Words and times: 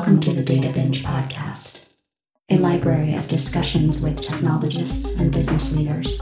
Welcome 0.00 0.20
to 0.20 0.32
the 0.32 0.42
Data 0.42 0.72
Binge 0.72 1.04
Podcast, 1.04 1.84
a 2.48 2.56
library 2.56 3.12
of 3.16 3.28
discussions 3.28 4.00
with 4.00 4.18
technologists 4.18 5.14
and 5.16 5.30
business 5.30 5.72
leaders, 5.72 6.18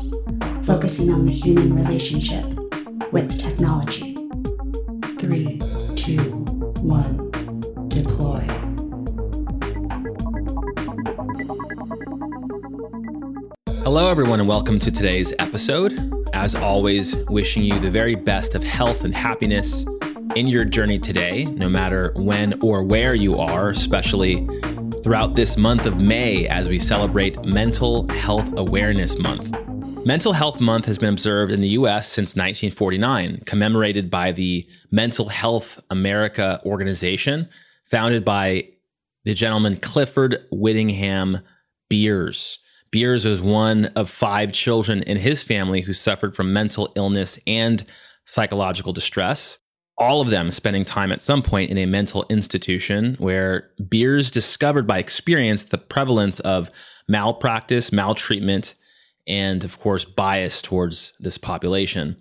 focusing 0.65 1.15
on 1.15 1.25
the 1.27 1.33
human 1.33 1.73
relationship 1.77 2.45
with 3.13 3.39
technology. 3.39 4.17
Three, 5.21 5.61
two, 5.95 6.19
one, 6.83 7.31
deploy. 7.87 8.45
Hello, 13.85 14.11
everyone, 14.11 14.41
and 14.41 14.49
welcome 14.49 14.81
to 14.81 14.91
today's 14.91 15.33
episode. 15.39 16.13
As 16.35 16.57
always, 16.57 17.15
wishing 17.27 17.63
you 17.63 17.79
the 17.79 17.93
very 17.93 18.17
best 18.17 18.57
of 18.57 18.65
health 18.65 19.05
and 19.05 19.15
happiness 19.15 19.85
in 20.39 20.47
your 20.47 20.65
journey 20.65 21.01
today, 21.01 21.47
no 21.57 21.69
matter 21.69 22.13
when 22.15 22.55
or 22.63 22.85
where 22.85 23.13
you 23.13 23.41
are, 23.41 23.71
especially 23.71 24.47
throughout 25.03 25.35
this 25.35 25.57
month 25.57 25.85
of 25.85 26.01
May 26.01 26.47
as 26.47 26.69
we 26.69 26.79
celebrate 26.79 27.45
Mental 27.45 28.07
Health 28.11 28.49
Awareness 28.57 29.19
Month. 29.19 29.51
Mental 30.07 30.33
Health 30.33 30.61
Month 30.61 30.85
has 30.85 30.97
been 30.97 31.09
observed 31.13 31.51
in 31.51 31.61
the 31.61 31.71
US 31.71 32.07
since 32.07 32.37
1949, 32.37 33.41
commemorated 33.47 34.11
by 34.11 34.31
the 34.31 34.65
Mental 34.93 35.29
Health 35.29 35.83
America 35.91 36.61
organization, 36.65 37.49
founded 37.91 38.25
by 38.25 38.69
the 39.25 39.35
gentleman 39.35 39.77
Clifford 39.77 40.47
Whittingham 40.53 41.41
Beers. 41.91 42.61
Beers 42.93 43.25
was 43.25 43.43
one 43.43 43.87
of 43.97 44.09
five 44.09 44.53
children 44.53 45.03
in 45.03 45.17
his 45.17 45.43
family 45.43 45.81
who 45.81 45.93
suffered 45.93 46.37
from 46.37 46.53
mental 46.53 46.93
illness 46.95 47.41
and 47.45 47.85
psychological 48.25 48.93
distress 48.93 49.59
all 49.99 50.21
of 50.21 50.31
them 50.31 50.51
spending 50.51 50.85
time 50.85 51.11
at 51.11 51.21
some 51.21 51.43
point 51.43 51.71
in 51.71 51.79
a 51.79 51.87
mental 51.87 52.25
institution 52.29 53.17
where 53.19 53.71
Beers 53.89 54.31
discovered 54.31 54.87
by 54.87 54.99
experience 54.99 55.65
the 55.65 55.79
prevalence 55.79 56.39
of 56.41 56.71
malpractice, 57.09 57.93
maltreatment, 57.93 58.75
and 59.27 59.65
of 59.65 59.79
course, 59.79 60.05
bias 60.05 60.63
towards 60.63 61.13
this 61.19 61.37
population. 61.37 62.17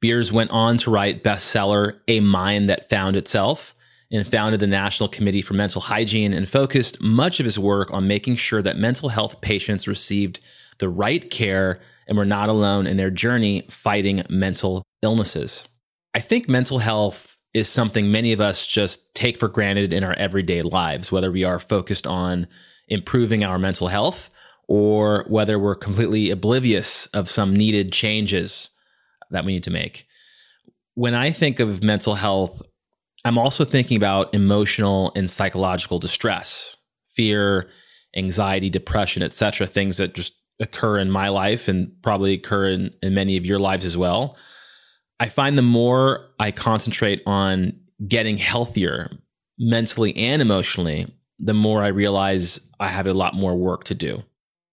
Beers 0.00 0.32
went 0.32 0.50
on 0.50 0.76
to 0.78 0.90
write 0.90 1.24
bestseller 1.24 1.98
A 2.08 2.20
Mind 2.20 2.68
That 2.68 2.88
Found 2.90 3.16
Itself 3.16 3.74
and 4.12 4.26
founded 4.26 4.60
the 4.60 4.66
National 4.66 5.08
Committee 5.08 5.42
for 5.42 5.54
Mental 5.54 5.80
Hygiene 5.80 6.32
and 6.32 6.48
focused 6.48 7.00
much 7.00 7.40
of 7.40 7.44
his 7.44 7.58
work 7.58 7.92
on 7.92 8.08
making 8.08 8.36
sure 8.36 8.62
that 8.62 8.76
mental 8.76 9.08
health 9.08 9.40
patients 9.40 9.88
received 9.88 10.40
the 10.78 10.88
right 10.88 11.30
care 11.30 11.80
and 12.08 12.18
were 12.18 12.24
not 12.24 12.48
alone 12.48 12.86
in 12.86 12.96
their 12.96 13.10
journey 13.10 13.62
fighting 13.70 14.24
mental 14.28 14.82
illnesses. 15.02 15.68
I 16.14 16.20
think 16.20 16.48
mental 16.48 16.78
health 16.78 17.36
is 17.54 17.68
something 17.68 18.10
many 18.10 18.32
of 18.32 18.40
us 18.40 18.66
just 18.66 19.14
take 19.14 19.36
for 19.36 19.48
granted 19.48 19.92
in 19.92 20.04
our 20.04 20.14
everyday 20.14 20.62
lives, 20.62 21.10
whether 21.10 21.30
we 21.30 21.44
are 21.44 21.58
focused 21.58 22.06
on 22.06 22.46
improving 22.88 23.44
our 23.44 23.58
mental 23.58 23.88
health 23.88 24.30
or 24.68 25.24
whether 25.28 25.58
we're 25.58 25.74
completely 25.74 26.30
oblivious 26.30 27.06
of 27.06 27.28
some 27.30 27.54
needed 27.54 27.92
changes 27.92 28.70
that 29.30 29.44
we 29.44 29.52
need 29.52 29.64
to 29.64 29.70
make. 29.70 30.06
When 30.94 31.14
I 31.14 31.30
think 31.30 31.60
of 31.60 31.82
mental 31.82 32.16
health, 32.16 32.62
I'm 33.24 33.38
also 33.38 33.64
thinking 33.64 33.96
about 33.96 34.32
emotional 34.34 35.12
and 35.14 35.28
psychological 35.28 35.98
distress, 35.98 36.76
fear, 37.14 37.68
anxiety, 38.16 38.70
depression, 38.70 39.22
etc., 39.22 39.66
things 39.66 39.96
that 39.98 40.14
just 40.14 40.34
occur 40.58 40.98
in 40.98 41.10
my 41.10 41.28
life 41.28 41.68
and 41.68 41.90
probably 42.02 42.34
occur 42.34 42.68
in, 42.68 42.94
in 43.02 43.14
many 43.14 43.36
of 43.36 43.46
your 43.46 43.58
lives 43.58 43.84
as 43.84 43.96
well. 43.96 44.36
I 45.20 45.28
find 45.28 45.56
the 45.56 45.62
more 45.62 46.26
I 46.40 46.50
concentrate 46.50 47.22
on 47.26 47.78
getting 48.08 48.38
healthier 48.38 49.10
mentally 49.58 50.16
and 50.16 50.40
emotionally, 50.40 51.14
the 51.38 51.52
more 51.54 51.82
I 51.82 51.88
realize 51.88 52.58
I 52.80 52.88
have 52.88 53.06
a 53.06 53.12
lot 53.12 53.34
more 53.34 53.54
work 53.54 53.84
to 53.84 53.94
do. 53.94 54.22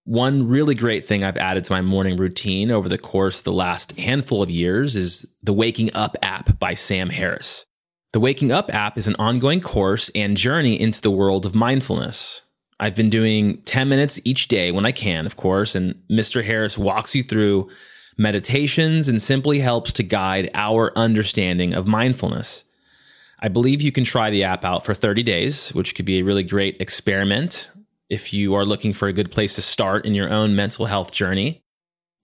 One 0.06 0.48
really 0.48 0.74
great 0.74 1.04
thing 1.04 1.26
I've 1.26 1.38
added 1.38 1.66
to 1.66 1.74
my 1.74 1.82
morning 1.82 2.16
routine 2.16 2.72
over 2.72 2.88
the 2.88 2.98
course 2.98 3.40
of 3.40 3.44
the 3.44 3.52
last 3.52 4.00
handful 4.00 4.42
of 4.42 4.50
years 4.50 4.96
is 4.96 5.28
the 5.44 5.52
Waking 5.52 5.94
Up 5.94 6.16
app 6.22 6.58
by 6.58 6.76
Sam 6.76 7.10
Harris. 7.10 7.66
The 8.14 8.22
Waking 8.22 8.54
Up 8.54 8.74
app 8.74 8.98
is 8.98 9.08
an 9.08 9.18
ongoing 9.20 9.60
course 9.60 10.10
and 10.16 10.38
journey 10.38 10.80
into 10.80 11.02
the 11.02 11.12
world 11.12 11.46
of 11.46 11.54
mindfulness. 11.54 12.42
I've 12.80 12.96
been 12.96 13.10
doing 13.10 13.62
10 13.64 13.90
minutes 13.90 14.18
each 14.24 14.48
day 14.48 14.72
when 14.72 14.86
I 14.86 14.94
can, 14.94 15.26
of 15.26 15.36
course, 15.36 15.76
and 15.76 15.96
Mr. 16.10 16.42
Harris 16.42 16.78
walks 16.78 17.14
you 17.14 17.24
through 17.24 17.70
meditations, 18.18 19.08
and 19.08 19.22
simply 19.22 19.60
helps 19.60 19.94
to 19.94 20.04
guide 20.04 20.50
our 20.54 20.92
understanding 20.98 21.74
of 21.74 21.88
mindfulness. 21.88 22.64
I 23.40 23.50
believe 23.50 23.82
you 23.82 23.92
can 23.92 24.04
try 24.04 24.30
the 24.30 24.44
app 24.44 24.66
out 24.66 24.84
for 24.84 24.94
30 24.94 25.22
days, 25.24 25.70
which 25.70 25.94
could 25.94 26.06
be 26.06 26.20
a 26.20 26.24
really 26.24 26.44
great 26.44 26.82
experiment 26.82 27.70
if 28.10 28.34
you 28.34 28.56
are 28.56 28.66
looking 28.66 28.94
for 28.94 29.08
a 29.08 29.14
good 29.14 29.32
place 29.32 29.54
to 29.54 29.62
start 29.62 30.06
in 30.06 30.16
your 30.16 30.30
own 30.30 30.56
mental 30.56 30.88
health 30.88 31.12
journey. 31.12 31.62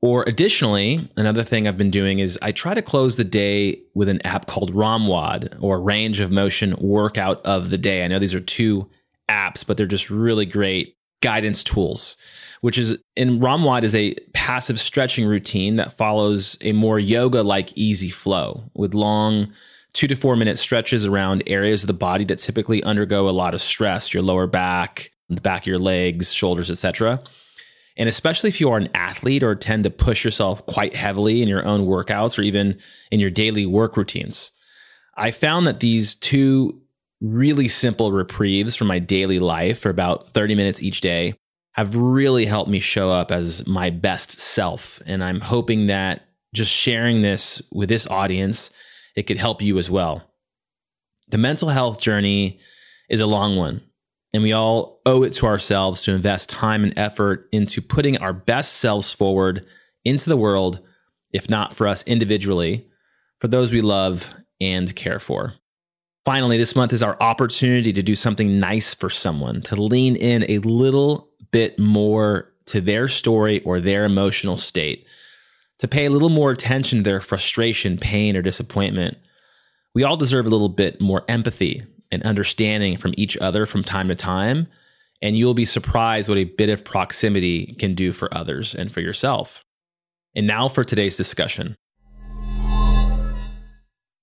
Or 0.02 0.24
additionally, 0.28 1.10
another 1.16 1.44
thing 1.44 1.68
I've 1.68 1.78
been 1.78 1.92
doing 1.92 2.20
is 2.20 2.38
I 2.42 2.52
try 2.52 2.74
to 2.74 2.82
close 2.82 3.16
the 3.16 3.24
day 3.24 3.82
with 3.94 4.10
an 4.10 4.26
app 4.26 4.48
called 4.48 4.74
ROMWOD 4.74 5.58
or 5.62 5.80
Range 5.80 6.20
of 6.20 6.32
Motion 6.32 6.76
Workout 6.78 7.46
of 7.46 7.70
the 7.70 7.78
Day. 7.78 8.04
I 8.04 8.08
know 8.08 8.20
these 8.20 8.34
are 8.34 8.42
two 8.42 8.90
apps, 9.30 9.66
but 9.66 9.78
they're 9.78 9.86
just 9.86 10.10
really 10.10 10.46
great 10.46 10.98
guidance 11.22 11.64
tools 11.64 12.18
which 12.64 12.78
is 12.78 12.98
in 13.18 13.42
ROMWOD 13.42 13.84
is 13.84 13.94
a 13.94 14.16
passive 14.34 14.80
stretching 14.80 15.26
routine 15.26 15.76
that 15.76 15.92
follows 15.92 16.58
a 16.62 16.72
more 16.72 16.98
yoga 16.98 17.44
like 17.44 17.78
easy 17.78 18.10
flow 18.10 18.64
with 18.74 18.94
long 18.94 19.52
two 19.92 20.08
to 20.08 20.16
four 20.16 20.38
minute 20.38 20.58
stretches 20.58 21.06
around 21.06 21.44
areas 21.46 21.84
of 21.84 21.88
the 21.88 21.94
body 21.94 22.24
that 22.24 22.38
typically 22.38 22.82
undergo 22.84 23.28
a 23.28 23.32
lot 23.32 23.54
of 23.54 23.60
stress, 23.60 24.14
your 24.14 24.24
lower 24.24 24.48
back, 24.48 25.12
the 25.28 25.42
back 25.42 25.64
of 25.64 25.68
your 25.68 25.78
legs, 25.78 26.34
shoulders, 26.34 26.72
etc. 26.72 27.22
And 27.98 28.08
especially 28.08 28.48
if 28.48 28.62
you 28.62 28.72
are 28.72 28.78
an 28.78 28.88
athlete 28.96 29.44
or 29.44 29.56
tend 29.56 29.84
to 29.84 29.90
push 29.90 30.24
yourself 30.24 30.66
quite 30.66 30.96
heavily 30.96 31.42
in 31.42 31.50
your 31.50 31.66
own 31.66 31.82
workouts 31.82 32.40
or 32.40 32.44
even 32.44 32.80
in 33.12 33.20
your 33.20 33.30
daily 33.30 33.66
work 33.66 33.98
routines. 33.98 34.52
I 35.18 35.32
found 35.32 35.68
that 35.68 35.82
these 35.82 36.16
two 36.16 36.82
really 37.20 37.68
simple 37.68 38.14
reprieves 38.14 38.74
from 38.74 38.88
my 38.88 39.00
daily 39.00 39.40
life 39.40 39.80
for 39.80 39.90
about 39.90 40.30
30 40.30 40.56
minutes 40.56 40.82
each 40.82 41.02
day 41.02 41.34
have 41.74 41.96
really 41.96 42.46
helped 42.46 42.70
me 42.70 42.80
show 42.80 43.12
up 43.12 43.32
as 43.32 43.66
my 43.68 43.90
best 43.90 44.40
self. 44.40 45.02
And 45.06 45.24
I'm 45.24 45.42
hoping 45.42 45.88
that 45.88 46.26
just 46.54 46.72
sharing 46.72 47.22
this 47.22 47.62
with 47.72 47.90
this 47.90 48.08
audience, 48.08 48.70
it 49.16 49.24
could 49.24 49.38
help 49.38 49.62
you 49.62 49.78
as 49.78 49.90
well. 49.90 50.24
The 51.30 51.38
mental 51.38 51.70
health 51.70 52.00
journey 52.00 52.60
is 53.10 53.20
a 53.20 53.26
long 53.26 53.56
one, 53.56 53.82
and 54.34 54.44
we 54.44 54.54
all 54.54 55.02
owe 55.06 55.24
it 55.24 55.34
to 55.34 55.48
ourselves 55.48 56.04
to 56.04 56.14
invest 56.14 56.50
time 56.50 56.84
and 56.84 56.98
effort 56.98 57.50
into 57.52 57.82
putting 57.82 58.18
our 58.18 58.34
best 58.34 58.74
selves 58.74 59.12
forward 59.12 59.66
into 60.06 60.30
the 60.30 60.38
world, 60.38 60.80
if 61.32 61.50
not 61.50 61.74
for 61.74 61.88
us 61.88 62.04
individually, 62.04 62.88
for 63.40 63.48
those 63.48 63.72
we 63.72 63.82
love 63.82 64.32
and 64.62 64.96
care 64.96 65.20
for. 65.20 65.54
Finally, 66.24 66.58
this 66.58 66.76
month 66.76 66.94
is 66.94 67.04
our 67.04 67.18
opportunity 67.20 67.92
to 67.92 68.04
do 68.04 68.16
something 68.16 68.60
nice 68.60 68.94
for 68.94 69.10
someone, 69.10 69.62
to 69.62 69.76
lean 69.76 70.16
in 70.16 70.46
a 70.48 70.60
little 70.60 71.33
bit 71.52 71.78
more 71.80 72.52
to 72.66 72.82
their 72.82 73.08
story 73.08 73.62
or 73.64 73.80
their 73.80 74.06
emotional 74.06 74.58
state, 74.58 75.06
to 75.80 75.88
pay 75.88 76.06
a 76.06 76.10
little 76.10 76.30
more 76.30 76.52
attention 76.52 77.00
to 77.00 77.04
their 77.04 77.20
frustration, 77.20 77.98
pain, 77.98 78.38
or 78.38 78.42
disappointment. 78.42 79.18
We 79.94 80.04
all 80.04 80.18
deserve 80.18 80.46
a 80.46 80.50
little 80.50 80.70
bit 80.70 81.02
more 81.02 81.24
empathy 81.28 81.84
and 82.12 82.24
understanding 82.24 82.98
from 82.98 83.14
each 83.18 83.38
other 83.38 83.66
from 83.66 83.84
time 83.84 84.08
to 84.08 84.16
time, 84.16 84.68
and 85.22 85.38
you'll 85.38 85.54
be 85.54 85.66
surprised 85.66 86.30
what 86.30 86.38
a 86.38 86.46
bit 86.46 86.70
of 86.70 86.86
proximity 86.86 87.76
can 87.80 87.96
do 87.96 88.14
for 88.14 88.34
others 88.36 88.76
and 88.76 88.92
for 88.92 89.02
yourself. 89.02 89.64
And 90.36 90.48
now 90.48 90.68
for 90.68 90.84
today's 90.84 91.18
discussion. 91.18 91.76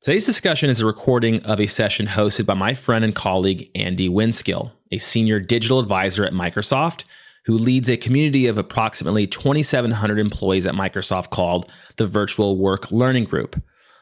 Today's 0.02 0.24
discussion 0.24 0.70
is 0.70 0.80
a 0.80 0.86
recording 0.86 1.44
of 1.44 1.60
a 1.60 1.66
session 1.66 2.06
hosted 2.06 2.46
by 2.46 2.54
my 2.54 2.72
friend 2.72 3.04
and 3.04 3.14
colleague 3.14 3.70
Andy 3.74 4.08
Winskill, 4.08 4.72
a 4.90 4.98
senior 4.98 5.40
digital 5.40 5.78
advisor 5.78 6.24
at 6.24 6.32
Microsoft 6.32 7.04
who 7.44 7.56
leads 7.56 7.88
a 7.88 7.96
community 7.96 8.46
of 8.46 8.58
approximately 8.58 9.26
2,700 9.26 10.18
employees 10.18 10.66
at 10.66 10.74
Microsoft 10.74 11.30
called 11.30 11.70
the 11.96 12.06
Virtual 12.06 12.56
Work 12.56 12.90
Learning 12.90 13.24
Group. 13.24 13.60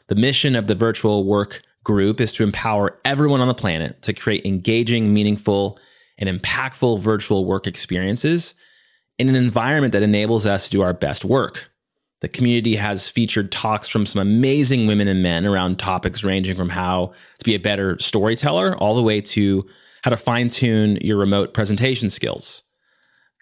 The 0.08 0.14
mission 0.14 0.56
of 0.56 0.66
the 0.66 0.74
Virtual 0.74 1.24
Work 1.24 1.62
Group 1.84 2.20
is 2.20 2.32
to 2.34 2.42
empower 2.42 2.98
everyone 3.04 3.40
on 3.40 3.48
the 3.48 3.54
planet 3.54 4.02
to 4.02 4.12
create 4.12 4.44
engaging, 4.44 5.14
meaningful, 5.14 5.78
and 6.18 6.28
impactful 6.28 7.00
virtual 7.00 7.44
work 7.44 7.66
experiences 7.66 8.54
in 9.18 9.28
an 9.28 9.36
environment 9.36 9.92
that 9.92 10.02
enables 10.02 10.46
us 10.46 10.64
to 10.64 10.70
do 10.70 10.82
our 10.82 10.92
best 10.92 11.24
work. 11.24 11.70
The 12.20 12.28
community 12.28 12.74
has 12.76 13.08
featured 13.08 13.52
talks 13.52 13.86
from 13.86 14.04
some 14.04 14.20
amazing 14.20 14.86
women 14.88 15.06
and 15.06 15.22
men 15.22 15.46
around 15.46 15.78
topics 15.78 16.24
ranging 16.24 16.56
from 16.56 16.68
how 16.68 17.12
to 17.38 17.44
be 17.44 17.54
a 17.54 17.60
better 17.60 17.98
storyteller 18.00 18.76
all 18.76 18.96
the 18.96 19.02
way 19.02 19.20
to 19.20 19.64
how 20.02 20.10
to 20.10 20.16
fine 20.16 20.50
tune 20.50 20.96
your 21.00 21.16
remote 21.16 21.54
presentation 21.54 22.10
skills. 22.10 22.62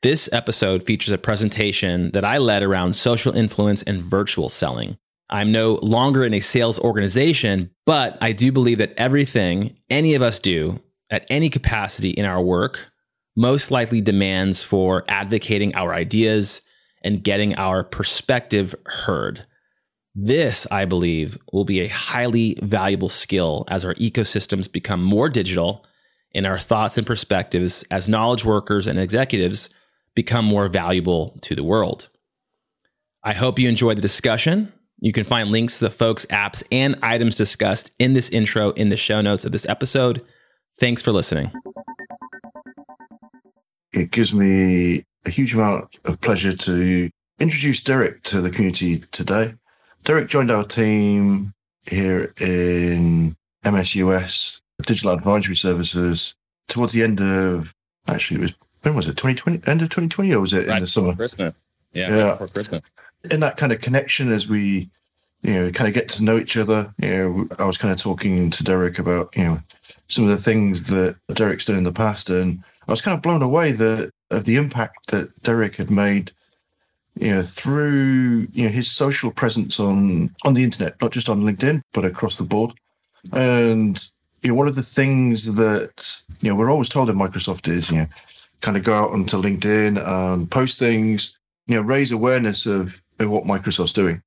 This 0.06 0.28
episode 0.32 0.84
features 0.84 1.10
a 1.10 1.18
presentation 1.18 2.12
that 2.12 2.24
I 2.24 2.38
led 2.38 2.62
around 2.62 2.94
social 2.94 3.34
influence 3.34 3.82
and 3.82 4.00
virtual 4.00 4.48
selling. 4.48 4.98
I'm 5.30 5.50
no 5.50 5.80
longer 5.82 6.24
in 6.24 6.32
a 6.32 6.38
sales 6.38 6.78
organization, 6.78 7.72
but 7.86 8.16
I 8.20 8.30
do 8.30 8.52
believe 8.52 8.78
that 8.78 8.94
everything 8.96 9.76
any 9.90 10.14
of 10.14 10.22
us 10.22 10.38
do 10.38 10.80
at 11.10 11.26
any 11.28 11.50
capacity 11.50 12.10
in 12.10 12.24
our 12.24 12.40
work 12.40 12.86
most 13.34 13.72
likely 13.72 14.00
demands 14.00 14.62
for 14.62 15.02
advocating 15.08 15.74
our 15.74 15.92
ideas 15.92 16.62
and 17.02 17.24
getting 17.24 17.56
our 17.56 17.82
perspective 17.82 18.76
heard. 18.86 19.44
This, 20.14 20.68
I 20.70 20.84
believe, 20.84 21.36
will 21.52 21.64
be 21.64 21.80
a 21.80 21.88
highly 21.88 22.56
valuable 22.62 23.08
skill 23.08 23.64
as 23.66 23.84
our 23.84 23.94
ecosystems 23.94 24.70
become 24.70 25.02
more 25.02 25.28
digital 25.28 25.84
and 26.32 26.46
our 26.46 26.60
thoughts 26.60 26.96
and 26.96 27.04
perspectives 27.04 27.84
as 27.90 28.08
knowledge 28.08 28.44
workers 28.44 28.86
and 28.86 29.00
executives 29.00 29.68
become 30.16 30.44
more 30.44 30.68
valuable 30.68 31.38
to 31.42 31.54
the 31.54 31.62
world. 31.62 32.08
I 33.22 33.32
hope 33.34 33.60
you 33.60 33.68
enjoyed 33.68 33.98
the 33.98 34.02
discussion. 34.02 34.72
You 34.98 35.12
can 35.12 35.24
find 35.24 35.50
links 35.50 35.78
to 35.78 35.84
the 35.84 35.90
folks, 35.90 36.26
apps, 36.26 36.64
and 36.72 36.96
items 37.02 37.36
discussed 37.36 37.92
in 38.00 38.14
this 38.14 38.28
intro 38.30 38.70
in 38.70 38.88
the 38.88 38.96
show 38.96 39.20
notes 39.20 39.44
of 39.44 39.52
this 39.52 39.66
episode. 39.68 40.24
Thanks 40.80 41.02
for 41.02 41.12
listening. 41.12 41.52
It 43.92 44.10
gives 44.10 44.34
me 44.34 45.04
a 45.24 45.30
huge 45.30 45.54
amount 45.54 45.98
of 46.04 46.20
pleasure 46.20 46.52
to 46.54 47.10
introduce 47.38 47.80
Derek 47.80 48.22
to 48.24 48.40
the 48.40 48.50
community 48.50 48.98
today. 49.12 49.54
Derek 50.04 50.28
joined 50.28 50.50
our 50.50 50.64
team 50.64 51.52
here 51.82 52.32
in 52.38 53.36
MSUS, 53.64 54.60
Digital 54.82 55.12
Advisory 55.12 55.56
Services, 55.56 56.34
towards 56.68 56.92
the 56.92 57.02
end 57.02 57.20
of, 57.20 57.74
actually, 58.06 58.40
it 58.40 58.42
was, 58.42 58.54
when 58.86 58.96
was 58.96 59.06
it, 59.06 59.16
2020? 59.16 59.66
End 59.66 59.82
of 59.82 59.88
2020, 59.88 60.34
or 60.34 60.40
was 60.40 60.52
it 60.52 60.68
right 60.68 60.76
in 60.76 60.80
the 60.80 60.86
summer? 60.86 61.14
Christmas. 61.14 61.62
Yeah, 61.92 62.08
yeah. 62.08 62.36
Right 62.38 62.52
Christmas. 62.52 62.82
In 63.30 63.40
that 63.40 63.56
kind 63.56 63.72
of 63.72 63.80
connection 63.80 64.32
as 64.32 64.48
we, 64.48 64.88
you 65.42 65.54
know, 65.54 65.70
kind 65.72 65.88
of 65.88 65.94
get 65.94 66.08
to 66.10 66.22
know 66.22 66.38
each 66.38 66.56
other, 66.56 66.94
you 66.98 67.10
know, 67.10 67.48
I 67.58 67.64
was 67.64 67.78
kind 67.78 67.92
of 67.92 67.98
talking 67.98 68.50
to 68.50 68.64
Derek 68.64 68.98
about, 68.98 69.36
you 69.36 69.44
know, 69.44 69.60
some 70.08 70.24
of 70.24 70.30
the 70.30 70.36
things 70.36 70.84
that 70.84 71.16
Derek's 71.34 71.66
done 71.66 71.78
in 71.78 71.84
the 71.84 71.92
past. 71.92 72.30
And 72.30 72.62
I 72.86 72.92
was 72.92 73.00
kind 73.00 73.16
of 73.16 73.22
blown 73.22 73.42
away 73.42 73.72
that 73.72 74.12
of 74.30 74.44
the 74.44 74.56
impact 74.56 75.10
that 75.10 75.42
Derek 75.42 75.76
had 75.76 75.90
made, 75.90 76.32
you 77.18 77.32
know, 77.32 77.42
through 77.42 78.46
you 78.52 78.64
know 78.64 78.68
his 78.68 78.90
social 78.90 79.30
presence 79.30 79.80
on 79.80 80.34
on 80.44 80.54
the 80.54 80.62
internet, 80.62 81.00
not 81.00 81.12
just 81.12 81.28
on 81.28 81.42
LinkedIn, 81.42 81.82
but 81.92 82.04
across 82.04 82.38
the 82.38 82.44
board. 82.44 82.72
And 83.32 84.04
you 84.42 84.50
know, 84.50 84.54
one 84.54 84.68
of 84.68 84.76
the 84.76 84.82
things 84.82 85.54
that 85.54 86.22
you 86.40 86.50
know 86.50 86.54
we're 86.54 86.70
always 86.70 86.88
told 86.88 87.10
in 87.10 87.16
Microsoft 87.16 87.68
is 87.68 87.90
you 87.90 87.98
know, 87.98 88.06
kind 88.60 88.76
of 88.76 88.84
go 88.84 88.94
out 88.94 89.10
onto 89.10 89.36
LinkedIn 89.40 90.04
and 90.06 90.50
post 90.50 90.78
things, 90.78 91.38
you 91.66 91.76
know, 91.76 91.82
raise 91.82 92.12
awareness 92.12 92.66
of, 92.66 93.02
of 93.18 93.30
what 93.30 93.44
Microsoft's 93.44 93.92
doing. 93.92 94.22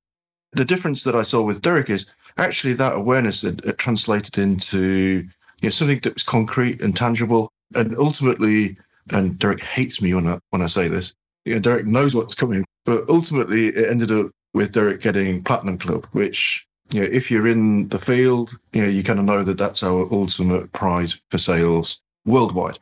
The 0.52 0.64
difference 0.64 1.04
that 1.04 1.14
I 1.14 1.22
saw 1.22 1.42
with 1.42 1.62
Derek 1.62 1.90
is 1.90 2.10
actually 2.38 2.74
that 2.74 2.94
awareness 2.94 3.42
that 3.42 3.78
translated 3.78 4.38
into 4.38 5.26
you 5.62 5.66
know 5.66 5.70
something 5.70 6.00
that 6.00 6.14
was 6.14 6.22
concrete 6.22 6.80
and 6.80 6.96
tangible 6.96 7.52
and 7.74 7.96
ultimately, 7.96 8.76
and 9.10 9.38
Derek 9.38 9.62
hates 9.62 10.02
me 10.02 10.14
when 10.14 10.26
I 10.26 10.38
when 10.50 10.62
I 10.62 10.66
say 10.66 10.88
this. 10.88 11.14
You 11.44 11.54
know, 11.54 11.60
Derek 11.60 11.86
knows 11.86 12.14
what's 12.14 12.34
coming, 12.34 12.64
but 12.84 13.08
ultimately, 13.08 13.68
it 13.68 13.90
ended 13.90 14.10
up 14.10 14.30
with 14.54 14.72
Derek 14.72 15.00
getting 15.00 15.42
platinum 15.42 15.78
club, 15.78 16.06
which 16.12 16.66
you 16.92 17.00
know, 17.00 17.08
if 17.10 17.30
you're 17.30 17.46
in 17.46 17.88
the 17.88 17.98
field, 17.98 18.58
you 18.72 18.82
know, 18.82 18.88
you 18.88 19.02
kind 19.02 19.18
of 19.18 19.24
know 19.24 19.42
that 19.44 19.58
that's 19.58 19.82
our 19.82 20.08
ultimate 20.12 20.72
prize 20.72 21.20
for 21.30 21.38
sales 21.38 22.00
worldwide. 22.26 22.78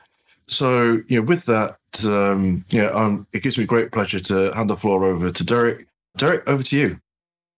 So, 0.49 1.03
you 1.09 1.21
know, 1.21 1.23
with 1.23 1.45
that, 1.47 1.77
um, 2.05 2.65
yeah, 2.71 2.87
um, 2.87 3.27
it 3.33 3.43
gives 3.43 3.59
me 3.59 3.65
great 3.65 3.93
pleasure 3.93 4.21
to 4.21 4.53
hand 4.53 4.71
the 4.71 4.77
floor 4.77 5.05
over 5.05 5.31
to 5.31 5.45
Derek. 5.45 5.87
Derek, 6.17 6.49
over 6.49 6.63
to 6.63 6.77
you. 6.77 7.01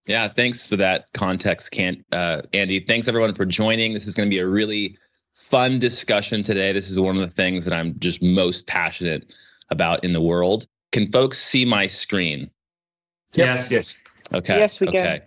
Yeah, 0.05 0.27
thanks 0.27 0.67
for 0.67 0.75
that 0.77 1.05
context, 1.13 1.71
Kent, 1.71 2.05
uh, 2.11 2.41
Andy. 2.53 2.79
Thanks 2.79 3.07
everyone 3.07 3.33
for 3.33 3.45
joining. 3.45 3.93
This 3.93 4.07
is 4.07 4.15
going 4.15 4.27
to 4.27 4.33
be 4.33 4.39
a 4.39 4.47
really 4.47 4.97
fun 5.33 5.79
discussion 5.79 6.43
today. 6.43 6.73
This 6.73 6.89
is 6.89 6.99
one 6.99 7.15
of 7.15 7.21
the 7.21 7.33
things 7.35 7.65
that 7.65 7.73
I'm 7.73 7.97
just 7.99 8.21
most 8.21 8.67
passionate 8.67 9.31
about 9.69 10.03
in 10.03 10.13
the 10.13 10.21
world. 10.21 10.67
Can 10.91 11.11
folks 11.11 11.39
see 11.39 11.65
my 11.65 11.87
screen? 11.87 12.49
Yes. 13.33 13.71
Yes. 13.71 13.95
Okay. 14.33 14.57
Yes, 14.57 14.79
we 14.79 14.87
okay. 14.89 14.97
can. 14.97 15.21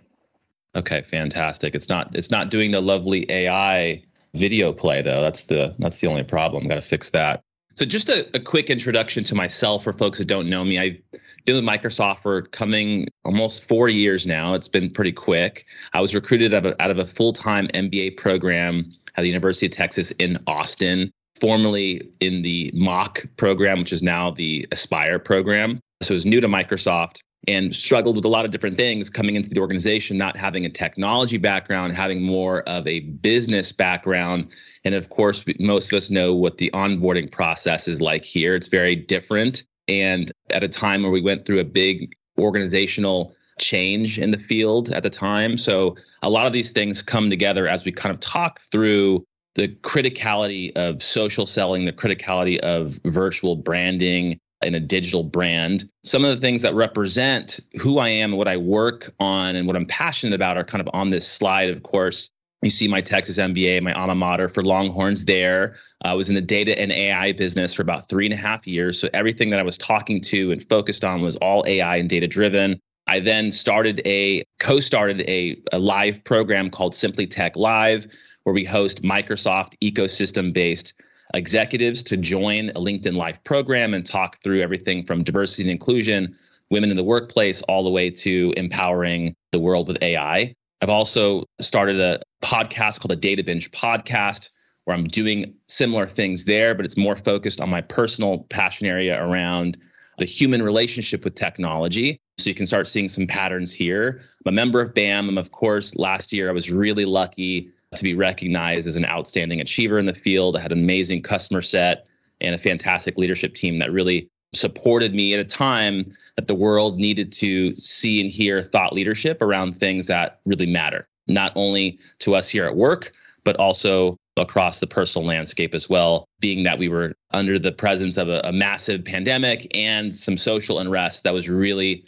Okay, 0.75 1.01
fantastic. 1.01 1.73
It's 1.73 1.89
not 1.89 2.13
it's 2.15 2.29
not 2.29 2.49
doing 2.49 2.71
the 2.71 2.81
lovely 2.81 3.29
AI 3.31 4.03
video 4.33 4.73
play 4.73 5.01
though. 5.01 5.21
That's 5.21 5.45
the 5.45 5.73
that's 5.79 5.99
the 5.99 6.07
only 6.07 6.23
problem. 6.23 6.67
Got 6.67 6.75
to 6.75 6.81
fix 6.81 7.09
that. 7.11 7.41
So 7.75 7.85
just 7.85 8.07
a, 8.07 8.25
a 8.33 8.39
quick 8.39 8.69
introduction 8.69 9.25
to 9.25 9.35
myself 9.35 9.83
for 9.83 9.91
folks 9.91 10.17
that 10.17 10.27
don't 10.27 10.49
know 10.49 10.63
me. 10.63 10.79
I've 10.79 10.97
been 11.43 11.55
with 11.55 11.65
Microsoft 11.65 12.19
for 12.21 12.43
coming 12.43 13.07
almost 13.25 13.65
four 13.65 13.89
years 13.89 14.25
now. 14.25 14.53
It's 14.53 14.69
been 14.69 14.89
pretty 14.89 15.11
quick. 15.11 15.65
I 15.93 15.99
was 15.99 16.15
recruited 16.15 16.53
out 16.53 16.65
of 16.65 16.71
a, 16.71 16.81
out 16.81 16.89
of 16.89 16.99
a 16.99 17.05
full-time 17.05 17.67
MBA 17.69 18.15
program 18.15 18.93
at 19.17 19.23
the 19.23 19.27
University 19.27 19.65
of 19.65 19.73
Texas 19.73 20.11
in 20.11 20.39
Austin, 20.47 21.11
formerly 21.39 22.09
in 22.21 22.43
the 22.43 22.71
MACH 22.73 23.27
program, 23.35 23.79
which 23.79 23.91
is 23.91 24.01
now 24.01 24.31
the 24.31 24.65
Aspire 24.71 25.19
program. 25.19 25.81
So 26.01 26.13
it 26.13 26.15
was 26.15 26.25
new 26.25 26.39
to 26.39 26.47
Microsoft 26.47 27.19
and 27.47 27.75
struggled 27.75 28.15
with 28.15 28.25
a 28.25 28.29
lot 28.29 28.45
of 28.45 28.51
different 28.51 28.77
things 28.77 29.09
coming 29.09 29.35
into 29.35 29.49
the 29.49 29.59
organization, 29.59 30.17
not 30.17 30.37
having 30.37 30.65
a 30.65 30.69
technology 30.69 31.37
background, 31.37 31.95
having 31.95 32.21
more 32.21 32.61
of 32.63 32.87
a 32.87 33.01
business 33.01 33.71
background. 33.71 34.47
And 34.83 34.95
of 34.95 35.09
course, 35.09 35.43
most 35.59 35.91
of 35.91 35.97
us 35.97 36.09
know 36.09 36.33
what 36.33 36.57
the 36.57 36.69
onboarding 36.73 37.31
process 37.31 37.87
is 37.87 38.01
like 38.01 38.23
here. 38.23 38.55
It's 38.55 38.67
very 38.67 38.95
different. 38.95 39.63
And 39.87 40.31
at 40.51 40.63
a 40.63 40.67
time 40.67 41.03
where 41.03 41.11
we 41.11 41.21
went 41.21 41.45
through 41.45 41.59
a 41.59 41.65
big 41.65 42.15
organizational 42.37 43.35
change 43.59 44.19
in 44.19 44.31
the 44.31 44.37
field 44.37 44.89
at 44.91 45.03
the 45.03 45.09
time. 45.09 45.57
So 45.57 45.95
a 46.21 46.29
lot 46.29 46.45
of 46.45 46.53
these 46.53 46.71
things 46.71 47.01
come 47.01 47.29
together 47.29 47.67
as 47.67 47.85
we 47.85 47.91
kind 47.91 48.13
of 48.13 48.19
talk 48.19 48.59
through 48.71 49.23
the 49.53 49.69
criticality 49.69 50.75
of 50.75 51.01
social 51.01 51.45
selling, 51.45 51.85
the 51.85 51.93
criticality 51.93 52.59
of 52.59 52.99
virtual 53.05 53.55
branding 53.55 54.37
in 54.65 54.75
a 54.75 54.79
digital 54.79 55.23
brand. 55.23 55.89
Some 56.03 56.25
of 56.25 56.35
the 56.35 56.41
things 56.41 56.61
that 56.63 56.73
represent 56.73 57.59
who 57.79 57.99
I 57.99 58.09
am 58.09 58.33
what 58.33 58.47
I 58.47 58.57
work 58.57 59.13
on 59.19 59.55
and 59.55 59.67
what 59.67 59.75
I'm 59.75 59.85
passionate 59.85 60.33
about 60.33 60.57
are 60.57 60.63
kind 60.63 60.81
of 60.81 60.89
on 60.93 61.09
this 61.09 61.27
slide, 61.27 61.69
of 61.69 61.83
course. 61.83 62.29
You 62.61 62.69
see 62.71 62.87
my 62.87 63.01
Texas 63.01 63.37
MBA, 63.37 63.83
my 63.83 63.93
alma 63.93 64.15
mater 64.15 64.49
for 64.49 64.63
Longhorns 64.63 65.25
there. 65.25 65.75
I 66.03 66.15
was 66.15 66.29
in 66.29 66.35
the 66.35 66.41
data 66.41 66.77
and 66.79 66.91
AI 66.91 67.31
business 67.33 67.73
for 67.73 67.83
about 67.83 68.09
three 68.09 68.25
and 68.25 68.33
a 68.33 68.37
half 68.37 68.65
years. 68.65 68.99
So 68.99 69.07
everything 69.13 69.51
that 69.51 69.59
I 69.59 69.63
was 69.63 69.77
talking 69.77 70.19
to 70.21 70.51
and 70.51 70.67
focused 70.67 71.03
on 71.03 71.21
was 71.21 71.35
all 71.37 71.63
AI 71.67 71.97
and 71.97 72.09
data 72.09 72.27
driven. 72.27 72.79
I 73.07 73.19
then 73.19 73.51
started 73.51 74.01
a 74.05 74.43
co-started 74.59 75.21
a, 75.27 75.61
a 75.73 75.79
live 75.79 76.23
program 76.23 76.71
called 76.71 76.95
Simply 76.95 77.27
Tech 77.27 77.55
Live, 77.55 78.07
where 78.43 78.53
we 78.53 78.63
host 78.63 79.03
Microsoft 79.03 79.75
ecosystem 79.83 80.51
based 80.51 80.93
executives 81.33 82.03
to 82.03 82.17
join 82.17 82.69
a 82.69 82.79
LinkedIn 82.79 83.15
Live 83.15 83.43
program 83.43 83.93
and 83.93 84.05
talk 84.05 84.41
through 84.43 84.61
everything 84.61 85.05
from 85.05 85.23
diversity 85.23 85.63
and 85.63 85.71
inclusion, 85.71 86.35
women 86.69 86.89
in 86.89 86.97
the 86.97 87.03
workplace, 87.03 87.61
all 87.63 87.83
the 87.83 87.89
way 87.89 88.09
to 88.09 88.53
empowering 88.57 89.35
the 89.51 89.59
world 89.59 89.87
with 89.87 90.01
AI. 90.01 90.53
I've 90.81 90.89
also 90.89 91.45
started 91.61 91.99
a 91.99 92.19
podcast 92.43 92.99
called 92.99 93.11
the 93.11 93.15
Data 93.15 93.43
Binge 93.43 93.71
Podcast, 93.71 94.49
where 94.83 94.95
I'm 94.95 95.07
doing 95.07 95.53
similar 95.67 96.05
things 96.05 96.45
there, 96.45 96.75
but 96.75 96.85
it's 96.85 96.97
more 96.97 97.15
focused 97.15 97.59
on 97.59 97.69
my 97.69 97.81
personal 97.81 98.39
passion 98.49 98.87
area 98.87 99.23
around 99.25 99.77
the 100.17 100.25
human 100.25 100.61
relationship 100.61 101.23
with 101.23 101.35
technology. 101.35 102.19
So 102.37 102.49
you 102.49 102.55
can 102.55 102.65
start 102.65 102.87
seeing 102.87 103.07
some 103.07 103.27
patterns 103.27 103.73
here. 103.73 104.21
I'm 104.45 104.49
a 104.49 104.51
member 104.51 104.81
of 104.81 104.93
BAM. 104.93 105.29
And 105.29 105.39
of 105.39 105.51
course, 105.51 105.95
last 105.95 106.31
year 106.33 106.49
I 106.49 106.53
was 106.53 106.69
really 106.69 107.05
lucky 107.05 107.69
to 107.95 108.03
be 108.03 108.13
recognized 108.13 108.87
as 108.87 108.95
an 108.95 109.05
outstanding 109.05 109.61
achiever 109.61 109.99
in 109.99 110.05
the 110.05 110.13
field. 110.13 110.55
I 110.55 110.61
had 110.61 110.71
an 110.71 110.79
amazing 110.79 111.21
customer 111.21 111.61
set 111.61 112.05
and 112.41 112.53
a 112.53 112.57
fantastic 112.57 113.17
leadership 113.17 113.55
team 113.55 113.79
that 113.79 113.91
really 113.91 114.29
supported 114.53 115.13
me 115.13 115.33
at 115.33 115.39
a 115.39 115.45
time 115.45 116.15
that 116.35 116.47
the 116.47 116.55
world 116.55 116.97
needed 116.97 117.31
to 117.31 117.75
see 117.77 118.21
and 118.21 118.31
hear 118.31 118.61
thought 118.61 118.93
leadership 118.93 119.41
around 119.41 119.77
things 119.77 120.07
that 120.07 120.39
really 120.45 120.65
matter, 120.65 121.07
not 121.27 121.51
only 121.55 121.99
to 122.19 122.35
us 122.35 122.49
here 122.49 122.65
at 122.65 122.75
work, 122.75 123.11
but 123.43 123.55
also 123.57 124.17
across 124.37 124.79
the 124.79 124.87
personal 124.87 125.25
landscape 125.25 125.73
as 125.73 125.89
well, 125.89 126.27
being 126.39 126.63
that 126.63 126.77
we 126.77 126.89
were 126.89 127.13
under 127.31 127.57
the 127.57 127.71
presence 127.71 128.17
of 128.17 128.27
a, 128.27 128.41
a, 128.43 128.51
massive 128.51 129.05
pandemic 129.05 129.65
and 129.75 130.15
some 130.15 130.35
social 130.35 130.79
unrest 130.79 131.23
that 131.23 131.33
was 131.33 131.47
really, 131.47 132.03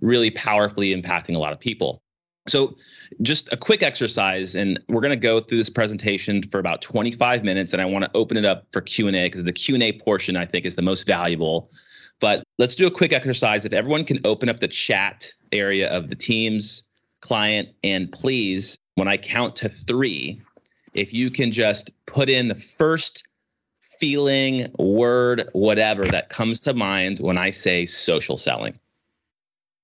really 0.00 0.30
powerfully 0.32 0.94
impacting 0.94 1.36
a 1.36 1.38
lot 1.38 1.52
of 1.52 1.60
people. 1.60 2.02
So, 2.48 2.76
just 3.22 3.50
a 3.52 3.56
quick 3.56 3.82
exercise, 3.82 4.54
and 4.54 4.78
we're 4.88 5.00
going 5.00 5.10
to 5.10 5.16
go 5.16 5.40
through 5.40 5.58
this 5.58 5.70
presentation 5.70 6.42
for 6.50 6.58
about 6.58 6.82
25 6.82 7.44
minutes, 7.44 7.72
and 7.72 7.80
I 7.80 7.84
want 7.84 8.04
to 8.04 8.10
open 8.14 8.36
it 8.36 8.44
up 8.44 8.66
for 8.72 8.80
Q 8.80 9.06
and 9.06 9.16
A 9.16 9.26
because 9.26 9.44
the 9.44 9.52
Q 9.52 9.74
and 9.74 9.82
A 9.82 9.92
portion 9.92 10.36
I 10.36 10.44
think 10.44 10.64
is 10.66 10.76
the 10.76 10.82
most 10.82 11.06
valuable. 11.06 11.70
But 12.20 12.42
let's 12.58 12.74
do 12.74 12.86
a 12.86 12.90
quick 12.90 13.12
exercise. 13.12 13.64
If 13.64 13.72
everyone 13.72 14.04
can 14.04 14.18
open 14.24 14.48
up 14.48 14.60
the 14.60 14.68
chat 14.68 15.32
area 15.52 15.88
of 15.90 16.08
the 16.08 16.16
Teams 16.16 16.82
client, 17.20 17.68
and 17.84 18.10
please, 18.10 18.78
when 18.96 19.08
I 19.08 19.16
count 19.16 19.56
to 19.56 19.68
three, 19.68 20.40
if 20.94 21.12
you 21.12 21.30
can 21.30 21.52
just 21.52 21.90
put 22.06 22.28
in 22.28 22.48
the 22.48 22.54
first 22.54 23.24
feeling, 23.98 24.72
word, 24.78 25.48
whatever 25.52 26.04
that 26.04 26.28
comes 26.28 26.60
to 26.60 26.74
mind 26.74 27.18
when 27.18 27.38
I 27.38 27.50
say 27.50 27.86
social 27.86 28.36
selling. 28.36 28.74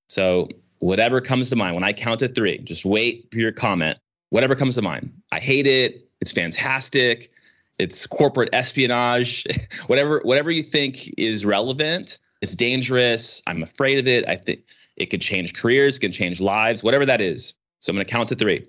So, 0.09 0.49
whatever 0.85 1.19
comes 1.19 1.49
to 1.49 1.57
mind 1.57 1.75
when 1.75 1.83
I 1.83 1.95
count 1.95 2.19
to 2.19 2.29
three, 2.29 2.59
just 2.59 2.85
wait 2.85 3.27
for 3.33 3.39
your 3.39 3.53
comment. 3.53 3.97
Whatever 4.29 4.55
comes 4.55 4.75
to 4.75 4.83
mind. 4.83 5.11
I 5.33 5.41
hate 5.41 5.67
it. 5.67 6.11
It's 6.21 6.31
fantastic. 6.31 7.31
it's 7.79 8.07
corporate 8.07 8.51
espionage, 8.53 9.47
whatever 9.87 10.21
whatever 10.25 10.51
you 10.51 10.63
think 10.63 11.11
is 11.17 11.45
relevant. 11.45 12.19
It's 12.43 12.55
dangerous. 12.55 13.43
I'm 13.47 13.63
afraid 13.63 13.99
of 13.99 14.07
it. 14.07 14.29
I 14.29 14.37
think 14.37 14.61
it 14.97 15.07
could 15.07 15.23
change 15.23 15.55
careers, 15.55 15.97
it 15.97 16.01
can 16.01 16.13
change 16.13 16.39
lives, 16.39 16.83
whatever 16.83 17.07
that 17.07 17.23
is. 17.23 17.55
So 17.81 17.91
I'm 17.91 17.97
going 17.97 18.05
to 18.05 18.13
count 18.13 18.29
to 18.29 18.37
three. 18.37 18.69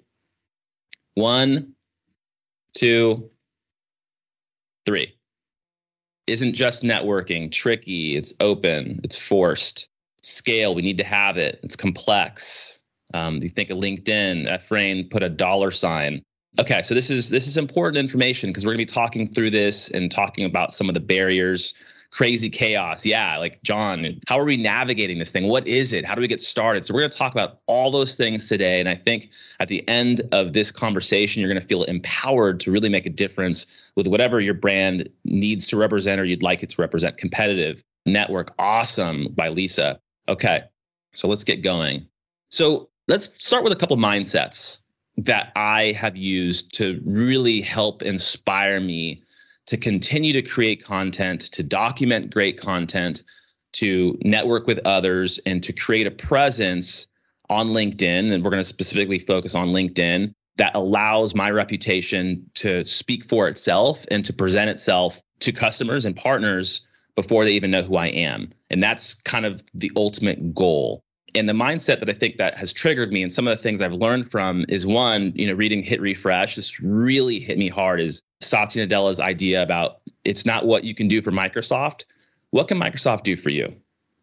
One, 1.16 1.74
two, 2.74 3.30
three. 4.86 5.14
Isn't 6.28 6.54
just 6.54 6.82
networking 6.82 7.52
tricky? 7.52 8.16
It's 8.16 8.34
open. 8.40 9.02
It's 9.04 9.18
forced. 9.18 9.90
Scale. 10.26 10.76
We 10.76 10.82
need 10.82 10.98
to 10.98 11.04
have 11.04 11.38
it. 11.38 11.60
It's 11.64 11.76
complex. 11.76 12.80
Um, 13.14 13.42
you 13.42 13.50
think 13.50 13.70
of 13.70 13.78
LinkedIn. 13.78 14.54
Ephraim 14.54 15.08
put 15.10 15.24
a 15.24 15.30
dollar 15.30 15.72
sign 15.72 16.22
Okay, 16.58 16.82
so 16.82 16.94
this 16.94 17.10
is 17.10 17.30
this 17.30 17.48
is 17.48 17.58
important 17.58 17.98
information 17.98 18.50
because 18.50 18.66
we're 18.66 18.74
to 18.74 18.78
be 18.78 18.86
talking 18.86 19.28
through 19.28 19.50
this 19.50 19.90
and 19.92 20.10
talking 20.10 20.46
about 20.46 20.72
some 20.72 20.88
of 20.88 20.94
the 20.94 21.02
barriers, 21.02 21.74
crazy 22.12 22.50
chaos. 22.50 23.06
Yeah, 23.06 23.38
like 23.38 23.62
John, 23.64 24.18
how 24.28 24.40
are 24.40 24.46
we 24.46 24.56
navigating 24.56 25.20
this 25.20 25.32
thing? 25.32 25.50
What 25.50 25.68
is 25.68 25.92
it? 25.92 26.06
How 26.06 26.16
do 26.16 26.22
we 26.22 26.30
get 26.30 26.40
started? 26.40 26.86
So 26.86 26.94
we're 26.94 27.02
to 27.10 27.10
talk 27.10 27.34
about 27.34 27.60
all 27.68 27.92
those 27.92 28.16
things 28.16 28.48
today 28.48 28.80
and 28.80 28.88
I 28.88 28.96
think 28.96 29.30
at 29.60 29.68
the 29.68 29.86
end 29.90 30.22
of 30.32 30.54
this 30.54 30.72
conversation 30.72 31.42
you're 31.42 31.54
to 31.54 31.68
feel 31.68 31.84
empowered 31.84 32.62
to 32.62 32.72
really 32.72 32.90
make 32.90 33.06
a 33.06 33.10
difference 33.10 33.66
with 33.98 34.08
whatever 34.08 34.40
your 34.40 34.54
brand 34.54 35.10
needs 35.26 35.68
to 35.68 35.78
represent 35.78 36.22
or 36.22 36.24
you'd 36.24 36.44
like 36.44 36.64
it 36.64 36.70
to 36.70 36.82
represent. 36.82 37.18
Competitive, 37.18 37.84
network, 38.06 38.54
awesome 38.60 39.28
by 39.36 39.50
Lisa. 39.50 40.00
Okay. 40.28 40.64
So 41.14 41.28
let's 41.28 41.44
get 41.44 41.62
going. 41.62 42.06
So 42.50 42.90
let's 43.08 43.30
start 43.44 43.64
with 43.64 43.74
a 43.74 43.76
couple 43.76 43.98
mindsets 43.98 44.80
that 45.18 45.52
I 45.56 45.94
have 45.94 46.18
used 46.18 46.74
to 46.76 47.02
really 47.06 47.62
help 47.62 48.02
inspire 48.02 48.80
me 48.80 49.22
to 49.68 49.78
continue 49.78 50.34
to 50.34 50.42
create 50.42 50.84
content, 50.84 51.42
to 51.42 51.64
document 51.64 52.34
great 52.34 52.60
content, 52.60 53.24
to 53.74 54.18
network 54.24 54.68
with 54.68 54.80
others, 54.86 55.40
and 55.46 55.64
to 55.64 55.74
create 55.74 56.06
a 56.06 56.12
presence 56.12 57.08
on 57.50 57.70
LinkedIn. 57.70 58.32
And 58.32 58.44
we're 58.44 58.52
going 58.52 58.62
to 58.62 58.70
specifically 58.70 59.20
focus 59.20 59.56
on 59.56 59.70
LinkedIn 59.70 60.34
that 60.58 60.76
allows 60.76 61.36
my 61.36 61.52
reputation 61.52 62.46
to 62.56 62.86
speak 62.86 63.28
for 63.28 63.48
itself 63.48 64.06
and 64.12 64.24
to 64.26 64.34
present 64.34 64.70
itself 64.70 65.22
to 65.40 65.52
customers 65.52 66.06
and 66.06 66.16
partners 66.16 66.82
before 67.16 67.46
they 67.46 67.52
even 67.54 67.72
know 67.72 67.82
who 67.82 67.96
I 67.96 68.08
am. 68.08 68.52
And 68.70 68.84
that's 68.84 69.14
kind 69.14 69.46
of 69.46 69.64
the 69.74 69.92
ultimate 69.96 70.54
goal 70.54 71.06
and 71.36 71.50
the 71.50 71.54
mindset 71.54 72.00
that 72.00 72.10
I 72.10 72.14
think 72.14 72.38
that 72.38 72.58
has 72.58 72.72
triggered 72.72 73.12
me 73.12 73.22
and 73.22 73.32
some 73.32 73.48
of 73.48 73.56
the 73.56 73.62
things 73.62 73.82
I've 73.82 73.94
learned 73.94 74.32
from 74.32 74.66
is 74.70 74.86
one, 74.86 75.34
you 75.36 75.46
know, 75.48 75.54
reading 75.54 75.84
Hit 75.84 76.00
Refresh. 76.00 76.56
This 76.56 76.80
really 76.80 77.40
hit 77.40 77.58
me 77.58 77.68
hard 77.68 78.00
is 78.00 78.22
Satya 78.40 78.88
Nadella's 78.88 79.20
idea 79.20 79.62
about 79.62 80.00
it's 80.24 80.46
not 80.46 80.66
what 80.66 80.86
you 80.86 80.96
can 80.96 81.08
do 81.08 81.22
for 81.22 81.32
Microsoft. 81.32 82.06
What 82.52 82.68
can 82.68 82.80
Microsoft 82.80 83.24
do 83.24 83.36
for 83.36 83.50
you? 83.50 83.76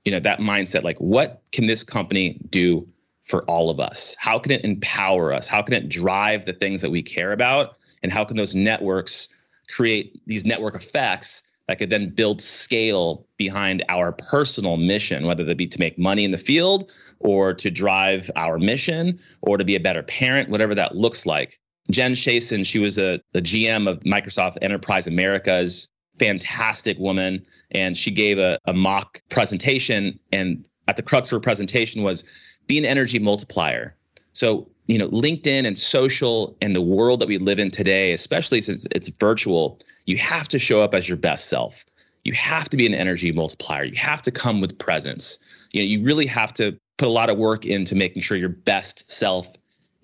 You 0.05 0.13
know, 0.13 0.21
that 0.21 0.41
mindset, 0.41 0.83
like 0.83 0.99
what 0.99 1.43
can 1.53 1.67
this 1.67 1.85
company 1.85 2.41
do 2.51 2.87
for 3.25 3.45
all 3.45 3.71
of 3.71 3.79
us? 3.79 4.17
How 4.19 4.39
can 4.39 4.51
it 4.51 4.65
empower 4.65 5.33
us? 5.33 5.47
How 5.47 5.63
can 5.63 5.75
it 5.75 5.89
drive 5.89 6.47
the 6.47 6.53
things 6.53 6.81
that 6.81 6.91
we 6.91 7.03
care 7.03 7.33
about? 7.33 7.77
And 8.03 8.13
how 8.13 8.25
can 8.25 8.37
those 8.37 8.55
networks 8.55 9.29
create 9.69 10.21
these 10.27 10.45
network 10.45 10.75
effects 10.75 11.43
that 11.73 11.79
could 11.79 11.89
then 11.89 12.11
build 12.11 12.43
scale 12.43 13.27
behind 13.39 13.83
our 13.89 14.13
personal 14.13 14.77
mission, 14.77 15.27
whether 15.27 15.43
that 15.43 15.57
be 15.57 15.67
to 15.67 15.79
make 15.79 15.99
money 15.99 16.23
in 16.23 16.31
the 16.31 16.37
field 16.37 16.91
or 17.21 17.55
to 17.55 17.71
drive 17.71 18.31
our 18.37 18.59
mission 18.59 19.19
or 19.41 19.57
to 19.57 19.65
be 19.65 19.75
a 19.75 19.81
better 19.81 20.03
parent, 20.03 20.51
whatever 20.51 20.75
that 20.75 20.97
looks 20.97 21.25
like. 21.25 21.59
Jen 21.91 22.13
Chaisson, 22.13 22.67
she 22.67 22.79
was 22.79 22.99
a, 22.99 23.19
GM 23.35 23.89
of 23.89 24.01
Microsoft 24.01 24.59
Enterprise 24.61 25.07
Americas, 25.07 25.89
fantastic 26.19 26.99
woman. 26.99 27.43
And 27.71 27.97
she 27.97 28.11
gave 28.11 28.39
a, 28.39 28.59
a 28.67 28.75
MACH 28.75 29.23
presentation. 29.31 30.21
And 30.31 30.69
at 30.89 30.99
the 30.99 31.03
crux 31.03 31.29
of 31.29 31.37
her 31.37 31.41
presentation 31.41 32.03
was 32.03 32.23
be 32.67 32.77
an 32.77 32.85
energy 32.85 33.19
multiplier. 33.19 33.97
So, 34.35 34.69
you 34.93 34.99
know, 34.99 35.09
LinkedIn 35.09 35.67
and 35.67 35.79
social 35.79 36.55
and 36.61 36.77
the 36.77 36.83
world 36.83 37.19
that 37.21 37.27
we 37.27 37.39
live 37.39 37.59
in 37.59 37.71
today, 37.71 38.13
especially 38.13 38.61
since 38.61 38.87
it's 38.91 39.09
virtual, 39.09 39.79
you 40.05 40.19
have 40.19 40.49
to 40.49 40.59
show 40.59 40.83
up 40.83 40.93
as 40.93 41.09
your 41.09 41.17
best 41.17 41.49
self. 41.49 41.83
You 42.25 42.35
have 42.35 42.69
to 42.69 42.77
be 42.77 42.85
an 42.85 42.93
energy 42.93 43.33
multiplier. 43.33 43.85
You 43.85 43.97
have 43.97 44.21
to 44.21 44.31
come 44.31 44.61
with 44.61 44.79
presence. 44.79 45.39
You 45.73 45.81
know, 45.81 45.87
you 45.87 46.05
really 46.05 46.27
have 46.27 46.53
to 46.55 46.77
put 46.99 47.09
a 47.09 47.11
lot 47.11 47.31
of 47.31 47.39
work 47.39 47.65
into 47.65 47.95
making 47.95 48.21
sure 48.21 48.37
your 48.37 48.51
best 48.51 49.11
self 49.11 49.49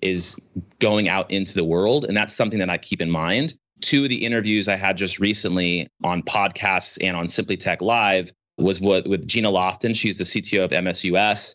is 0.01 0.35
going 0.79 1.07
out 1.07 1.29
into 1.29 1.53
the 1.53 1.63
world. 1.63 2.05
And 2.05 2.17
that's 2.17 2.33
something 2.33 2.57
that 2.57 2.71
I 2.71 2.79
keep 2.79 2.99
in 2.99 3.11
mind. 3.11 3.53
Two 3.81 4.03
of 4.03 4.09
the 4.09 4.25
interviews 4.25 4.67
I 4.67 4.75
had 4.75 4.97
just 4.97 5.19
recently 5.19 5.87
on 6.03 6.23
podcasts 6.23 6.97
and 6.99 7.15
on 7.15 7.27
Simply 7.27 7.57
Tech 7.57 7.83
Live 7.83 8.31
was 8.57 8.81
what 8.81 9.07
with 9.07 9.27
Gina 9.27 9.51
Lofton. 9.51 9.95
She's 9.95 10.17
the 10.17 10.23
CTO 10.23 10.65
of 10.65 10.71
MSUS. 10.71 11.53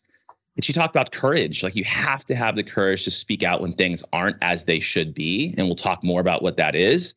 And 0.57 0.65
she 0.65 0.73
talked 0.73 0.95
about 0.95 1.13
courage. 1.13 1.63
Like 1.63 1.75
you 1.75 1.85
have 1.85 2.25
to 2.27 2.35
have 2.35 2.57
the 2.57 2.63
courage 2.63 3.05
to 3.05 3.11
speak 3.11 3.43
out 3.43 3.61
when 3.61 3.73
things 3.73 4.05
aren't 4.13 4.37
as 4.41 4.65
they 4.65 4.81
should 4.81 5.15
be. 5.15 5.55
And 5.59 5.67
we'll 5.67 5.75
talk 5.75 6.05
more 6.05 6.21
about 6.21 6.43
what 6.43 6.57
that 6.57 6.75
is. 6.75 7.15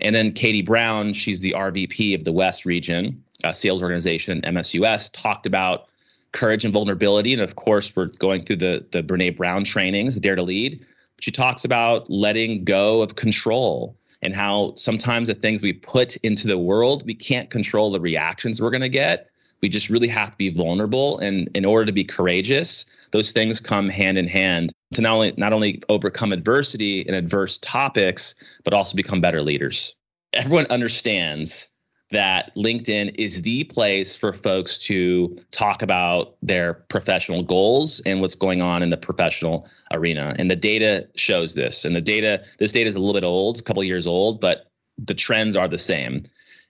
And 0.00 0.14
then 0.14 0.32
Katie 0.32 0.62
Brown, 0.62 1.12
she's 1.12 1.40
the 1.40 1.52
RVP 1.52 2.14
of 2.14 2.24
the 2.24 2.32
West 2.32 2.64
region, 2.64 3.22
sales 3.52 3.82
organization, 3.82 4.42
MSUS, 4.42 5.10
talked 5.12 5.46
about 5.46 5.86
courage 6.32 6.64
and 6.64 6.74
vulnerability. 6.74 7.32
And 7.32 7.40
of 7.40 7.56
course, 7.56 7.94
we're 7.94 8.06
going 8.18 8.44
through 8.44 8.56
the, 8.56 8.84
the 8.90 9.02
Brene 9.02 9.36
Brown 9.36 9.64
trainings, 9.64 10.16
Dare 10.16 10.34
to 10.34 10.42
Lead. 10.42 10.84
She 11.20 11.30
talks 11.30 11.64
about 11.64 12.10
letting 12.10 12.64
go 12.64 13.00
of 13.00 13.14
control 13.14 13.96
and 14.20 14.34
how 14.34 14.74
sometimes 14.74 15.28
the 15.28 15.34
things 15.34 15.62
we 15.62 15.72
put 15.72 16.16
into 16.16 16.48
the 16.48 16.58
world, 16.58 17.04
we 17.06 17.14
can't 17.14 17.50
control 17.50 17.92
the 17.92 18.00
reactions 18.00 18.60
we're 18.60 18.70
going 18.70 18.80
to 18.80 18.88
get. 18.88 19.30
We 19.64 19.70
just 19.70 19.88
really 19.88 20.08
have 20.08 20.30
to 20.32 20.36
be 20.36 20.50
vulnerable. 20.50 21.18
And 21.20 21.48
in 21.56 21.64
order 21.64 21.86
to 21.86 21.92
be 21.92 22.04
courageous, 22.04 22.84
those 23.12 23.30
things 23.30 23.60
come 23.60 23.88
hand 23.88 24.18
in 24.18 24.28
hand 24.28 24.70
to 24.92 25.00
not 25.00 25.14
only 25.14 25.32
not 25.38 25.54
only 25.54 25.82
overcome 25.88 26.34
adversity 26.34 27.06
and 27.06 27.16
adverse 27.16 27.56
topics, 27.56 28.34
but 28.62 28.74
also 28.74 28.94
become 28.94 29.22
better 29.22 29.40
leaders. 29.40 29.94
Everyone 30.34 30.66
understands 30.66 31.68
that 32.10 32.54
LinkedIn 32.56 33.14
is 33.18 33.40
the 33.40 33.64
place 33.64 34.14
for 34.14 34.34
folks 34.34 34.76
to 34.80 35.34
talk 35.50 35.80
about 35.80 36.36
their 36.42 36.74
professional 36.74 37.42
goals 37.42 38.02
and 38.04 38.20
what's 38.20 38.34
going 38.34 38.60
on 38.60 38.82
in 38.82 38.90
the 38.90 38.98
professional 38.98 39.66
arena. 39.94 40.36
And 40.38 40.50
the 40.50 40.56
data 40.56 41.08
shows 41.16 41.54
this. 41.54 41.86
And 41.86 41.96
the 41.96 42.02
data, 42.02 42.44
this 42.58 42.72
data 42.72 42.86
is 42.86 42.96
a 42.96 43.00
little 43.00 43.14
bit 43.14 43.24
old, 43.24 43.60
a 43.60 43.62
couple 43.62 43.82
years 43.82 44.06
old, 44.06 44.42
but 44.42 44.70
the 44.98 45.14
trends 45.14 45.56
are 45.56 45.68
the 45.68 45.78
same. 45.78 46.22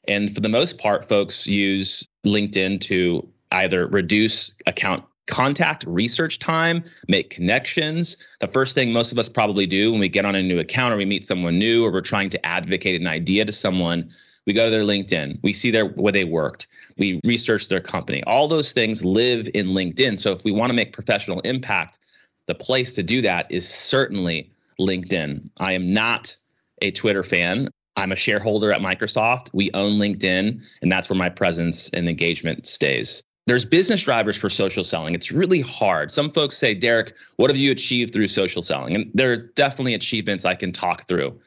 And 0.07 0.33
for 0.33 0.41
the 0.41 0.49
most 0.49 0.79
part, 0.79 1.09
folks 1.09 1.45
use 1.49 2.07
LinkedIn 2.25 2.81
to 2.83 3.27
either 3.53 3.87
reduce 3.87 4.53
account 4.67 5.05
contact 5.27 5.85
research 5.87 6.39
time, 6.39 6.85
make 7.09 7.31
connections. 7.31 8.17
The 8.41 8.49
first 8.49 8.75
thing 8.75 8.93
most 8.93 9.13
of 9.13 9.19
us 9.19 9.29
probably 9.29 9.67
do 9.67 9.91
when 9.91 10.01
we 10.01 10.09
get 10.09 10.25
on 10.25 10.35
a 10.35 10.43
new 10.43 10.59
account 10.59 10.93
or 10.93 10.97
we 10.97 11.05
meet 11.05 11.25
someone 11.25 11.59
new 11.59 11.85
or 11.85 11.91
we're 11.91 12.01
trying 12.03 12.31
to 12.31 12.47
advocate 12.47 13.01
an 13.01 13.07
idea 13.07 13.45
to 13.45 13.53
someone, 13.53 14.11
we 14.47 14.53
go 14.53 14.67
to 14.67 14.71
their 14.71 14.83
LinkedIn, 14.83 15.39
we 15.43 15.53
see 15.53 15.71
their 15.71 15.87
where 15.87 16.13
they 16.13 16.25
worked, 16.25 16.67
we 16.99 17.21
research 17.25 17.69
their 17.69 17.81
company. 17.81 18.23
All 18.25 18.49
those 18.49 18.73
things 18.73 19.05
live 19.05 19.49
in 19.55 19.69
LinkedIn. 19.69 20.19
So 20.19 20.33
if 20.33 20.45
we 20.45 20.53
want 20.53 20.71
to 20.71 20.75
make 20.75 20.93
professional 20.93 21.41
impact, 21.41 21.99
the 22.47 22.55
place 22.55 22.95
to 22.97 23.03
do 23.03 23.23
that 23.23 23.51
is 23.51 23.67
certainly 23.67 24.51
LinkedIn. 24.79 25.49
I 25.59 25.73
am 25.73 25.95
not 25.95 26.37
a 26.83 26.91
Twitter 26.91 27.23
fan. 27.23 27.69
I'm 27.97 28.13
a 28.13 28.17
shareholder 28.17 28.73
at 28.73 28.81
Microsoft. 28.81 29.51
We 29.53 29.71
own 29.73 29.99
LinkedIn, 29.99 30.61
and 30.83 30.93
that's 30.93 31.09
where 31.09 31.19
my 31.19 31.29
presence 31.29 31.89
and 31.91 32.09
engagement 32.09 32.67
stays. 32.67 33.23
There's 33.47 33.65
business 33.65 34.03
drivers 34.03 34.37
for 34.37 34.49
social 34.49 34.85
selling. 34.85 35.15
It's 35.15 35.31
really 35.31 35.61
hard. 35.61 36.11
Some 36.11 36.31
folks 36.31 36.57
say, 36.57 36.75
Derek, 36.75 37.13
what 37.37 37.51
have 37.51 37.59
you 37.59 37.71
achieved 37.71 38.13
through 38.13 38.29
social 38.29 38.63
selling? 38.63 38.95
And 38.95 39.11
there's 39.13 39.43
definitely 39.55 39.95
achievements 39.95 40.45
I 40.45 40.55
can 40.55 40.73
talk 40.73 41.07
through. 41.07 41.39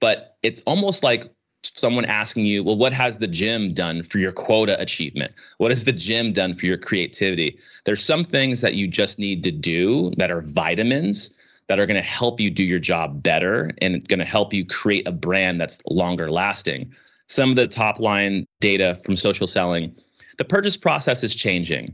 But 0.00 0.36
it's 0.42 0.62
almost 0.62 1.04
like 1.04 1.32
someone 1.62 2.04
asking 2.04 2.46
you, 2.46 2.64
well, 2.64 2.76
what 2.76 2.92
has 2.92 3.18
the 3.18 3.28
gym 3.28 3.72
done 3.72 4.02
for 4.02 4.18
your 4.18 4.32
quota 4.32 4.78
achievement? 4.80 5.32
What 5.58 5.70
has 5.70 5.84
the 5.84 5.92
gym 5.92 6.32
done 6.32 6.54
for 6.54 6.66
your 6.66 6.76
creativity? 6.76 7.58
There's 7.84 8.04
some 8.04 8.24
things 8.24 8.60
that 8.60 8.74
you 8.74 8.88
just 8.88 9.18
need 9.18 9.42
to 9.44 9.52
do 9.52 10.10
that 10.16 10.32
are 10.32 10.42
vitamins 10.42 11.30
that 11.68 11.78
are 11.78 11.86
going 11.86 11.96
to 11.96 12.02
help 12.02 12.40
you 12.40 12.50
do 12.50 12.62
your 12.62 12.78
job 12.78 13.22
better 13.22 13.70
and 13.80 14.06
going 14.08 14.18
to 14.18 14.24
help 14.24 14.52
you 14.52 14.66
create 14.66 15.06
a 15.08 15.12
brand 15.12 15.60
that's 15.60 15.80
longer 15.88 16.30
lasting. 16.30 16.92
Some 17.28 17.50
of 17.50 17.56
the 17.56 17.66
top 17.66 18.00
line 18.00 18.46
data 18.60 19.00
from 19.04 19.16
social 19.16 19.46
selling, 19.46 19.94
the 20.36 20.44
purchase 20.44 20.76
process 20.76 21.24
is 21.24 21.34
changing. 21.34 21.86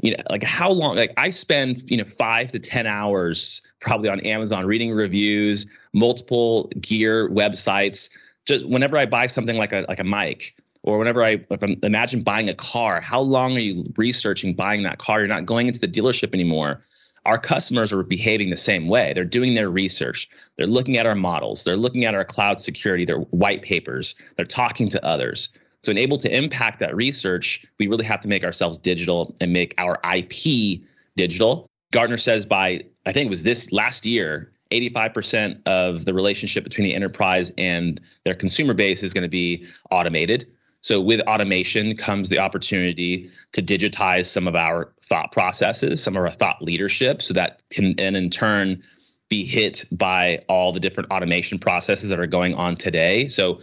You 0.00 0.16
know, 0.16 0.22
like 0.30 0.44
how 0.44 0.70
long, 0.70 0.96
like 0.96 1.12
I 1.16 1.30
spend, 1.30 1.90
you 1.90 1.96
know, 1.96 2.04
five 2.04 2.52
to 2.52 2.58
10 2.58 2.86
hours 2.86 3.60
probably 3.80 4.08
on 4.08 4.20
Amazon 4.20 4.64
reading 4.64 4.92
reviews, 4.92 5.66
multiple 5.92 6.70
gear 6.80 7.28
websites. 7.30 8.08
Just 8.46 8.66
whenever 8.66 8.96
I 8.96 9.06
buy 9.06 9.26
something 9.26 9.56
like 9.56 9.72
a 9.72 9.84
like 9.88 9.98
a 9.98 10.04
mic, 10.04 10.54
or 10.84 10.98
whenever 10.98 11.22
I 11.22 11.44
imagine 11.82 12.22
buying 12.22 12.48
a 12.48 12.54
car, 12.54 13.00
how 13.00 13.20
long 13.20 13.56
are 13.56 13.60
you 13.60 13.92
researching 13.96 14.54
buying 14.54 14.84
that 14.84 14.98
car? 14.98 15.18
You're 15.18 15.28
not 15.28 15.44
going 15.44 15.66
into 15.66 15.80
the 15.80 15.88
dealership 15.88 16.32
anymore 16.32 16.82
our 17.28 17.38
customers 17.38 17.92
are 17.92 18.02
behaving 18.02 18.48
the 18.48 18.56
same 18.56 18.88
way. 18.88 19.12
They're 19.12 19.22
doing 19.22 19.54
their 19.54 19.68
research. 19.68 20.30
They're 20.56 20.66
looking 20.66 20.96
at 20.96 21.04
our 21.04 21.14
models. 21.14 21.62
They're 21.62 21.76
looking 21.76 22.06
at 22.06 22.14
our 22.14 22.24
cloud 22.24 22.58
security, 22.58 23.04
their 23.04 23.18
white 23.18 23.60
papers. 23.60 24.14
They're 24.36 24.46
talking 24.46 24.88
to 24.88 25.04
others. 25.04 25.50
So, 25.82 25.90
in 25.90 25.98
able 25.98 26.16
to 26.18 26.34
impact 26.34 26.80
that 26.80 26.96
research, 26.96 27.66
we 27.78 27.86
really 27.86 28.06
have 28.06 28.22
to 28.22 28.28
make 28.28 28.44
ourselves 28.44 28.78
digital 28.78 29.36
and 29.42 29.52
make 29.52 29.74
our 29.76 30.00
IP 30.16 30.80
digital. 31.16 31.66
Gartner 31.92 32.16
says 32.16 32.46
by, 32.46 32.82
I 33.04 33.12
think 33.12 33.26
it 33.26 33.30
was 33.30 33.42
this 33.42 33.72
last 33.72 34.06
year, 34.06 34.50
85% 34.72 35.60
of 35.66 36.06
the 36.06 36.14
relationship 36.14 36.64
between 36.64 36.86
the 36.86 36.94
enterprise 36.94 37.52
and 37.58 38.00
their 38.24 38.34
consumer 38.34 38.72
base 38.72 39.02
is 39.02 39.12
going 39.12 39.22
to 39.22 39.28
be 39.28 39.66
automated. 39.90 40.46
So, 40.80 41.00
with 41.00 41.20
automation 41.22 41.96
comes 41.96 42.28
the 42.28 42.38
opportunity 42.38 43.30
to 43.52 43.62
digitize 43.62 44.26
some 44.26 44.46
of 44.46 44.54
our 44.54 44.92
thought 45.02 45.32
processes, 45.32 46.02
some 46.02 46.16
of 46.16 46.22
our 46.22 46.30
thought 46.30 46.62
leadership, 46.62 47.20
so 47.20 47.34
that 47.34 47.62
can, 47.70 47.98
and 47.98 48.16
in 48.16 48.30
turn, 48.30 48.82
be 49.28 49.44
hit 49.44 49.84
by 49.92 50.42
all 50.48 50.72
the 50.72 50.80
different 50.80 51.10
automation 51.10 51.58
processes 51.58 52.10
that 52.10 52.20
are 52.20 52.26
going 52.26 52.54
on 52.54 52.76
today. 52.76 53.26
So, 53.28 53.60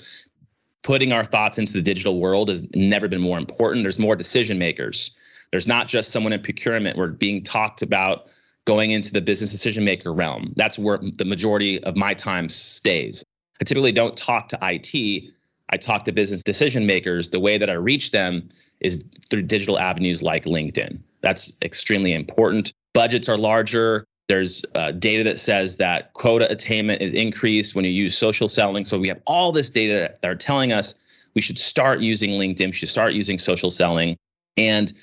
putting 0.83 1.13
our 1.13 1.23
thoughts 1.23 1.57
into 1.57 1.73
the 1.73 1.81
digital 1.81 2.19
world 2.19 2.49
has 2.49 2.63
never 2.75 3.07
been 3.07 3.21
more 3.21 3.37
important. 3.37 3.83
There's 3.83 3.97
more 3.97 4.15
decision 4.15 4.59
makers. 4.59 5.11
There's 5.51 5.67
not 5.67 5.87
just 5.87 6.11
someone 6.11 6.33
in 6.33 6.41
procurement. 6.41 6.97
We're 6.97 7.07
being 7.07 7.41
talked 7.41 7.81
about 7.81 8.27
going 8.65 8.91
into 8.91 9.11
the 9.13 9.21
business 9.21 9.51
decision 9.51 9.85
maker 9.85 10.13
realm. 10.13 10.53
That's 10.57 10.77
where 10.77 10.99
the 11.17 11.25
majority 11.25 11.81
of 11.83 11.95
my 11.95 12.13
time 12.13 12.49
stays. 12.49 13.23
I 13.61 13.63
typically 13.63 13.91
don't 13.91 14.17
talk 14.17 14.49
to 14.49 14.59
IT. 14.61 15.31
I 15.69 15.77
talk 15.77 16.05
to 16.05 16.11
business 16.11 16.43
decision 16.43 16.85
makers. 16.85 17.29
The 17.29 17.39
way 17.39 17.57
that 17.57 17.69
I 17.69 17.73
reach 17.73 18.11
them 18.11 18.47
is 18.81 19.03
through 19.29 19.43
digital 19.43 19.79
avenues 19.79 20.21
like 20.21 20.45
LinkedIn. 20.45 20.99
That's 21.21 21.51
extremely 21.61 22.13
important. 22.13 22.71
Budgets 22.93 23.27
are 23.27 23.37
larger. 23.37 24.05
There's 24.27 24.65
uh, 24.75 24.91
data 24.91 25.23
that 25.23 25.39
says 25.39 25.77
that 25.77 26.13
quota 26.13 26.51
attainment 26.51 27.01
is 27.01 27.13
increased 27.13 27.75
when 27.75 27.85
you 27.85 27.91
use 27.91 28.17
social 28.17 28.49
selling. 28.49 28.85
So 28.85 28.97
we 28.97 29.07
have 29.07 29.21
all 29.25 29.51
this 29.51 29.69
data 29.69 30.15
that 30.21 30.27
are 30.27 30.35
telling 30.35 30.71
us 30.71 30.95
we 31.35 31.41
should 31.41 31.57
start 31.57 31.99
using 31.99 32.31
LinkedIn, 32.31 32.67
we 32.67 32.71
should 32.71 32.89
start 32.89 33.13
using 33.13 33.37
social 33.37 33.69
selling. 33.69 34.17
And 34.57 34.93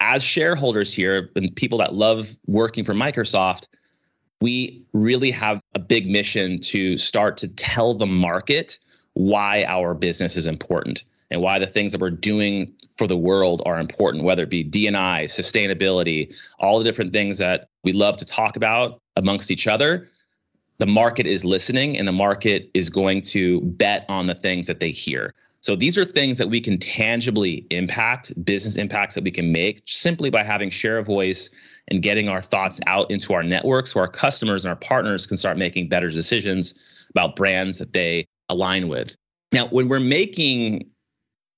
as 0.00 0.22
shareholders 0.22 0.92
here 0.92 1.30
and 1.36 1.54
people 1.54 1.78
that 1.78 1.94
love 1.94 2.36
working 2.46 2.84
for 2.84 2.94
Microsoft, 2.94 3.68
we 4.40 4.82
really 4.92 5.30
have 5.30 5.60
a 5.74 5.78
big 5.78 6.08
mission 6.08 6.60
to 6.60 6.96
start 6.98 7.36
to 7.38 7.48
tell 7.48 7.94
the 7.94 8.06
market 8.06 8.78
why 9.18 9.64
our 9.64 9.94
business 9.94 10.36
is 10.36 10.46
important 10.46 11.02
and 11.32 11.42
why 11.42 11.58
the 11.58 11.66
things 11.66 11.90
that 11.90 12.00
we're 12.00 12.08
doing 12.08 12.72
for 12.96 13.08
the 13.08 13.16
world 13.16 13.60
are 13.66 13.80
important, 13.80 14.22
whether 14.22 14.44
it 14.44 14.50
be 14.50 14.64
DNI, 14.64 15.24
sustainability, 15.24 16.32
all 16.60 16.78
the 16.78 16.84
different 16.84 17.12
things 17.12 17.36
that 17.38 17.68
we 17.82 17.92
love 17.92 18.16
to 18.16 18.24
talk 18.24 18.54
about 18.54 19.00
amongst 19.16 19.50
each 19.50 19.66
other. 19.66 20.06
The 20.78 20.86
market 20.86 21.26
is 21.26 21.44
listening 21.44 21.98
and 21.98 22.06
the 22.06 22.12
market 22.12 22.70
is 22.74 22.88
going 22.88 23.22
to 23.22 23.60
bet 23.62 24.06
on 24.08 24.28
the 24.28 24.36
things 24.36 24.68
that 24.68 24.78
they 24.78 24.92
hear. 24.92 25.34
So 25.62 25.74
these 25.74 25.98
are 25.98 26.04
things 26.04 26.38
that 26.38 26.48
we 26.48 26.60
can 26.60 26.78
tangibly 26.78 27.66
impact, 27.70 28.32
business 28.44 28.76
impacts 28.76 29.16
that 29.16 29.24
we 29.24 29.32
can 29.32 29.50
make 29.50 29.82
simply 29.86 30.30
by 30.30 30.44
having 30.44 30.70
share 30.70 30.96
of 30.96 31.06
voice 31.06 31.50
and 31.88 32.02
getting 32.02 32.28
our 32.28 32.40
thoughts 32.40 32.78
out 32.86 33.10
into 33.10 33.34
our 33.34 33.42
network 33.42 33.88
so 33.88 33.98
our 33.98 34.06
customers 34.06 34.64
and 34.64 34.70
our 34.70 34.76
partners 34.76 35.26
can 35.26 35.36
start 35.36 35.58
making 35.58 35.88
better 35.88 36.08
decisions 36.08 36.78
about 37.10 37.34
brands 37.34 37.78
that 37.78 37.92
they 37.92 38.24
align 38.48 38.88
with. 38.88 39.16
Now, 39.52 39.68
when 39.68 39.88
we're 39.88 40.00
making 40.00 40.90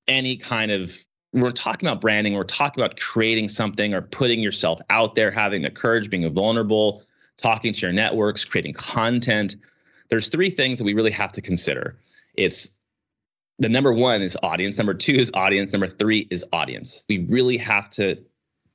any 0.09 0.37
kind 0.37 0.71
of 0.71 0.97
we're 1.33 1.53
talking 1.53 1.89
about 1.89 2.01
branding, 2.01 2.35
we're 2.35 2.45
talking 2.45 2.83
about 2.83 2.99
creating 2.99 3.49
something 3.49 3.95
or 3.95 4.03
putting 4.03 4.41
yourself 4.41 4.81
out 4.91 5.15
there, 5.15 5.31
having 5.31 5.63
the 5.63 5.71
courage, 5.71 6.11
being 6.11 6.29
vulnerable, 6.35 7.05
talking 7.37 7.73
to 7.73 7.81
your 7.81 7.93
networks, 7.93 8.45
creating 8.45 8.75
content. 8.75 9.57
There's 10.09 10.29
three 10.29 10.51
things 10.51 10.79
that 10.79 10.85
we 10.85 10.93
really 10.93 11.13
have 11.13 11.31
to 11.33 11.41
consider. 11.41 11.97
It's 12.35 12.69
the 13.61 13.69
number 13.69 13.93
one 13.93 14.23
is 14.23 14.37
audience, 14.43 14.79
number 14.79 14.95
two 14.95 15.15
is 15.15 15.31
audience, 15.35 15.73
number 15.73 15.87
three 15.87 16.27
is 16.31 16.45
audience. 16.53 17.05
We 17.09 17.19
really 17.29 17.59
have 17.59 17.91
to 17.91 18.19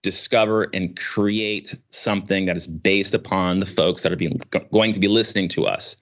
discover 0.02 0.68
and 0.74 0.96
create 0.98 1.76
something 1.90 2.46
that 2.46 2.56
is 2.56 2.68
based 2.68 3.16
upon 3.16 3.60
the 3.60 3.66
folks 3.66 4.04
that 4.04 4.12
are 4.12 4.18
being 4.18 4.40
going 4.72 4.94
to 4.94 5.00
be 5.00 5.08
listening 5.08 5.50
to 5.50 5.66
us. 5.66 5.98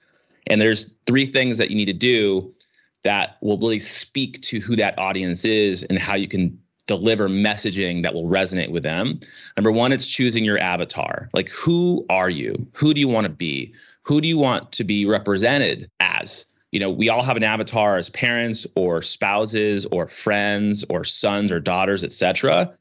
And 0.48 0.60
there's 0.60 0.94
three 1.06 1.26
things 1.26 1.58
that 1.58 1.70
you 1.70 1.76
need 1.76 1.86
to 1.86 1.92
do 1.92 2.54
that 3.02 3.36
will 3.42 3.58
really 3.58 3.78
speak 3.78 4.40
to 4.42 4.60
who 4.60 4.76
that 4.76 4.98
audience 4.98 5.44
is 5.44 5.82
and 5.84 5.98
how 5.98 6.14
you 6.14 6.28
can 6.28 6.58
deliver 6.86 7.28
messaging 7.28 8.02
that 8.02 8.14
will 8.14 8.28
resonate 8.28 8.70
with 8.70 8.82
them. 8.82 9.18
Number 9.56 9.72
one, 9.72 9.92
it's 9.92 10.06
choosing 10.06 10.44
your 10.44 10.58
avatar. 10.58 11.30
Like, 11.32 11.48
who 11.48 12.04
are 12.10 12.30
you? 12.30 12.66
Who 12.74 12.92
do 12.92 13.00
you 13.00 13.08
want 13.08 13.24
to 13.26 13.32
be? 13.32 13.72
Who 14.02 14.20
do 14.20 14.28
you 14.28 14.38
want 14.38 14.72
to 14.72 14.84
be 14.84 15.06
represented 15.06 15.90
as? 16.00 16.44
You 16.72 16.80
know, 16.80 16.90
we 16.90 17.08
all 17.08 17.22
have 17.22 17.36
an 17.36 17.44
avatar 17.44 17.96
as 17.96 18.10
parents 18.10 18.66
or 18.74 19.00
spouses 19.00 19.86
or 19.86 20.08
friends 20.08 20.84
or 20.90 21.04
sons 21.04 21.52
or 21.52 21.60
daughters, 21.60 22.02
etc. 22.02 22.76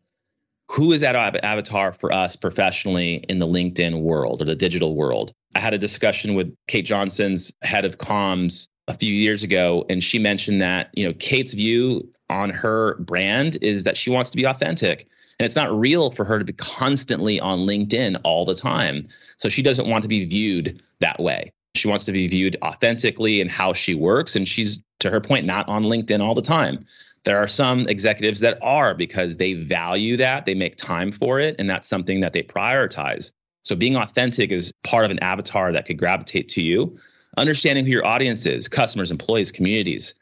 Who 0.69 0.91
is 0.91 1.01
that 1.01 1.15
avatar 1.15 1.93
for 1.93 2.11
us 2.11 2.35
professionally 2.35 3.23
in 3.29 3.39
the 3.39 3.47
LinkedIn 3.47 4.01
world 4.01 4.41
or 4.41 4.45
the 4.45 4.55
digital 4.55 4.95
world? 4.95 5.33
I 5.55 5.59
had 5.59 5.73
a 5.73 5.77
discussion 5.77 6.33
with 6.35 6.55
Kate 6.67 6.85
Johnson's 6.85 7.53
head 7.61 7.85
of 7.85 7.97
comms 7.97 8.67
a 8.87 8.97
few 8.97 9.13
years 9.13 9.43
ago 9.43 9.85
and 9.89 10.03
she 10.03 10.19
mentioned 10.19 10.59
that 10.59 10.89
you 10.93 11.05
know 11.05 11.13
kate's 11.19 11.53
view 11.53 12.05
on 12.29 12.49
her 12.49 12.95
brand 12.95 13.57
is 13.61 13.85
that 13.85 13.95
she 13.95 14.09
wants 14.09 14.29
to 14.29 14.35
be 14.35 14.43
authentic 14.43 15.07
and 15.39 15.45
it's 15.45 15.55
not 15.55 15.77
real 15.77 16.11
for 16.11 16.25
her 16.25 16.39
to 16.39 16.45
be 16.45 16.53
constantly 16.53 17.39
on 17.39 17.59
linkedin 17.59 18.19
all 18.23 18.45
the 18.45 18.55
time. 18.55 19.07
So 19.37 19.49
she 19.49 19.61
doesn't 19.61 19.87
want 19.87 20.03
to 20.03 20.07
be 20.07 20.25
viewed 20.25 20.81
that 20.99 21.19
way. 21.19 21.51
She 21.75 21.87
wants 21.87 22.05
to 22.05 22.11
be 22.11 22.27
viewed 22.27 22.55
authentically 22.63 23.41
and 23.41 23.49
how 23.49 23.73
she 23.73 23.95
works 23.95 24.35
and 24.35 24.47
she's 24.47 24.81
to 24.99 25.09
her 25.09 25.19
point 25.19 25.45
not 25.45 25.67
on 25.67 25.83
linkedin 25.83 26.21
all 26.21 26.35
the 26.35 26.41
time. 26.41 26.85
There 27.23 27.37
are 27.37 27.47
some 27.47 27.87
executives 27.87 28.41
that 28.41 28.57
are 28.61 28.93
because 28.93 29.37
they 29.37 29.53
value 29.53 30.17
that 30.17 30.45
they 30.45 30.55
make 30.55 30.75
time 30.75 31.11
for 31.11 31.39
it 31.39 31.55
and 31.57 31.69
that's 31.69 31.87
something 31.87 32.19
that 32.19 32.33
they 32.33 32.43
prioritize 32.43 33.31
so 33.63 33.75
being 33.75 33.95
authentic 33.95 34.51
is 34.51 34.73
part 34.83 35.05
of 35.05 35.11
an 35.11 35.19
avatar 35.19 35.71
that 35.71 35.85
could 35.85 35.97
gravitate 35.97 36.47
to 36.49 36.61
you. 36.61 36.97
Understanding 37.37 37.85
who 37.85 37.91
your 37.91 38.05
audience 38.05 38.45
is 38.45 38.67
customers 38.67 39.09
employees 39.09 39.51
communities 39.51 40.13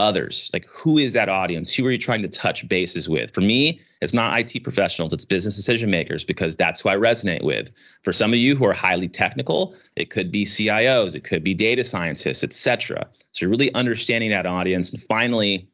others 0.00 0.50
like 0.52 0.66
who 0.66 0.98
is 0.98 1.12
that 1.12 1.28
audience? 1.28 1.72
Who 1.72 1.86
are 1.86 1.92
you 1.92 1.98
trying 1.98 2.22
to 2.22 2.28
touch 2.28 2.66
bases 2.68 3.08
with? 3.08 3.32
For 3.32 3.42
me 3.42 3.80
it's 4.00 4.14
not 4.14 4.38
it 4.38 4.64
professionals 4.64 5.12
it's 5.12 5.26
business 5.26 5.54
decision 5.54 5.90
makers 5.90 6.24
because 6.24 6.56
that's 6.56 6.80
who 6.80 6.88
i 6.88 6.96
resonate 6.96 7.44
with. 7.44 7.70
For 8.02 8.12
some 8.12 8.32
of 8.32 8.38
you 8.38 8.56
who 8.56 8.64
are 8.64 8.72
highly 8.72 9.08
technical 9.08 9.74
it 9.96 10.10
could 10.10 10.32
be 10.32 10.44
cios 10.44 11.14
it 11.14 11.24
could 11.24 11.44
be 11.44 11.54
data 11.54 11.84
scientists 11.84 12.42
etc 12.42 13.06
so 13.32 13.44
you're 13.44 13.50
really 13.50 13.72
understanding 13.74 14.30
that 14.30 14.46
audience. 14.46 14.90
And 14.90 15.00
finally 15.02 15.68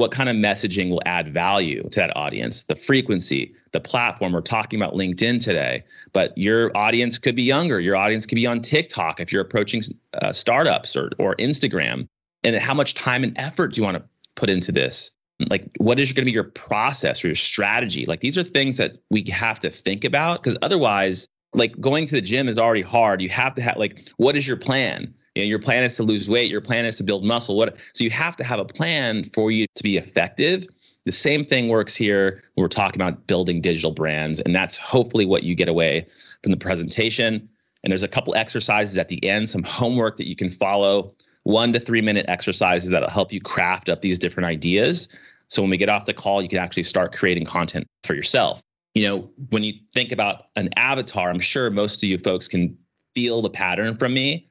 what 0.00 0.12
kind 0.12 0.30
of 0.30 0.34
messaging 0.34 0.88
will 0.88 1.02
add 1.04 1.28
value 1.28 1.82
to 1.82 2.00
that 2.00 2.16
audience? 2.16 2.64
The 2.64 2.74
frequency 2.74 3.54
the 3.72 3.80
platform. 3.80 4.32
We're 4.32 4.40
talking 4.40 4.80
about 4.80 4.94
linkedin 4.94 5.44
today 5.44 5.84
but 6.14 6.36
your 6.36 6.74
audience 6.74 7.18
could 7.18 7.36
be 7.36 7.42
younger. 7.42 7.80
Your 7.80 7.96
audience 7.96 8.24
could 8.24 8.36
be 8.36 8.46
on 8.46 8.60
tiktok 8.62 9.20
if 9.20 9.30
you're 9.30 9.42
approaching 9.42 9.82
uh, 10.14 10.32
startups 10.32 10.96
or, 10.96 11.10
or 11.18 11.36
instagram. 11.36 12.08
And 12.42 12.56
how 12.56 12.72
much 12.72 12.94
time 12.94 13.22
and 13.22 13.36
effort 13.36 13.74
do 13.74 13.80
you 13.80 13.84
want 13.84 13.98
to 13.98 14.04
put 14.36 14.48
into 14.48 14.72
this? 14.72 15.10
Like 15.50 15.70
what 15.76 16.00
is 16.00 16.12
going 16.12 16.22
to 16.22 16.30
be 16.30 16.32
your 16.32 16.44
process 16.44 17.22
or 17.22 17.28
your 17.28 17.36
strategy? 17.36 18.06
Like 18.06 18.20
these 18.20 18.38
are 18.38 18.42
things 18.42 18.78
that 18.78 18.96
we 19.10 19.22
have 19.30 19.60
to 19.60 19.70
think 19.70 20.04
about 20.04 20.42
because 20.42 20.56
otherwise 20.62 21.28
like 21.52 21.78
going 21.78 22.06
to 22.06 22.14
the 22.14 22.22
gym 22.22 22.48
is 22.48 22.58
already 22.58 22.82
hard. 22.82 23.20
You 23.20 23.28
have 23.28 23.54
to 23.56 23.62
have 23.62 23.76
like 23.76 24.08
what 24.16 24.34
is 24.34 24.46
your 24.48 24.56
plan 24.56 25.12
you 25.34 25.42
know, 25.42 25.46
your 25.46 25.58
plan 25.58 25.84
is 25.84 25.96
to 25.96 26.02
lose 26.02 26.28
weight, 26.28 26.50
your 26.50 26.60
plan 26.60 26.84
is 26.84 26.96
to 26.96 27.04
build 27.04 27.24
muscle. 27.24 27.56
What 27.56 27.76
so 27.92 28.04
you 28.04 28.10
have 28.10 28.36
to 28.36 28.44
have 28.44 28.58
a 28.58 28.64
plan 28.64 29.30
for 29.32 29.50
you 29.50 29.66
to 29.74 29.82
be 29.82 29.96
effective. 29.96 30.66
The 31.06 31.12
same 31.12 31.44
thing 31.44 31.68
works 31.68 31.96
here 31.96 32.42
when 32.54 32.64
we're 32.64 32.68
talking 32.68 33.00
about 33.00 33.26
building 33.26 33.60
digital 33.60 33.92
brands, 33.92 34.40
and 34.40 34.54
that's 34.54 34.76
hopefully 34.76 35.24
what 35.24 35.44
you 35.44 35.54
get 35.54 35.68
away 35.68 36.06
from 36.42 36.50
the 36.50 36.58
presentation. 36.58 37.48
And 37.82 37.90
there's 37.90 38.02
a 38.02 38.08
couple 38.08 38.34
exercises 38.34 38.98
at 38.98 39.08
the 39.08 39.24
end, 39.26 39.48
some 39.48 39.62
homework 39.62 40.18
that 40.18 40.28
you 40.28 40.36
can 40.36 40.50
follow, 40.50 41.14
one 41.44 41.72
to 41.72 41.80
three 41.80 42.02
minute 42.02 42.26
exercises 42.28 42.90
that'll 42.90 43.08
help 43.08 43.32
you 43.32 43.40
craft 43.40 43.88
up 43.88 44.02
these 44.02 44.18
different 44.18 44.46
ideas. 44.46 45.08
So 45.48 45.62
when 45.62 45.70
we 45.70 45.78
get 45.78 45.88
off 45.88 46.04
the 46.04 46.12
call, 46.12 46.42
you 46.42 46.48
can 46.48 46.58
actually 46.58 46.82
start 46.82 47.14
creating 47.14 47.46
content 47.46 47.86
for 48.04 48.14
yourself. 48.14 48.60
You 48.94 49.04
know, 49.04 49.30
when 49.50 49.64
you 49.64 49.74
think 49.94 50.12
about 50.12 50.44
an 50.56 50.68
avatar, 50.76 51.30
I'm 51.30 51.40
sure 51.40 51.70
most 51.70 52.02
of 52.02 52.08
you 52.08 52.18
folks 52.18 52.46
can 52.46 52.76
feel 53.14 53.40
the 53.40 53.50
pattern 53.50 53.96
from 53.96 54.12
me 54.12 54.49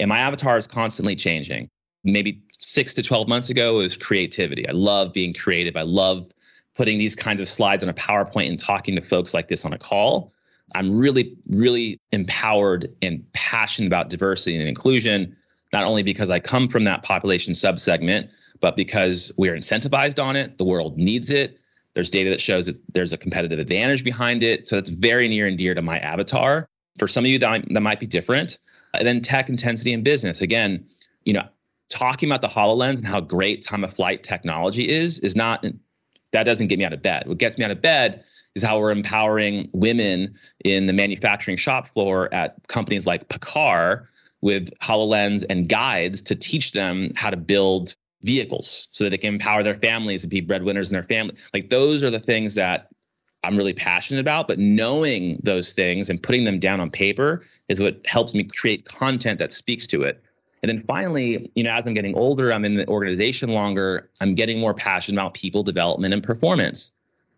and 0.00 0.08
my 0.08 0.18
avatar 0.18 0.58
is 0.58 0.66
constantly 0.66 1.16
changing. 1.16 1.68
Maybe 2.04 2.42
six 2.58 2.94
to 2.94 3.02
12 3.02 3.28
months 3.28 3.50
ago, 3.50 3.80
it 3.80 3.82
was 3.84 3.96
creativity. 3.96 4.68
I 4.68 4.72
love 4.72 5.12
being 5.12 5.34
creative. 5.34 5.76
I 5.76 5.82
love 5.82 6.30
putting 6.76 6.98
these 6.98 7.16
kinds 7.16 7.40
of 7.40 7.48
slides 7.48 7.82
on 7.82 7.88
a 7.88 7.94
PowerPoint 7.94 8.48
and 8.48 8.58
talking 8.58 8.94
to 8.96 9.02
folks 9.02 9.34
like 9.34 9.48
this 9.48 9.64
on 9.64 9.72
a 9.72 9.78
call. 9.78 10.32
I'm 10.74 10.96
really, 10.96 11.36
really 11.48 11.98
empowered 12.12 12.88
and 13.02 13.24
passionate 13.32 13.86
about 13.86 14.10
diversity 14.10 14.56
and 14.58 14.68
inclusion, 14.68 15.36
not 15.72 15.84
only 15.84 16.02
because 16.02 16.30
I 16.30 16.40
come 16.40 16.68
from 16.68 16.84
that 16.84 17.02
population 17.02 17.54
subsegment, 17.54 18.28
but 18.60 18.76
because 18.76 19.32
we're 19.38 19.56
incentivized 19.56 20.22
on 20.22 20.36
it. 20.36 20.58
The 20.58 20.64
world 20.64 20.98
needs 20.98 21.30
it. 21.30 21.58
There's 21.94 22.10
data 22.10 22.30
that 22.30 22.40
shows 22.40 22.66
that 22.66 22.76
there's 22.92 23.12
a 23.12 23.16
competitive 23.16 23.58
advantage 23.58 24.04
behind 24.04 24.42
it. 24.42 24.68
So 24.68 24.78
it's 24.78 24.90
very 24.90 25.26
near 25.26 25.46
and 25.46 25.56
dear 25.56 25.74
to 25.74 25.82
my 25.82 25.98
avatar. 25.98 26.68
For 26.98 27.08
some 27.08 27.24
of 27.24 27.30
you, 27.30 27.38
that, 27.38 27.64
that 27.70 27.80
might 27.80 28.00
be 28.00 28.06
different. 28.06 28.58
And 28.94 29.06
then 29.06 29.20
tech 29.20 29.48
intensity 29.48 29.92
in 29.92 30.02
business. 30.02 30.40
Again, 30.40 30.84
you 31.24 31.32
know, 31.32 31.46
talking 31.88 32.28
about 32.28 32.40
the 32.40 32.48
HoloLens 32.48 32.98
and 32.98 33.06
how 33.06 33.20
great 33.20 33.62
time 33.62 33.84
of 33.84 33.92
flight 33.92 34.22
technology 34.22 34.88
is, 34.88 35.18
is 35.20 35.36
not, 35.36 35.64
that 36.32 36.44
doesn't 36.44 36.66
get 36.68 36.78
me 36.78 36.84
out 36.84 36.92
of 36.92 37.02
bed. 37.02 37.26
What 37.26 37.38
gets 37.38 37.58
me 37.58 37.64
out 37.64 37.70
of 37.70 37.80
bed 37.80 38.24
is 38.54 38.62
how 38.62 38.78
we're 38.78 38.90
empowering 38.90 39.68
women 39.72 40.34
in 40.64 40.86
the 40.86 40.92
manufacturing 40.92 41.56
shop 41.56 41.88
floor 41.88 42.32
at 42.32 42.56
companies 42.68 43.06
like 43.06 43.28
PACCAR 43.28 44.06
with 44.40 44.70
HoloLens 44.80 45.44
and 45.48 45.68
guides 45.68 46.22
to 46.22 46.34
teach 46.34 46.72
them 46.72 47.12
how 47.16 47.30
to 47.30 47.36
build 47.36 47.94
vehicles 48.22 48.88
so 48.90 49.04
that 49.04 49.10
they 49.10 49.18
can 49.18 49.34
empower 49.34 49.62
their 49.62 49.76
families 49.76 50.24
and 50.24 50.30
be 50.30 50.40
breadwinners 50.40 50.90
in 50.90 50.94
their 50.94 51.04
family. 51.04 51.34
Like 51.54 51.70
those 51.70 52.02
are 52.02 52.10
the 52.10 52.20
things 52.20 52.54
that 52.54 52.88
I'm 53.44 53.56
really 53.56 53.72
passionate 53.72 54.20
about, 54.20 54.48
but 54.48 54.58
knowing 54.58 55.40
those 55.42 55.72
things 55.72 56.10
and 56.10 56.22
putting 56.22 56.44
them 56.44 56.58
down 56.58 56.80
on 56.80 56.90
paper 56.90 57.42
is 57.68 57.80
what 57.80 58.00
helps 58.04 58.34
me 58.34 58.44
create 58.44 58.84
content 58.84 59.38
that 59.38 59.52
speaks 59.52 59.86
to 59.88 60.02
it. 60.02 60.22
And 60.62 60.68
then 60.68 60.82
finally, 60.86 61.50
you 61.54 61.62
know, 61.62 61.72
as 61.72 61.86
I'm 61.86 61.94
getting 61.94 62.16
older, 62.16 62.52
I'm 62.52 62.64
in 62.64 62.76
the 62.76 62.88
organization 62.88 63.50
longer, 63.50 64.10
I'm 64.20 64.34
getting 64.34 64.58
more 64.58 64.74
passionate 64.74 65.20
about 65.20 65.34
people 65.34 65.62
development 65.62 66.14
and 66.14 66.22
performance. 66.22 66.92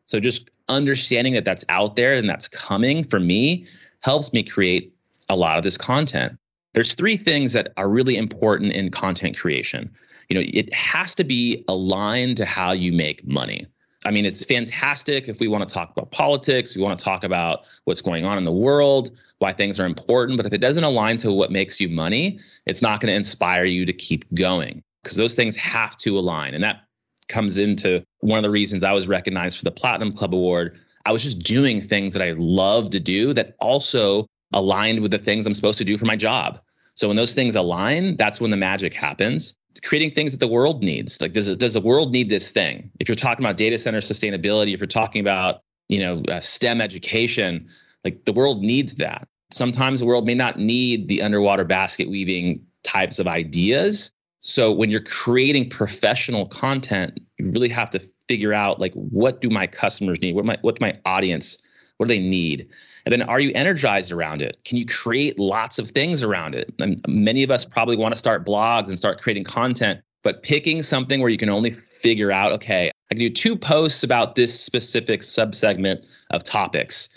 So 0.07 0.21
just 0.21 0.51
understanding 0.69 1.35
that 1.35 1.45
that's 1.45 1.65
out 1.69 1.97
there 1.97 2.15
and 2.15 2.29
that's 2.29 2.49
coming 2.49 3.05
for 3.05 3.21
me 3.21 3.67
helps 4.03 4.33
me 4.33 4.43
create 4.43 4.95
a 5.29 5.37
lot 5.37 5.59
of 5.59 5.65
this 5.65 5.77
content. 5.77 6.39
There's 6.73 6.95
three 6.95 7.17
things 7.17 7.53
that 7.53 7.73
are 7.77 7.89
really 7.89 8.17
important 8.17 8.73
in 8.73 8.91
content 8.91 9.37
creation. 9.37 9.91
You 10.29 10.39
know, 10.39 10.51
it 10.53 10.73
has 10.73 11.15
to 11.17 11.25
be 11.25 11.65
aligned 11.69 12.37
to 12.39 12.45
how 12.45 12.73
you 12.73 12.93
make 12.93 13.27
money. 13.27 13.67
I 14.05 14.11
mean, 14.11 14.25
it's 14.25 14.45
fantastic 14.45 15.29
if 15.29 15.41
we 15.41 15.49
want 15.49 15.69
to 15.69 15.73
talk 15.73 15.91
about 15.91 16.11
politics, 16.11 16.75
we 16.75 16.83
want 16.83 16.99
to 16.99 17.05
talk 17.05 17.23
about 17.23 17.65
what's 17.85 18.01
going 18.01 18.25
on 18.25 18.39
in 18.39 18.45
the 18.45 18.53
world, 18.53 19.11
why 19.39 19.53
things 19.53 19.79
are 19.79 19.85
important. 19.85 20.39
But 20.39 20.47
if 20.47 20.53
it 20.53 20.61
doesn't 20.61 20.85
align 20.85 21.19
to 21.19 21.33
what 21.33 21.53
makes 21.53 21.81
you 21.81 21.89
money, 21.89 22.41
it's 22.67 22.81
not 22.81 23.01
going 23.01 23.11
to 23.11 23.15
inspire 23.15 23.65
you 23.65 23.85
to 23.85 23.93
keep 23.93 24.25
going 24.35 24.83
because 25.03 25.17
those 25.17 25.35
things 25.35 25.55
have 25.57 25.99
to 25.99 26.19
align. 26.19 26.55
And 26.55 26.65
that 26.65 26.85
comes 27.29 27.59
into 27.59 28.03
one 28.21 28.39
of 28.39 28.43
the 28.43 28.51
reasons 28.51 28.85
I 28.85 28.93
was 28.93 29.07
recognized 29.07 29.59
for 29.59 29.65
the 29.65 29.71
Platinum 29.71 30.13
Club 30.13 30.35
Award. 30.35 30.79
I 31.05 31.13
was 31.13 31.23
just 31.23 31.41
doing 31.41 31.81
things 31.81 32.13
that 32.15 32.23
I 32.23 32.33
love 32.33 32.91
to 32.91 33.01
do 33.01 33.35
that 33.35 33.55
also 33.61 34.27
aligned 34.53 35.01
with 35.01 35.11
the 35.11 35.19
things 35.19 35.47
I'm 35.47 35.55
supposed 35.55 35.79
to 35.79 35.85
do 35.85 35.97
for 35.97 36.07
my 36.07 36.17
job. 36.17 36.59
So 36.95 37.07
when 37.09 37.17
those 37.17 37.35
things 37.35 37.55
align, 37.55 38.17
that's 38.17 38.41
when 38.41 38.51
the 38.51 38.57
magic 38.57 38.95
happens 38.95 39.55
creating 39.85 40.13
things 40.13 40.33
that 40.33 40.41
the 40.41 40.49
world 40.49 40.83
needs. 40.83 41.21
Like, 41.21 41.33
does 41.33 41.57
does 41.57 41.75
the 41.75 41.81
world 41.81 42.13
need 42.13 42.29
this 42.29 42.51
thing? 42.51 42.91
If 43.01 43.09
you're 43.09 43.17
talking 43.17 43.45
about 43.45 43.57
data 43.57 43.79
center 43.79 44.01
sustainability, 44.01 44.75
if 44.75 44.81
you're 44.81 44.87
talking 44.87 45.21
about 45.21 45.63
you 45.89 46.01
know 46.01 46.23
uh, 46.29 46.41
STEM 46.41 46.81
education, 46.81 47.69
like 48.05 48.25
the 48.25 48.33
world 48.33 48.63
needs 48.63 48.97
that. 48.97 49.27
Sometimes 49.53 50.01
the 50.01 50.07
world 50.07 50.27
may 50.27 50.35
not 50.35 50.59
need 50.59 51.09
the 51.09 51.23
underwater 51.23 51.65
basket 51.65 52.09
weaving 52.09 52.65
types 52.85 53.19
of 53.19 53.27
ideas. 53.27 54.13
So 54.43 54.73
when 54.73 54.91
you're 54.91 55.03
creating 55.03 55.69
professional 55.69 56.47
content, 56.47 57.21
you 57.39 57.51
really 57.51 57.69
have 57.69 57.91
to 57.91 58.01
figure 58.29 58.53
out 58.53 58.81
like 58.81 58.95
what 58.95 59.41
do 59.41 59.51
my 59.51 59.67
customers 59.67 60.21
need? 60.23 60.35
What 60.35 60.45
my 60.45 60.57
what's 60.63 60.81
my 60.81 60.99
audience? 61.05 61.59
What 61.97 62.09
do 62.09 62.15
they 62.15 62.21
need? 62.21 62.69
And 63.05 63.13
then 63.13 63.23
are 63.23 63.41
you 63.41 63.53
energized 63.55 64.13
around 64.13 64.43
it? 64.43 64.59
Can 64.65 64.77
you 64.79 64.87
create 64.87 65.39
lots 65.39 65.79
of 65.79 65.91
things 65.91 66.23
around 66.23 66.55
it? 66.55 66.73
And 66.79 67.05
many 67.09 67.43
of 67.43 67.51
us 67.51 67.65
probably 67.65 67.97
want 67.97 68.13
to 68.13 68.19
start 68.19 68.47
blogs 68.47 68.89
and 68.89 68.99
start 68.99 69.21
creating 69.21 69.45
content, 69.45 70.01
but 70.23 70.43
picking 70.43 70.83
something 70.83 71.21
where 71.21 71.31
you 71.31 71.39
can 71.39 71.49
only 71.49 71.73
figure 71.73 72.31
out, 72.31 72.53
okay, 72.53 72.89
I 72.89 73.15
can 73.15 73.19
do 73.19 73.31
two 73.31 73.57
posts 73.57 74.03
about 74.03 74.35
this 74.35 74.59
specific 74.59 75.23
subsegment 75.23 76.05
of 76.31 76.45
topics. 76.45 77.09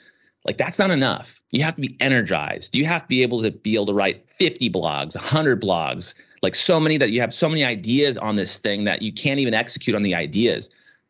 Like 0.45 0.57
that's 0.57 0.79
not 0.79 0.91
enough. 0.91 1.39
You 1.51 1.63
have 1.63 1.75
to 1.75 1.81
be 1.81 1.95
energized. 1.99 2.75
You 2.75 2.85
have 2.85 3.03
to 3.03 3.07
be 3.07 3.21
able 3.21 3.41
to 3.41 3.51
be 3.51 3.75
able 3.75 3.85
to 3.87 3.93
write 3.93 4.25
50 4.39 4.69
blogs, 4.71 5.15
100 5.15 5.61
blogs, 5.61 6.15
like 6.41 6.55
so 6.55 6.79
many 6.79 6.97
that 6.97 7.11
you 7.11 7.21
have 7.21 7.33
so 7.33 7.47
many 7.47 7.63
ideas 7.63 8.17
on 8.17 8.35
this 8.35 8.57
thing 8.57 8.83
that 8.83 9.01
you 9.01 9.13
can't 9.13 9.39
even 9.39 9.53
execute 9.53 9.95
on 9.95 10.03
the 10.03 10.15
ideas. 10.15 10.69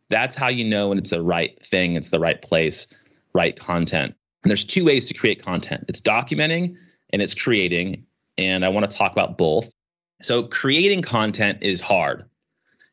That's 0.09 0.35
how 0.35 0.49
you 0.49 0.63
know 0.63 0.89
when 0.89 0.97
it's 0.97 1.09
the 1.09 1.23
right 1.23 1.59
thing, 1.65 1.95
it's 1.95 2.09
the 2.09 2.19
right 2.19 2.41
place, 2.41 2.87
right 3.33 3.57
content. 3.57 4.15
And 4.43 4.49
there's 4.49 4.65
two 4.65 4.85
ways 4.85 5.07
to 5.07 5.13
create 5.13 5.41
content 5.41 5.85
it's 5.87 6.01
documenting 6.01 6.75
and 7.11 7.21
it's 7.21 7.33
creating. 7.33 8.05
And 8.37 8.65
I 8.65 8.69
want 8.69 8.89
to 8.89 8.97
talk 8.97 9.11
about 9.11 9.37
both. 9.37 9.69
So, 10.21 10.43
creating 10.43 11.01
content 11.01 11.59
is 11.61 11.81
hard. 11.81 12.25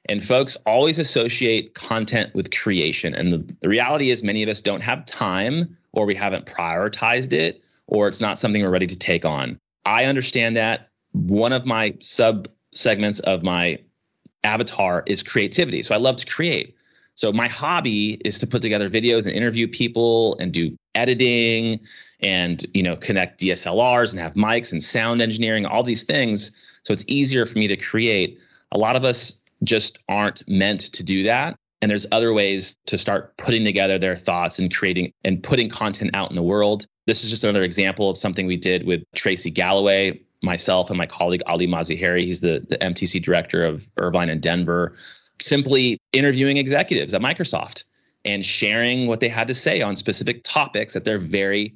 And 0.09 0.25
folks 0.25 0.57
always 0.67 0.99
associate 0.99 1.75
content 1.75 2.35
with 2.35 2.51
creation. 2.51 3.15
And 3.15 3.33
the, 3.33 3.57
the 3.61 3.69
reality 3.69 4.11
is, 4.11 4.23
many 4.23 4.43
of 4.43 4.49
us 4.49 4.61
don't 4.61 4.83
have 4.83 5.05
time, 5.07 5.77
or 5.93 6.07
we 6.07 6.15
haven't 6.15 6.47
prioritized 6.47 7.33
it, 7.33 7.63
or 7.87 8.09
it's 8.09 8.21
not 8.21 8.39
something 8.39 8.63
we're 8.63 8.71
ready 8.71 8.87
to 8.87 8.99
take 8.99 9.25
on. 9.25 9.59
I 9.85 10.05
understand 10.05 10.57
that. 10.57 10.89
One 11.13 11.53
of 11.53 11.67
my 11.67 11.95
sub 12.01 12.49
segments 12.73 13.19
of 13.21 13.43
my 13.43 13.79
avatar 14.45 15.03
is 15.07 15.23
creativity. 15.23 15.83
So, 15.83 15.95
I 15.95 15.99
love 15.99 16.17
to 16.17 16.27
create. 16.27 16.75
So 17.21 17.35
my 17.35 17.49
hobby 17.49 18.19
is 18.25 18.39
to 18.39 18.47
put 18.47 18.63
together 18.63 18.89
videos 18.89 19.27
and 19.27 19.35
interview 19.35 19.69
people 19.69 20.39
and 20.39 20.53
do 20.53 20.75
editing 20.95 21.81
and 22.21 22.65
you 22.75 22.83
know 22.83 22.97
connect 22.97 23.41
DSLRs 23.41 24.11
and 24.11 24.21
have 24.21 24.35
mics 24.35 24.73
and 24.73 24.83
sound 24.83 25.23
engineering, 25.23 25.67
all 25.67 25.83
these 25.83 26.05
things. 26.05 26.53
So 26.85 26.93
it's 26.93 27.05
easier 27.07 27.47
for 27.47 27.59
me 27.59 27.67
to 27.69 27.77
create. 27.77 28.39
A 28.73 28.79
lot 28.79 28.97
of 28.97 29.05
us 29.05 29.41
just 29.65 29.99
aren't 30.09 30.47
meant 30.49 30.81
to 30.93 31.03
do 31.03 31.23
that. 31.25 31.57
And 31.83 31.91
there's 31.91 32.07
other 32.13 32.33
ways 32.33 32.77
to 32.87 32.99
start 32.99 33.37
putting 33.39 33.65
together 33.65 33.99
their 33.99 34.17
thoughts 34.17 34.59
and 34.59 34.75
creating 34.75 35.13
and 35.25 35.43
putting 35.43 35.69
content 35.69 36.11
out 36.15 36.31
in 36.31 36.37
the 36.37 36.43
world. 36.43 36.87
This 37.07 37.25
is 37.25 37.31
just 37.31 37.43
another 37.43 37.65
example 37.65 38.11
of 38.11 38.17
something 38.17 38.47
we 38.47 38.57
did 38.57 38.87
with 38.87 39.03
Tracy 39.15 39.51
Galloway, 39.51 40.21
myself, 40.43 40.91
and 40.91 40.99
my 40.99 41.07
colleague 41.07 41.43
Ali 41.47 41.67
Mazaheri. 41.67 42.25
He's 42.25 42.43
the, 42.43 42.65
the 42.69 42.77
MTC 42.79 43.23
director 43.23 43.65
of 43.65 43.89
Irvine 43.97 44.29
and 44.29 44.43
Denver 44.43 44.95
simply 45.41 45.99
interviewing 46.13 46.59
executives 46.59 47.15
at 47.15 47.23
Microsoft 47.23 47.85
and 48.25 48.45
sharing 48.45 49.07
what 49.07 49.21
they 49.21 49.29
had 49.29 49.49
to 49.49 49.55
say 49.55 49.81
on 49.81 49.97
specific 49.97 50.43
topics 50.45 50.93
that 50.95 51.05
they're 51.05 51.19
very 51.19 51.75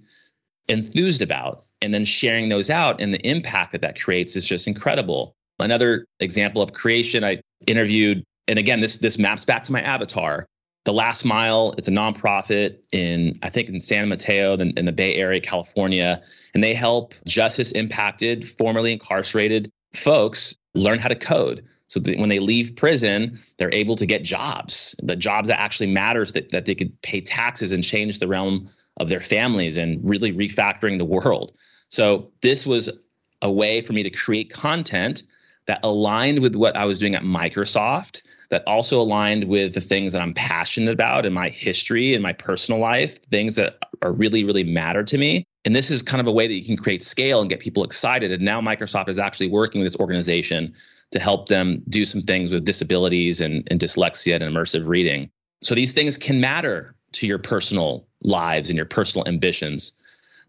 enthused 0.69 1.23
about. 1.23 1.65
And 1.83 1.93
then 1.93 2.05
sharing 2.05 2.49
those 2.49 2.71
out 2.71 3.01
and 3.01 3.13
the 3.13 3.27
impact 3.29 3.73
that 3.73 3.83
that 3.83 4.01
creates 4.01 4.37
is 4.37 4.45
just 4.47 4.67
incredible. 4.67 5.35
Another 5.59 6.07
example 6.21 6.63
of 6.63 6.73
creation 6.73 7.23
i 7.23 7.41
interviewed 7.67 8.25
and 8.49 8.59
again 8.59 8.81
this 8.81 8.99
this 8.99 9.19
maps 9.19 9.45
back 9.45 9.65
to 9.65 9.73
my 9.73 9.81
avatar. 9.83 10.47
The 10.85 10.93
last 10.93 11.25
mile 11.25 11.75
it's 11.79 11.89
a 11.89 11.93
nonprofit 11.93 12.79
in 12.93 13.39
i 13.43 13.49
think 13.49 13.69
in 13.69 13.81
san 13.81 14.09
mateo 14.09 14.55
in, 14.55 14.77
in 14.77 14.85
the 14.85 14.93
bay 14.93 15.15
area 15.15 15.41
california 15.41 16.23
and 16.53 16.63
they 16.63 16.75
help 16.75 17.15
justice 17.27 17.73
impacted 17.73 18.47
formerly 18.59 18.93
incarcerated 18.93 19.71
folks 19.95 20.55
learn 20.75 20.99
how 20.99 21.09
to 21.09 21.15
code 21.15 21.67
so 21.89 22.01
that 22.01 22.19
when 22.19 22.29
they 22.29 22.39
leave 22.39 22.75
prison, 22.77 23.39
they're 23.59 23.73
able 23.73 23.97
to 23.97 24.07
get 24.07 24.23
jobs, 24.23 24.95
the 25.03 25.17
jobs 25.17 25.49
that 25.49 25.61
actually 25.61 25.87
matters 25.87 26.33
that, 26.33 26.51
that 26.51 26.65
they 26.65 26.75
could 26.75 27.01
pay 27.03 27.21
taxes 27.21 27.73
and 27.73 27.85
change 27.85 28.19
the 28.19 28.29
realm 28.29 28.69
of 28.99 29.09
their 29.09 29.21
families 29.21 29.77
and 29.77 30.01
really 30.09 30.33
refactoring 30.33 30.99
the 30.99 31.05
world. 31.05 31.53
So 31.89 32.31
this 32.43 32.67
was 32.67 32.91
a 33.43 33.53
way 33.53 33.81
for 33.81 33.93
me 33.93 34.03
to 34.03 34.11
create 34.11 34.51
content 34.51 35.23
that 35.67 35.81
aligned 35.83 36.41
with 36.41 36.57
what 36.57 36.77
I 36.77 36.85
was 36.85 36.99
doing 36.99 37.15
at 37.15 37.23
Microsoft, 37.23 38.23
that 38.51 38.63
also 38.67 39.01
aligned 39.01 39.45
with 39.45 39.75
the 39.75 39.81
things 39.81 40.13
that 40.13 40.23
I'm 40.23 40.35
passionate 40.35 40.93
about 40.93 41.27
in 41.27 41.33
my 41.33 41.49
history 41.49 42.15
and 42.15 42.23
my 42.23 42.33
personal 42.33 42.81
life, 42.81 43.23
things 43.25 43.57
that 43.57 43.79
are 44.03 44.13
really, 44.13 44.45
really 44.45 44.65
matter 44.65 45.03
to 45.03 45.19
me. 45.19 45.45
And 45.65 45.75
this 45.75 45.91
is 45.91 46.03
kind 46.03 46.21
of 46.21 46.27
a 46.27 46.33
way 46.33 46.47
that 46.47 46.55
you 46.55 46.65
can 46.65 46.77
create 46.77 47.03
scale 47.03 47.41
and 47.41 47.49
get 47.49 47.61
people 47.61 47.85
excited. 47.85 48.31
And 48.31 48.43
now 48.43 48.61
Microsoft 48.61 49.09
is 49.09 49.19
actually 49.19 49.49
working 49.49 49.81
with 49.81 49.87
this 49.91 49.99
organization 49.99 50.75
to 51.15 51.21
help 51.21 51.49
them 51.49 51.81
do 51.89 52.05
some 52.05 52.23
things 52.23 52.51
with 52.51 52.65
disabilities 52.65 53.41
and, 53.41 53.67
and 53.71 53.79
dyslexia 53.79 54.35
and 54.35 54.45
immersive 54.45 54.89
reading. 54.89 55.31
So 55.63 55.75
these 55.75 55.93
things 55.93 56.19
can 56.19 56.41
matter 56.41 56.93
to 57.13 57.27
your 57.27 57.39
personal 57.39 58.05
lives 58.23 58.69
and 58.69 58.77
your 58.77 58.85
personal 58.85 59.27
ambitions. 59.29 59.93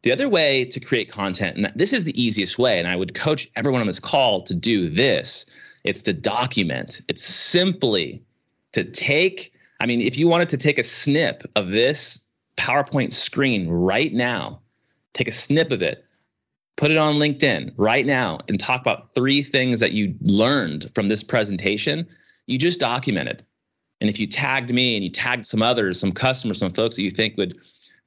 The 0.01 0.11
other 0.11 0.27
way 0.27 0.65
to 0.65 0.79
create 0.79 1.11
content, 1.11 1.55
and 1.55 1.71
this 1.75 1.93
is 1.93 2.03
the 2.03 2.19
easiest 2.19 2.57
way, 2.57 2.79
and 2.79 2.87
I 2.87 2.95
would 2.95 3.13
coach 3.13 3.47
everyone 3.55 3.79
on 3.79 3.87
this 3.87 3.99
call 3.99 4.41
to 4.41 4.53
do 4.53 4.89
this 4.89 5.45
it's 5.83 6.01
to 6.01 6.13
document. 6.13 7.01
It's 7.07 7.23
simply 7.23 8.23
to 8.71 8.83
take, 8.83 9.53
I 9.79 9.85
mean, 9.85 10.01
if 10.01 10.17
you 10.17 10.27
wanted 10.27 10.49
to 10.49 10.57
take 10.57 10.79
a 10.79 10.83
snip 10.83 11.43
of 11.55 11.69
this 11.69 12.21
PowerPoint 12.57 13.13
screen 13.13 13.69
right 13.69 14.11
now, 14.11 14.59
take 15.13 15.27
a 15.27 15.31
snip 15.31 15.71
of 15.71 15.83
it, 15.83 16.04
put 16.77 16.91
it 16.91 16.97
on 16.97 17.15
LinkedIn 17.15 17.73
right 17.77 18.05
now 18.05 18.39
and 18.47 18.59
talk 18.59 18.81
about 18.81 19.13
three 19.13 19.41
things 19.41 19.79
that 19.79 19.93
you 19.93 20.13
learned 20.21 20.91
from 20.93 21.07
this 21.07 21.23
presentation, 21.23 22.07
you 22.47 22.57
just 22.57 22.79
document 22.79 23.29
it. 23.29 23.43
And 24.01 24.09
if 24.09 24.19
you 24.19 24.27
tagged 24.27 24.73
me 24.73 24.95
and 24.95 25.03
you 25.03 25.09
tagged 25.09 25.47
some 25.47 25.61
others, 25.61 25.99
some 25.99 26.11
customers, 26.11 26.59
some 26.59 26.71
folks 26.71 26.95
that 26.95 27.03
you 27.03 27.11
think 27.11 27.37
would 27.37 27.57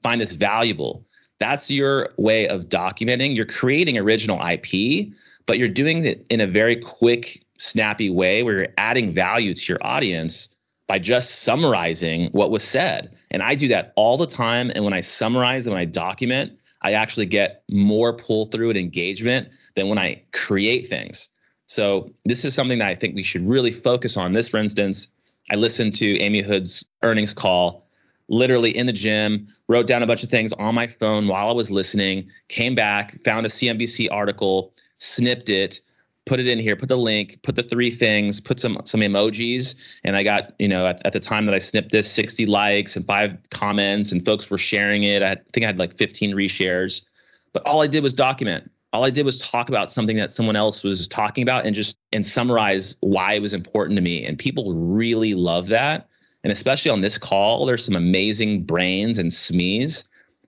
find 0.03 0.21
this 0.21 0.33
valuable, 0.33 1.05
that's 1.39 1.71
your 1.71 2.11
way 2.19 2.47
of 2.49 2.69
documenting. 2.69 3.35
You're 3.35 3.47
creating 3.47 3.97
original 3.97 4.41
IP, 4.47 5.09
but 5.47 5.59
you're 5.59 5.69
doing 5.69 6.05
it 6.05 6.27
in 6.31 6.41
a 6.41 6.47
very 6.47 6.77
quick, 6.77 7.43
snappy 7.57 8.11
way 8.11 8.43
where 8.43 8.55
you're 8.55 8.75
adding 8.77 9.13
value 9.13 9.55
to 9.55 9.73
your 9.73 9.79
audience 9.83 10.55
by 10.89 10.99
just 10.99 11.43
summarizing 11.43 12.29
what 12.33 12.51
was 12.51 12.65
said. 12.65 13.15
And 13.31 13.43
I 13.43 13.55
do 13.55 13.69
that 13.69 13.93
all 13.97 14.17
the 14.17 14.27
time. 14.27 14.71
And 14.75 14.85
when 14.85 14.95
I 14.95 15.01
summarize 15.01 15.67
and 15.67 15.75
when 15.75 15.81
I 15.81 15.85
document, 15.85 16.53
I 16.83 16.93
actually 16.93 17.27
get 17.27 17.63
more 17.69 18.13
pull 18.13 18.47
through 18.47 18.71
and 18.71 18.79
engagement 18.79 19.49
than 19.75 19.89
when 19.89 19.99
I 19.99 20.23
create 20.33 20.89
things. 20.89 21.31
So 21.67 22.11
this 22.25 22.45
is 22.45 22.55
something 22.55 22.79
that 22.79 22.89
I 22.89 22.95
think 22.95 23.15
we 23.15 23.23
should 23.23 23.47
really 23.47 23.73
focus 23.73 24.17
on. 24.17 24.33
This, 24.33 24.49
for 24.49 24.59
instance, 24.59 25.09
I 25.51 25.57
listened 25.57 25.95
to 25.95 26.19
Amy 26.19 26.41
Hood's 26.41 26.85
earnings 27.03 27.35
call 27.35 27.87
literally 28.29 28.77
in 28.77 28.87
the 28.87 28.93
gym, 28.93 29.47
wrote 29.69 29.87
down 29.87 30.03
a 30.03 30.07
bunch 30.07 30.23
of 30.23 30.31
things 30.31 30.53
on 30.55 30.75
my 30.75 30.87
phone 30.87 31.29
while 31.29 31.49
I 31.49 31.53
was 31.53 31.71
listening, 31.71 32.29
came 32.49 32.75
back, 32.75 33.23
found 33.25 33.47
a 33.47 33.49
CNBC 33.49 34.09
article, 34.11 34.73
snipped 34.99 35.49
it, 35.49 35.81
put 36.29 36.39
it 36.39 36.47
in 36.47 36.59
here, 36.59 36.77
put 36.77 36.89
the 36.89 36.97
link, 36.97 37.41
put 37.43 37.57
the 37.57 37.63
three 37.63 37.91
things, 37.91 38.39
put 38.39 38.61
some 38.61 38.81
some 38.85 39.01
emojis, 39.01 39.75
and 40.05 40.15
I 40.15 40.23
got 40.23 40.53
you 40.59 40.69
know 40.69 40.87
at, 40.87 41.05
at 41.05 41.13
the 41.13 41.21
time 41.21 41.47
that 41.47 41.55
I 41.55 41.59
snipped 41.59 41.91
this, 41.91 42.11
60 42.13 42.47
likes 42.47 42.95
and 42.95 43.05
five 43.07 43.37
comments, 43.51 44.13
and 44.13 44.25
folks 44.25 44.51
were 44.51 44.59
sharing 44.59 45.05
it. 45.05 45.23
I 45.23 45.37
think 45.53 45.65
I 45.65 45.67
had 45.67 45.79
like 45.79 45.97
15 45.97 46.35
reshares, 46.35 47.03
but 47.53 47.67
all 47.67 47.83
I 47.83 47.87
did 47.87 48.03
was 48.03 48.13
document. 48.13 48.71
All 48.93 49.05
I 49.05 49.11
did 49.11 49.27
was 49.27 49.41
talk 49.41 49.69
about 49.69 49.93
something 49.93 50.17
that 50.17 50.33
someone 50.33 50.57
else 50.57 50.83
was 50.83 51.09
talking 51.09 51.43
about 51.43 51.67
and 51.67 51.75
just 51.75 51.97
and 52.13 52.25
summarize 52.25 52.97
why 53.01 53.35
it 53.35 53.41
was 53.41 53.53
important 53.53 53.97
to 53.97 54.03
me. 54.03 54.25
And 54.25 54.39
people 54.39 54.75
really 54.75 55.35
love 55.35 55.69
that. 55.69 56.09
And 56.45 56.53
especially 56.53 56.91
on 56.91 57.01
this 57.01 57.19
call, 57.19 57.67
there's 57.67 57.85
some 57.85 57.97
amazing 57.97 58.63
brains 58.63 59.19
and 59.19 59.31
SMEs. 59.31 60.05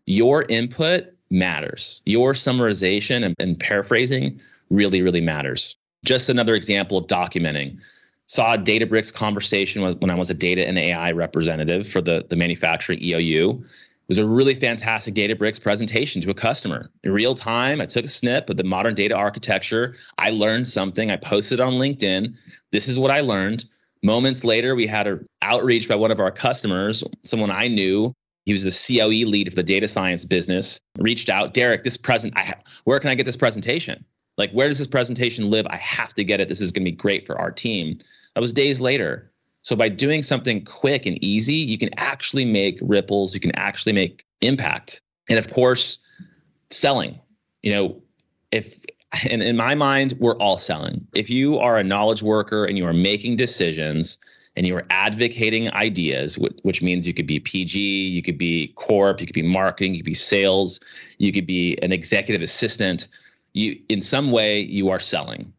Your 0.07 0.45
input 0.49 1.07
matters. 1.31 2.01
Your 2.07 2.33
summarization 2.33 3.25
and, 3.25 3.35
and 3.39 3.59
paraphrasing 3.59 4.41
really, 4.71 5.03
really 5.03 5.21
matters. 5.21 5.77
Just 6.05 6.29
another 6.29 6.55
example 6.55 6.97
of 6.97 7.07
documenting. 7.07 7.79
Saw 8.27 8.55
a 8.55 8.59
Databricks 8.59 9.13
conversation 9.13 9.83
when 9.83 10.11
I 10.11 10.15
was 10.15 10.31
a 10.31 10.35
data 10.35 10.67
and 10.67 10.79
AI 10.79 11.11
representative 11.11 11.89
for 11.89 12.01
the, 12.01 12.25
the 12.31 12.37
manufacturing 12.37 13.01
EOU. 13.01 13.61
It 13.61 14.09
was 14.09 14.19
a 14.19 14.27
really 14.27 14.55
fantastic 14.55 15.15
Databricks 15.15 15.61
presentation 15.61 16.23
to 16.23 16.31
a 16.31 16.35
customer. 16.35 16.91
In 17.05 17.13
real 17.13 17.35
time, 17.35 17.81
I 17.81 17.87
took 17.87 18.05
a 18.05 18.09
snip 18.09 18.49
of 18.49 18.57
the 18.57 18.65
modern 18.65 18.95
data 18.95 19.15
architecture. 19.15 19.97
I 20.19 20.31
learned 20.31 20.69
something. 20.69 21.11
I 21.11 21.17
posted 21.17 21.61
on 21.61 21.75
LinkedIn. 21.75 22.35
This 22.71 22.89
is 22.89 22.99
what 22.99 23.11
I 23.11 23.21
learned. 23.21 23.65
Moments 24.03 24.45
later, 24.45 24.75
we 24.75 24.87
had 24.87 25.07
an 25.07 25.27
outreach 25.43 25.89
by 25.89 25.95
one 25.95 26.11
of 26.11 26.21
our 26.21 26.31
customers, 26.31 27.05
someone 27.25 27.51
I 27.51 27.69
knew. 27.69 28.15
He 28.47 28.53
was 28.53 28.65
the 28.65 28.99
COE 28.99 29.29
lead 29.29 29.47
of 29.47 29.55
the 29.55 29.63
data 29.63 29.87
science 29.87 30.25
business. 30.25 30.81
Reached 30.99 31.29
out, 31.29 31.53
Derek. 31.53 31.85
This 31.85 31.97
present, 31.97 32.33
I, 32.37 32.55
where 32.85 32.99
can 32.99 33.11
I 33.11 33.15
get 33.15 33.27
this 33.27 33.37
presentation? 33.37 34.05
Like, 34.37 34.51
where 34.53 34.69
does 34.69 34.79
this 34.79 34.87
presentation 34.87 35.51
live? 35.51 35.67
I 35.69 35.77
have 35.77 36.15
to 36.15 36.25
get 36.25 36.41
it. 36.41 36.49
This 36.49 36.61
is 36.61 36.73
going 36.73 36.85
to 36.85 36.91
be 36.91 36.97
great 36.97 37.27
for 37.27 37.39
our 37.39 37.51
team. 37.51 37.99
That 38.35 38.41
was 38.41 38.53
days 38.53 38.81
later. 38.81 39.31
So 39.63 39.77
by 39.77 39.89
doing 39.89 40.23
something 40.23 40.65
quick 40.65 41.05
and 41.05 41.23
easy, 41.23 41.55
you 41.55 41.77
can 41.77 41.91
actually 41.99 42.45
make 42.45 42.79
ripples. 42.81 43.35
You 43.35 43.41
can 43.41 43.55
actually 43.57 43.93
make 43.93 44.25
impact. 44.41 45.03
And 45.29 45.39
of 45.39 45.53
course, 45.53 45.99
selling. 46.71 47.15
You 47.63 47.73
know, 47.73 48.03
if 48.53 48.75
and 49.29 49.43
in 49.43 49.57
my 49.57 49.75
mind, 49.75 50.15
we're 50.19 50.37
all 50.37 50.59
selling. 50.59 51.07
If 51.15 51.29
you 51.29 51.59
are 51.59 51.77
a 51.77 51.85
knowledge 51.85 52.23
worker 52.23 52.65
and 52.65 52.79
you 52.79 52.87
are 52.87 52.93
making 52.93 53.37
decisions 53.37 54.19
and 54.57 54.67
you 54.67 54.77
are 54.77 54.87
advocating 54.91 55.73
ideas, 55.73 56.39
which 56.63 56.83
means 56.83 57.07
you 57.07 57.15
could 57.15 57.27
be 57.27 57.41
PG, 57.41 57.79
you 57.79 58.23
could 58.23 58.39
be 58.39 58.69
corp, 58.77 59.21
you 59.21 59.27
could 59.27 59.35
be 59.35 59.43
marketing, 59.43 59.95
you 59.95 60.01
could 60.01 60.07
be 60.07 60.15
sales, 60.15 60.81
you 61.19 61.33
could 61.33 61.47
be 61.47 61.77
an 61.83 61.93
executive 61.93 62.43
assistant. 62.43 63.09
You, 63.53 63.79
in 63.89 64.01
some 64.01 64.31
way, 64.31 64.61
you 64.61 64.91
are 64.91 65.01
selling. 65.01 65.53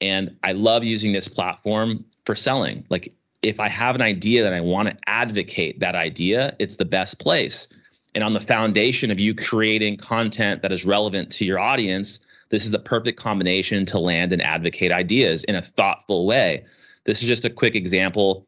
And 0.00 0.36
I 0.44 0.52
love 0.52 0.84
using 0.84 1.12
this 1.12 1.28
platform 1.28 2.04
for 2.24 2.34
selling. 2.34 2.84
Like, 2.88 3.12
if 3.42 3.60
I 3.60 3.68
have 3.68 3.94
an 3.94 4.02
idea 4.02 4.42
that 4.42 4.52
I 4.52 4.60
want 4.60 4.88
to 4.88 4.96
advocate 5.06 5.80
that 5.80 5.94
idea, 5.94 6.54
it's 6.58 6.76
the 6.76 6.84
best 6.84 7.18
place. 7.18 7.68
And 8.14 8.24
on 8.24 8.32
the 8.32 8.40
foundation 8.40 9.10
of 9.10 9.20
you 9.20 9.34
creating 9.34 9.96
content 9.98 10.62
that 10.62 10.72
is 10.72 10.84
relevant 10.84 11.30
to 11.32 11.44
your 11.44 11.58
audience, 11.58 12.20
this 12.48 12.64
is 12.64 12.72
the 12.72 12.78
perfect 12.78 13.18
combination 13.18 13.84
to 13.86 13.98
land 13.98 14.32
and 14.32 14.42
advocate 14.42 14.90
ideas 14.90 15.44
in 15.44 15.54
a 15.54 15.62
thoughtful 15.62 16.26
way. 16.26 16.64
This 17.04 17.22
is 17.22 17.28
just 17.28 17.44
a 17.44 17.50
quick 17.50 17.74
example 17.74 18.46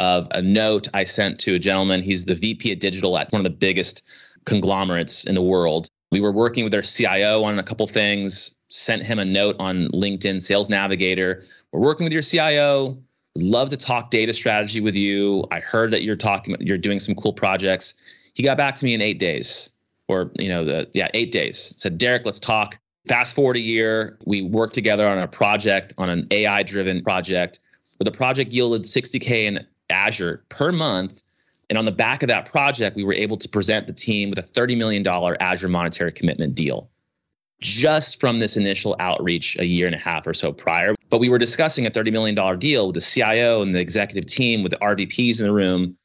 of 0.00 0.26
a 0.30 0.42
note 0.42 0.88
I 0.94 1.04
sent 1.04 1.38
to 1.40 1.54
a 1.54 1.58
gentleman. 1.58 2.02
He's 2.02 2.24
the 2.24 2.34
VP 2.34 2.72
of 2.72 2.78
digital 2.78 3.18
at 3.18 3.30
one 3.30 3.40
of 3.40 3.44
the 3.44 3.50
biggest 3.50 4.02
conglomerates 4.44 5.24
in 5.24 5.34
the 5.34 5.42
world. 5.42 5.88
We 6.12 6.20
were 6.20 6.30
working 6.30 6.62
with 6.62 6.74
our 6.74 6.82
CIO 6.82 7.42
on 7.42 7.58
a 7.58 7.62
couple 7.62 7.86
things, 7.86 8.54
sent 8.68 9.02
him 9.02 9.18
a 9.18 9.24
note 9.24 9.56
on 9.58 9.88
LinkedIn 9.88 10.42
Sales 10.42 10.68
Navigator. 10.68 11.42
We're 11.72 11.80
working 11.80 12.04
with 12.04 12.12
your 12.12 12.20
CIO. 12.20 12.98
Would 13.34 13.42
love 13.42 13.70
to 13.70 13.78
talk 13.78 14.10
data 14.10 14.34
strategy 14.34 14.82
with 14.82 14.94
you. 14.94 15.46
I 15.50 15.60
heard 15.60 15.90
that 15.90 16.02
you're 16.02 16.16
talking, 16.16 16.54
you're 16.60 16.76
doing 16.76 16.98
some 16.98 17.14
cool 17.14 17.32
projects. 17.32 17.94
He 18.34 18.42
got 18.42 18.58
back 18.58 18.76
to 18.76 18.84
me 18.84 18.92
in 18.92 19.00
eight 19.00 19.18
days, 19.18 19.70
or 20.06 20.30
you 20.38 20.50
know, 20.50 20.66
the 20.66 20.86
yeah, 20.92 21.08
eight 21.14 21.32
days. 21.32 21.72
Said, 21.78 21.96
Derek, 21.96 22.26
let's 22.26 22.38
talk. 22.38 22.78
Fast 23.08 23.34
forward 23.34 23.56
a 23.56 23.60
year, 23.60 24.18
we 24.26 24.42
worked 24.42 24.74
together 24.74 25.08
on 25.08 25.16
a 25.16 25.26
project, 25.26 25.94
on 25.96 26.10
an 26.10 26.26
AI 26.30 26.62
driven 26.62 27.02
project, 27.02 27.58
where 27.96 28.04
the 28.04 28.14
project 28.14 28.52
yielded 28.52 28.82
60K 28.82 29.46
in 29.46 29.66
Azure 29.88 30.44
per 30.50 30.72
month. 30.72 31.22
And 31.72 31.78
on 31.78 31.86
the 31.86 31.90
back 31.90 32.22
of 32.22 32.28
that 32.28 32.44
project, 32.44 32.96
we 32.96 33.02
were 33.02 33.14
able 33.14 33.38
to 33.38 33.48
present 33.48 33.86
the 33.86 33.94
team 33.94 34.28
with 34.28 34.38
a 34.38 34.42
$30 34.42 34.76
million 34.76 35.08
Azure 35.40 35.68
monetary 35.68 36.12
commitment 36.12 36.54
deal 36.54 36.90
just 37.60 38.20
from 38.20 38.40
this 38.40 38.58
initial 38.58 38.94
outreach 38.98 39.56
a 39.58 39.64
year 39.64 39.86
and 39.86 39.94
a 39.94 39.98
half 39.98 40.26
or 40.26 40.34
so 40.34 40.52
prior. 40.52 40.94
But 41.08 41.18
we 41.18 41.30
were 41.30 41.38
discussing 41.38 41.86
a 41.86 41.90
$30 41.90 42.12
million 42.12 42.58
deal 42.58 42.88
with 42.88 42.94
the 42.96 43.00
CIO 43.00 43.62
and 43.62 43.74
the 43.74 43.80
executive 43.80 44.26
team, 44.26 44.62
with 44.62 44.72
the 44.72 44.78
RVPs 44.80 45.40
in 45.40 45.46
the 45.46 45.52
room. 45.54 45.96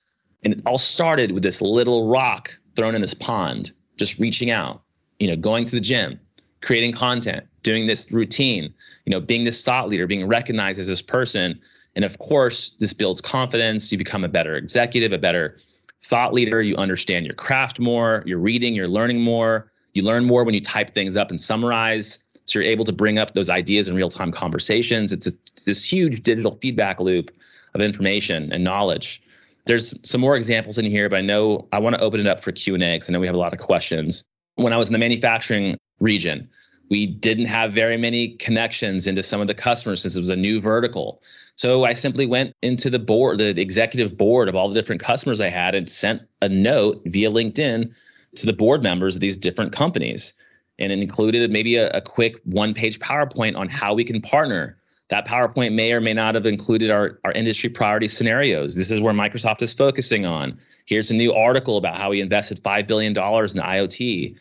And 0.46 0.54
it 0.54 0.62
all 0.66 0.78
started 0.78 1.34
with 1.34 1.44
this 1.44 1.62
little 1.62 2.08
rock 2.08 2.58
thrown 2.78 2.96
in 2.96 3.02
this 3.02 3.14
pond, 3.14 3.74
just 3.98 4.18
reaching 4.20 4.50
out, 4.50 4.82
you 5.20 5.28
know, 5.28 5.36
going 5.36 5.66
to 5.66 5.74
the 5.74 5.82
gym, 5.82 6.18
creating 6.62 6.94
content, 6.94 7.46
doing 7.68 7.86
this 7.86 8.10
routine, 8.14 8.74
you 9.06 9.12
know, 9.12 9.20
being 9.20 9.44
this 9.44 9.62
thought 9.62 9.90
leader, 9.90 10.08
being 10.08 10.26
recognized 10.26 10.80
as 10.80 10.88
this 10.88 11.02
person. 11.02 11.60
And 11.98 12.06
of 12.06 12.18
course, 12.20 12.78
this 12.80 12.94
builds 12.94 13.20
confidence. 13.20 13.92
You 13.92 13.98
become 13.98 14.24
a 14.24 14.30
better 14.30 14.56
executive, 14.56 15.12
a 15.12 15.18
better 15.18 15.58
thought 16.06 16.34
leader. 16.34 16.62
You 16.62 16.78
understand 16.78 17.26
your 17.26 17.36
craft 17.36 17.78
more. 17.78 18.24
You're 18.26 18.40
reading, 18.40 18.74
you're 18.74 18.88
learning 18.88 19.20
more. 19.20 19.70
You 19.94 20.04
learn 20.04 20.24
more 20.24 20.46
when 20.46 20.54
you 20.54 20.62
type 20.62 20.94
things 20.94 21.18
up 21.18 21.30
and 21.30 21.42
summarize. 21.42 22.20
So 22.46 22.60
you're 22.60 22.72
able 22.72 22.86
to 22.86 22.94
bring 22.94 23.20
up 23.20 23.34
those 23.34 23.50
ideas 23.50 23.90
in 23.90 23.96
real 23.96 24.08
time 24.08 24.32
conversations. 24.32 25.12
It's 25.12 25.28
a, 25.28 25.34
this 25.66 25.84
huge 25.84 26.24
digital 26.24 26.58
feedback 26.62 27.02
loop 27.02 27.32
of 27.74 27.82
information 27.82 28.50
and 28.54 28.64
knowledge. 28.64 29.22
There's 29.66 29.94
some 30.10 30.22
more 30.22 30.38
examples 30.38 30.78
in 30.78 30.86
here, 30.86 31.10
but 31.10 31.18
I 31.18 31.22
know 31.22 31.68
I 31.74 31.80
want 31.80 31.96
to 31.98 32.02
open 32.02 32.22
it 32.22 32.28
up 32.28 32.42
for 32.42 32.54
Q&A 32.54 32.78
because 32.78 33.10
I 33.10 33.12
know 33.12 33.20
we 33.20 33.28
have 33.28 33.36
a 33.36 33.40
lot 33.40 33.52
of 33.52 33.60
questions. 33.60 34.24
When 34.56 34.72
I 34.72 34.78
was 34.78 34.88
in 34.88 34.94
the 34.94 35.00
manufacturing 35.00 35.76
region. 36.00 36.48
We 36.90 37.06
didn't 37.06 37.46
have 37.48 37.74
very 37.74 37.98
many 37.98 38.30
connections 38.38 39.08
into 39.08 39.24
some 39.24 39.42
of 39.42 39.48
the 39.48 39.54
customers 39.54 40.02
since 40.02 40.16
it 40.16 40.20
was 40.20 40.30
a 40.30 40.36
new 40.36 40.62
vertical. 40.62 41.22
So 41.56 41.84
I 41.84 41.94
simply 41.94 42.26
went 42.26 42.56
into 42.62 42.90
the 42.90 43.00
board, 43.00 43.40
the 43.40 43.60
executive 43.60 44.18
board 44.18 44.48
of 44.48 44.56
all 44.56 44.70
the 44.70 44.76
different 44.76 45.02
customers 45.02 45.42
I 45.42 45.50
had 45.50 45.76
and 45.76 45.90
sent 45.90 46.22
a 46.42 46.48
note 46.48 47.02
via 47.06 47.32
LinkedIn 47.32 47.92
to 48.36 48.46
the 48.46 48.54
board 48.54 48.84
members 48.84 49.16
of 49.16 49.22
these 49.22 49.36
different 49.36 49.74
companies. 49.74 50.34
And 50.80 50.92
it 50.92 51.00
included 51.00 51.50
maybe 51.52 51.76
a, 51.76 51.90
a 51.92 52.02
quick 52.02 52.40
one 52.44 52.74
page 52.74 53.00
PowerPoint 53.00 53.58
on 53.58 53.68
how 53.68 53.94
we 53.94 54.04
can 54.04 54.22
partner. 54.22 54.78
That 55.10 55.26
PowerPoint 55.26 55.74
may 55.74 55.94
or 55.94 56.02
may 56.02 56.14
not 56.14 56.36
have 56.36 56.46
included 56.46 56.92
our, 56.92 57.20
our 57.24 57.32
industry 57.32 57.70
priority 57.70 58.08
scenarios. 58.08 58.76
This 58.76 58.92
is 58.92 59.02
where 59.02 59.14
Microsoft 59.14 59.62
is 59.62 59.74
focusing 59.74 60.26
on. 60.26 60.60
Here's 60.86 61.10
a 61.10 61.16
new 61.16 61.34
article 61.34 61.78
about 61.78 61.98
how 61.98 62.12
we 62.12 62.22
invested 62.22 62.62
$5 62.62 62.88
billion 62.88 63.12
in 63.12 63.16
IoT 63.16 64.36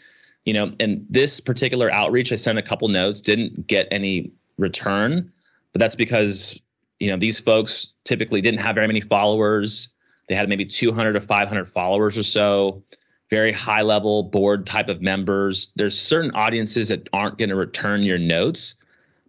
you 0.46 0.54
know 0.54 0.72
and 0.80 1.04
this 1.11 1.38
particular 1.40 1.92
outreach 1.92 2.32
i 2.32 2.37
sent 2.37 2.59
a 2.59 2.62
couple 2.62 2.88
notes 2.88 3.20
didn't 3.20 3.66
get 3.66 3.87
any 3.90 4.32
return 4.56 5.30
but 5.72 5.80
that's 5.80 5.94
because 5.94 6.59
you 7.00 7.11
know 7.11 7.18
these 7.18 7.38
folks 7.38 7.88
typically 8.04 8.40
didn't 8.40 8.61
have 8.61 8.74
very 8.74 8.87
many 8.87 9.02
followers. 9.02 9.92
They 10.28 10.35
had 10.35 10.48
maybe 10.48 10.64
200 10.64 11.12
to 11.12 11.20
500 11.20 11.68
followers 11.68 12.16
or 12.16 12.22
so 12.22 12.82
very 13.28 13.52
high 13.52 13.82
level 13.82 14.22
board 14.22 14.64
type 14.64 14.88
of 14.88 15.02
members. 15.02 15.72
There's 15.76 16.00
certain 16.00 16.30
audiences 16.30 16.88
that 16.88 17.09
aren't 17.12 17.38
going 17.38 17.50
to 17.50 17.56
return 17.56 18.04
your 18.04 18.16
notes 18.16 18.76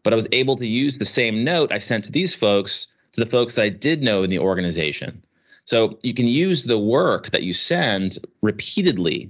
but 0.04 0.14
i 0.14 0.16
was 0.16 0.28
able 0.32 0.56
to 0.56 0.66
use 0.66 0.98
the 0.98 1.04
same 1.04 1.44
note 1.44 1.70
i 1.70 1.80
sent 1.80 2.02
to 2.06 2.12
these 2.14 2.34
folks 2.34 2.88
to 3.12 3.20
the 3.20 3.30
folks 3.30 3.56
that 3.56 3.64
i 3.64 3.68
did 3.68 4.02
know 4.02 4.24
in 4.24 4.30
the 4.30 4.40
organization. 4.40 5.22
So 5.66 6.00
you 6.02 6.14
can 6.14 6.28
use 6.28 6.64
the 6.64 6.80
work 6.80 7.32
that 7.32 7.44
you 7.44 7.52
send 7.52 8.20
repeatedly 8.42 9.30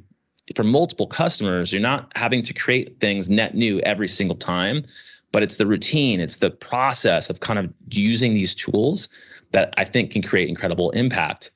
for 0.55 0.63
multiple 0.63 1.07
customers, 1.07 1.73
you're 1.73 1.81
not 1.81 2.11
having 2.15 2.41
to 2.43 2.53
create 2.53 2.99
things 2.99 3.29
net 3.29 3.55
new 3.55 3.79
every 3.81 4.07
single 4.07 4.37
time, 4.37 4.83
but 5.31 5.43
it's 5.43 5.55
the 5.55 5.65
routine, 5.65 6.19
it's 6.19 6.37
the 6.37 6.49
process 6.49 7.29
of 7.29 7.41
kind 7.41 7.59
of 7.59 7.73
using 7.89 8.33
these 8.33 8.55
tools 8.55 9.09
that 9.51 9.73
I 9.77 9.83
think 9.83 10.11
can 10.11 10.21
create 10.21 10.49
incredible 10.49 10.91
impact. 10.91 11.51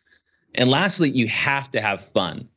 And 0.56 0.70
lastly, 0.70 1.10
you 1.10 1.28
have 1.28 1.72
to 1.72 1.82
have 1.82 2.04
fun. 2.04 2.48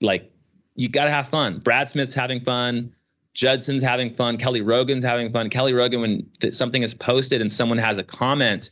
Like 0.00 0.30
you 0.74 0.88
got 0.88 1.04
to 1.04 1.10
have 1.10 1.28
fun. 1.28 1.60
Brad 1.60 1.88
Smith's 1.88 2.14
having 2.14 2.40
fun. 2.40 2.92
Judson's 3.32 3.82
having 3.82 4.14
fun. 4.14 4.36
Kelly 4.36 4.60
Rogan's 4.60 5.04
having 5.04 5.32
fun. 5.32 5.50
Kelly 5.50 5.72
Rogan, 5.72 6.00
when 6.00 6.26
th- 6.40 6.54
something 6.54 6.82
is 6.82 6.94
posted 6.94 7.40
and 7.40 7.50
someone 7.50 7.78
has 7.78 7.98
a 7.98 8.04
comment, 8.04 8.70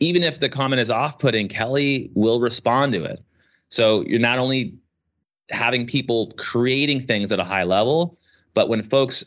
even 0.00 0.22
if 0.22 0.40
the 0.40 0.48
comment 0.48 0.80
is 0.80 0.90
off 0.90 1.18
putting, 1.18 1.48
Kelly 1.48 2.10
will 2.14 2.40
respond 2.40 2.92
to 2.92 3.04
it. 3.04 3.22
So 3.68 4.02
you're 4.02 4.18
not 4.18 4.38
only 4.38 4.74
having 5.52 5.86
people 5.86 6.32
creating 6.36 7.00
things 7.00 7.32
at 7.32 7.38
a 7.38 7.44
high 7.44 7.64
level. 7.64 8.18
But 8.54 8.68
when 8.68 8.82
folks 8.82 9.24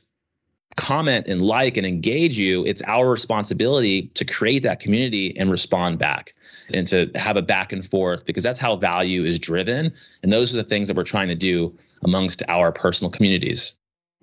comment 0.76 1.28
and 1.28 1.42
like 1.42 1.78
and 1.78 1.86
engage 1.88 2.38
you, 2.38 2.66
it's 2.66 2.82
our 2.86 3.10
responsibility 3.10 4.08
to 4.14 4.26
create 4.26 4.64
that 4.64 4.80
community 4.80 5.36
and 5.38 5.50
respond 5.50 6.00
back 6.00 6.34
and 6.74 6.86
to 6.88 7.10
have 7.16 7.38
a 7.38 7.42
back 7.42 7.72
and 7.72 7.88
forth 7.88 8.26
because 8.26 8.44
that's 8.44 8.60
how 8.60 8.76
value 8.76 9.24
is 9.24 9.40
driven. 9.40 9.94
And 10.24 10.32
those 10.32 10.54
are 10.54 10.58
the 10.58 10.64
things 10.64 10.88
that 10.88 10.98
we're 10.98 11.04
trying 11.04 11.28
to 11.30 11.36
do 11.36 11.74
amongst 12.04 12.44
our 12.50 12.72
personal 12.72 13.12
communities. 13.12 13.74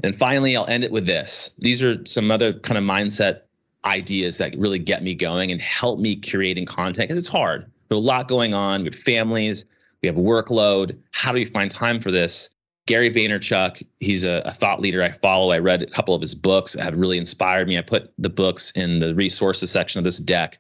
And 0.05 0.15
finally, 0.15 0.57
I'll 0.57 0.67
end 0.67 0.85
it 0.85 0.93
with 0.93 1.07
this. 1.07 1.53
These 1.59 1.83
are 1.83 2.05
some 2.05 2.31
other 2.31 2.53
kind 2.61 2.77
of 2.77 2.85
mindset 2.85 3.43
ideas 3.85 4.39
that 4.39 4.57
really 4.59 4.79
get 4.79 5.03
me 5.03 5.15
going 5.15 5.51
and 5.51 5.61
help 5.61 5.99
me 5.99 6.17
creating 6.17 6.67
content 6.67 7.09
because 7.09 7.17
it's 7.17 7.29
hard. 7.29 7.71
There's 7.89 7.99
a 7.99 8.03
lot 8.03 8.29
going 8.29 8.55
on. 8.55 8.85
with 8.85 8.95
families, 8.95 9.65
we 10.03 10.09
have 10.09 10.17
workload. 10.17 10.99
How 11.13 11.33
do 11.33 11.37
we 11.37 11.45
find 11.45 11.71
time 11.71 12.01
for 12.01 12.11
this? 12.11 12.51
Gary 12.87 13.11
Vaynerchuk, 13.11 13.87
he's 14.01 14.25
a, 14.25 14.43
a, 14.45 14.51
thought 14.51 14.81
leader 14.81 15.03
I 15.03 15.13
follow. 15.13 15.53
I 15.53 15.59
read 15.59 15.83
a 15.83 15.87
couple 15.87 16.17
of 16.17 16.21
his 16.21 16.35
books 16.35 16.73
that 16.73 16.83
have 16.83 16.99
really 16.99 17.17
inspired 17.17 17.69
me. 17.69 17.79
I 17.79 17.81
put 17.81 18.13
the 18.19 18.29
books 18.29 18.73
in 18.73 18.99
the 18.99 19.15
resources 19.15 19.71
section 19.71 19.99
of 19.99 20.05
this 20.05 20.19
deck. 20.19 20.59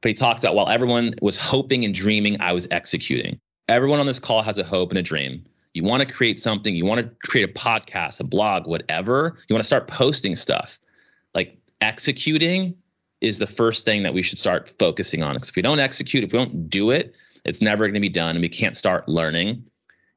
But 0.00 0.08
he 0.08 0.14
talks 0.14 0.42
about 0.42 0.56
while 0.56 0.68
everyone 0.68 1.14
was 1.22 1.36
hoping 1.36 1.84
and 1.84 1.94
dreaming, 1.94 2.40
I 2.40 2.52
was 2.52 2.66
executing. 2.72 3.38
Everyone 3.68 4.00
on 4.00 4.06
this 4.06 4.18
call 4.18 4.42
has 4.42 4.58
a 4.58 4.64
hope 4.64 4.90
and 4.90 4.98
a 4.98 5.02
dream. 5.02 5.44
You 5.74 5.84
want 5.84 6.06
to 6.06 6.12
create 6.12 6.40
something, 6.40 6.74
you 6.74 6.84
want 6.84 7.00
to 7.00 7.28
create 7.28 7.48
a 7.48 7.52
podcast, 7.52 8.18
a 8.18 8.24
blog, 8.24 8.66
whatever. 8.66 9.38
You 9.48 9.54
want 9.54 9.62
to 9.62 9.66
start 9.66 9.86
posting 9.86 10.34
stuff. 10.34 10.80
Like 11.32 11.56
executing 11.80 12.74
is 13.20 13.38
the 13.38 13.46
first 13.46 13.84
thing 13.84 14.02
that 14.02 14.12
we 14.12 14.24
should 14.24 14.38
start 14.38 14.74
focusing 14.80 15.22
on. 15.22 15.34
Because 15.34 15.50
if 15.50 15.56
we 15.56 15.62
don't 15.62 15.78
execute, 15.78 16.24
if 16.24 16.32
we 16.32 16.40
don't 16.40 16.68
do 16.68 16.90
it, 16.90 17.14
it's 17.44 17.62
never 17.62 17.84
going 17.84 17.94
to 17.94 18.00
be 18.00 18.08
done 18.08 18.36
and 18.36 18.42
we 18.42 18.48
can't 18.48 18.76
start 18.76 19.08
learning. 19.08 19.64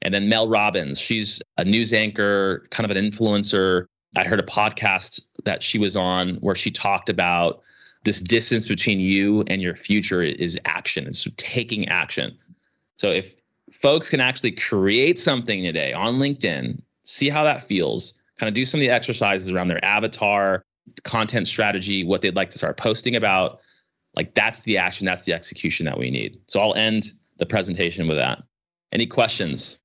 And 0.01 0.13
then 0.13 0.29
Mel 0.29 0.47
Robbins, 0.47 0.99
she's 0.99 1.41
a 1.57 1.65
news 1.65 1.93
anchor, 1.93 2.67
kind 2.69 2.89
of 2.89 2.95
an 2.95 3.03
influencer. 3.03 3.87
I 4.15 4.23
heard 4.23 4.39
a 4.39 4.43
podcast 4.43 5.21
that 5.45 5.63
she 5.63 5.79
was 5.79 5.95
on 5.95 6.35
where 6.35 6.55
she 6.55 6.71
talked 6.71 7.09
about 7.09 7.61
this 8.03 8.21
distance 8.21 8.67
between 8.67 8.99
you 8.99 9.43
and 9.47 9.61
your 9.61 9.75
future 9.75 10.21
is 10.21 10.59
action. 10.65 11.07
It's 11.07 11.27
taking 11.37 11.87
action. 11.87 12.37
So 12.97 13.09
if 13.09 13.35
folks 13.73 14.09
can 14.09 14.21
actually 14.21 14.51
create 14.51 15.17
something 15.17 15.63
today 15.63 15.91
on 15.91 16.15
LinkedIn, 16.15 16.79
see 17.03 17.29
how 17.29 17.43
that 17.43 17.67
feels, 17.67 18.13
kind 18.39 18.47
of 18.47 18.53
do 18.53 18.63
some 18.63 18.79
of 18.79 18.81
the 18.81 18.89
exercises 18.89 19.51
around 19.51 19.69
their 19.69 19.83
avatar, 19.83 20.63
content 21.03 21.47
strategy, 21.47 22.03
what 22.03 22.21
they'd 22.21 22.35
like 22.35 22.51
to 22.51 22.57
start 22.57 22.77
posting 22.77 23.15
about, 23.15 23.59
like 24.15 24.33
that's 24.35 24.61
the 24.61 24.77
action, 24.77 25.05
that's 25.05 25.23
the 25.23 25.33
execution 25.33 25.85
that 25.85 25.97
we 25.97 26.09
need. 26.09 26.39
So 26.47 26.59
I'll 26.61 26.75
end 26.75 27.11
the 27.37 27.45
presentation 27.45 28.07
with 28.07 28.17
that. 28.17 28.43
Any 28.91 29.05
questions? 29.05 29.79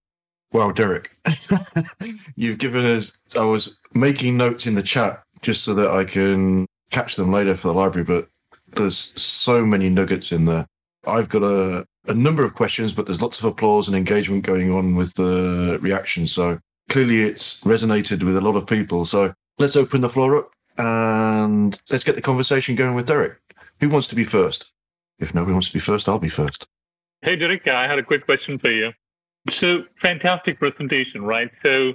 Well, 0.52 0.72
Derek, 0.72 1.10
you've 2.36 2.58
given 2.58 2.84
us. 2.84 3.16
I 3.38 3.44
was 3.44 3.78
making 3.94 4.36
notes 4.36 4.66
in 4.66 4.74
the 4.74 4.82
chat 4.82 5.22
just 5.42 5.64
so 5.64 5.74
that 5.74 5.90
I 5.90 6.04
can 6.04 6.66
catch 6.90 7.16
them 7.16 7.32
later 7.32 7.54
for 7.54 7.68
the 7.68 7.74
library, 7.74 8.04
but 8.04 8.28
there's 8.76 9.20
so 9.20 9.64
many 9.64 9.88
nuggets 9.88 10.32
in 10.32 10.44
there. 10.44 10.66
I've 11.06 11.28
got 11.28 11.42
a, 11.42 11.86
a 12.08 12.14
number 12.14 12.44
of 12.44 12.54
questions, 12.54 12.92
but 12.92 13.06
there's 13.06 13.22
lots 13.22 13.38
of 13.38 13.44
applause 13.44 13.88
and 13.88 13.96
engagement 13.96 14.44
going 14.44 14.72
on 14.72 14.96
with 14.96 15.14
the 15.14 15.78
reaction. 15.80 16.26
So 16.26 16.58
clearly 16.88 17.22
it's 17.22 17.60
resonated 17.62 18.22
with 18.22 18.36
a 18.36 18.40
lot 18.40 18.56
of 18.56 18.66
people. 18.66 19.04
So 19.04 19.32
let's 19.58 19.76
open 19.76 20.00
the 20.00 20.08
floor 20.08 20.36
up 20.36 20.50
and 20.76 21.78
let's 21.90 22.04
get 22.04 22.16
the 22.16 22.22
conversation 22.22 22.74
going 22.74 22.94
with 22.94 23.06
Derek. 23.06 23.38
Who 23.80 23.88
wants 23.88 24.08
to 24.08 24.14
be 24.14 24.24
first? 24.24 24.72
If 25.18 25.34
nobody 25.34 25.52
wants 25.52 25.68
to 25.68 25.72
be 25.72 25.78
first, 25.78 26.08
I'll 26.08 26.18
be 26.18 26.28
first. 26.28 26.66
Hey, 27.22 27.36
Derek, 27.36 27.66
I 27.68 27.86
had 27.86 27.98
a 27.98 28.02
quick 28.02 28.24
question 28.24 28.58
for 28.58 28.70
you. 28.70 28.92
So 29.48 29.84
fantastic 30.00 30.58
presentation, 30.58 31.22
right? 31.22 31.50
So 31.64 31.94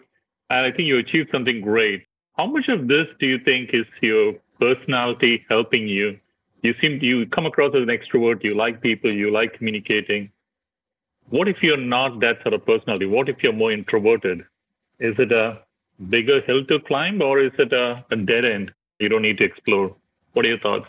I 0.50 0.72
think 0.72 0.88
you 0.88 0.98
achieved 0.98 1.30
something 1.32 1.62
great. 1.62 2.06
How 2.38 2.48
much 2.48 2.68
of 2.70 2.88
this 2.88 3.08
do 3.20 3.28
you 3.28 3.40
think 3.40 3.72
is 3.74 3.86
your 4.02 4.34
personality 4.60 5.46
helping 5.50 5.88
you? 5.88 6.20
You 6.64 6.74
seem 6.82 7.00
you 7.02 7.28
come 7.28 7.46
across 7.46 7.76
as 7.76 7.84
an 7.84 7.90
extrovert. 7.90 8.44
You 8.44 8.56
like 8.56 8.82
people. 8.82 9.14
You 9.14 9.32
like 9.32 9.54
communicating. 9.54 10.32
What 11.30 11.48
if 11.48 11.62
you're 11.62 11.78
not 11.78 12.20
that 12.20 12.42
sort 12.42 12.54
of 12.54 12.66
personality? 12.66 13.06
What 13.06 13.30
if 13.30 13.44
you're 13.44 13.54
more 13.54 13.72
introverted? 13.72 14.42
Is 15.00 15.16
it 15.20 15.32
a 15.32 15.60
bigger 16.10 16.42
hill 16.42 16.66
to 16.66 16.80
climb, 16.80 17.22
or 17.22 17.40
is 17.40 17.52
it 17.60 17.74
a, 17.74 18.04
a 18.10 18.16
dead 18.16 18.46
end 18.46 18.74
you 19.00 19.10
don't 19.10 19.22
need 19.22 19.38
to 19.40 19.44
explore? 19.44 19.96
What 20.34 20.46
are 20.46 20.50
your 20.50 20.60
thoughts? 20.60 20.88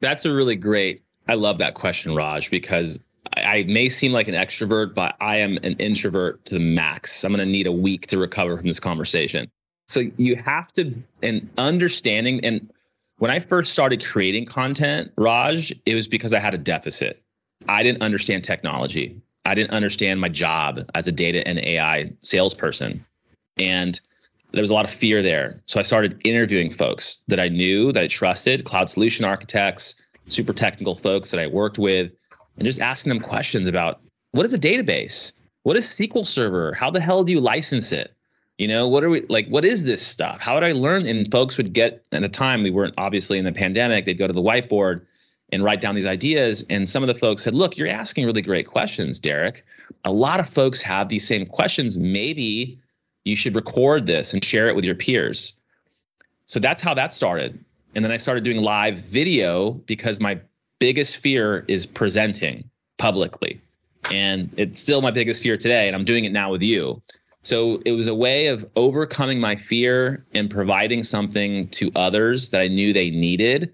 That's 0.00 0.24
a 0.24 0.32
really 0.32 0.56
great. 0.56 1.02
I 1.28 1.34
love 1.34 1.58
that 1.58 1.74
question, 1.74 2.14
Raj, 2.14 2.50
because 2.50 3.00
I 3.36 3.64
may 3.68 3.88
seem 3.88 4.12
like 4.12 4.28
an 4.28 4.34
extrovert, 4.34 4.94
but 4.94 5.16
I 5.20 5.36
am 5.36 5.58
an 5.62 5.74
introvert 5.74 6.44
to 6.46 6.54
the 6.54 6.60
max. 6.60 7.24
I'm 7.24 7.32
going 7.32 7.44
to 7.44 7.50
need 7.50 7.66
a 7.66 7.72
week 7.72 8.06
to 8.08 8.18
recover 8.18 8.56
from 8.56 8.66
this 8.66 8.80
conversation. 8.80 9.50
So 9.88 10.02
you 10.16 10.36
have 10.36 10.72
to, 10.74 10.94
and 11.22 11.48
understanding, 11.58 12.44
and 12.44 12.70
when 13.18 13.30
I 13.30 13.40
first 13.40 13.72
started 13.72 14.04
creating 14.04 14.46
content, 14.46 15.12
Raj, 15.16 15.72
it 15.86 15.94
was 15.94 16.06
because 16.06 16.32
I 16.32 16.38
had 16.38 16.54
a 16.54 16.58
deficit. 16.58 17.22
I 17.68 17.82
didn't 17.82 18.02
understand 18.02 18.44
technology. 18.44 19.20
I 19.44 19.54
didn't 19.54 19.70
understand 19.70 20.20
my 20.20 20.28
job 20.28 20.80
as 20.94 21.06
a 21.06 21.12
data 21.12 21.46
and 21.46 21.58
AI 21.58 22.12
salesperson. 22.22 23.04
And 23.58 24.00
there 24.56 24.62
was 24.62 24.70
a 24.70 24.74
lot 24.74 24.86
of 24.86 24.90
fear 24.90 25.20
there. 25.20 25.60
So 25.66 25.78
I 25.78 25.82
started 25.82 26.18
interviewing 26.24 26.70
folks 26.70 27.18
that 27.28 27.38
I 27.38 27.46
knew, 27.46 27.92
that 27.92 28.04
I 28.04 28.06
trusted, 28.06 28.64
cloud 28.64 28.88
solution 28.88 29.22
architects, 29.22 29.96
super 30.28 30.54
technical 30.54 30.94
folks 30.94 31.30
that 31.30 31.38
I 31.38 31.46
worked 31.46 31.76
with 31.76 32.10
and 32.56 32.64
just 32.64 32.80
asking 32.80 33.10
them 33.10 33.20
questions 33.20 33.68
about 33.68 34.00
what 34.30 34.46
is 34.46 34.54
a 34.54 34.58
database? 34.58 35.32
What 35.64 35.76
is 35.76 35.86
SQL 35.86 36.26
Server? 36.26 36.72
How 36.72 36.90
the 36.90 37.02
hell 37.02 37.22
do 37.22 37.32
you 37.32 37.40
license 37.40 37.92
it? 37.92 38.14
You 38.56 38.66
know, 38.66 38.88
what 38.88 39.04
are 39.04 39.10
we 39.10 39.26
like? 39.28 39.46
What 39.48 39.66
is 39.66 39.84
this 39.84 40.00
stuff? 40.00 40.40
How 40.40 40.54
would 40.54 40.64
I 40.64 40.72
learn? 40.72 41.04
And 41.04 41.30
folks 41.30 41.58
would 41.58 41.74
get 41.74 42.02
at 42.12 42.22
the 42.22 42.28
time 42.30 42.62
we 42.62 42.70
weren't 42.70 42.94
obviously 42.96 43.36
in 43.36 43.44
the 43.44 43.52
pandemic. 43.52 44.06
They'd 44.06 44.16
go 44.16 44.26
to 44.26 44.32
the 44.32 44.40
whiteboard 44.40 45.02
and 45.52 45.64
write 45.64 45.82
down 45.82 45.94
these 45.94 46.06
ideas. 46.06 46.64
And 46.70 46.88
some 46.88 47.02
of 47.02 47.08
the 47.08 47.14
folks 47.14 47.42
said, 47.42 47.52
"Look, 47.52 47.76
you're 47.76 47.88
asking 47.88 48.24
really 48.24 48.40
great 48.40 48.68
questions, 48.68 49.18
Derek. 49.18 49.66
A 50.06 50.12
lot 50.12 50.40
of 50.40 50.48
folks 50.48 50.80
have 50.80 51.10
these 51.10 51.26
same 51.26 51.44
questions. 51.44 51.98
Maybe 51.98 52.78
you 53.26 53.36
should 53.36 53.54
record 53.54 54.06
this 54.06 54.32
and 54.32 54.42
share 54.42 54.68
it 54.68 54.76
with 54.76 54.84
your 54.84 54.94
peers." 54.94 55.52
So 56.46 56.60
that's 56.60 56.80
how 56.80 56.94
that 56.94 57.12
started. 57.12 57.58
And 57.94 58.04
then 58.04 58.12
I 58.12 58.18
started 58.18 58.44
doing 58.44 58.62
live 58.62 58.98
video 58.98 59.72
because 59.86 60.20
my 60.20 60.38
biggest 60.78 61.16
fear 61.16 61.64
is 61.68 61.86
presenting 61.86 62.68
publicly. 62.98 63.60
And 64.12 64.50
it's 64.56 64.78
still 64.78 65.02
my 65.02 65.10
biggest 65.10 65.42
fear 65.42 65.56
today. 65.56 65.86
And 65.88 65.96
I'm 65.96 66.04
doing 66.04 66.24
it 66.24 66.32
now 66.32 66.50
with 66.50 66.62
you. 66.62 67.02
So 67.42 67.80
it 67.84 67.92
was 67.92 68.06
a 68.06 68.14
way 68.14 68.48
of 68.48 68.68
overcoming 68.76 69.40
my 69.40 69.56
fear 69.56 70.24
and 70.34 70.50
providing 70.50 71.04
something 71.04 71.68
to 71.68 71.90
others 71.96 72.50
that 72.50 72.60
I 72.60 72.68
knew 72.68 72.92
they 72.92 73.10
needed. 73.10 73.72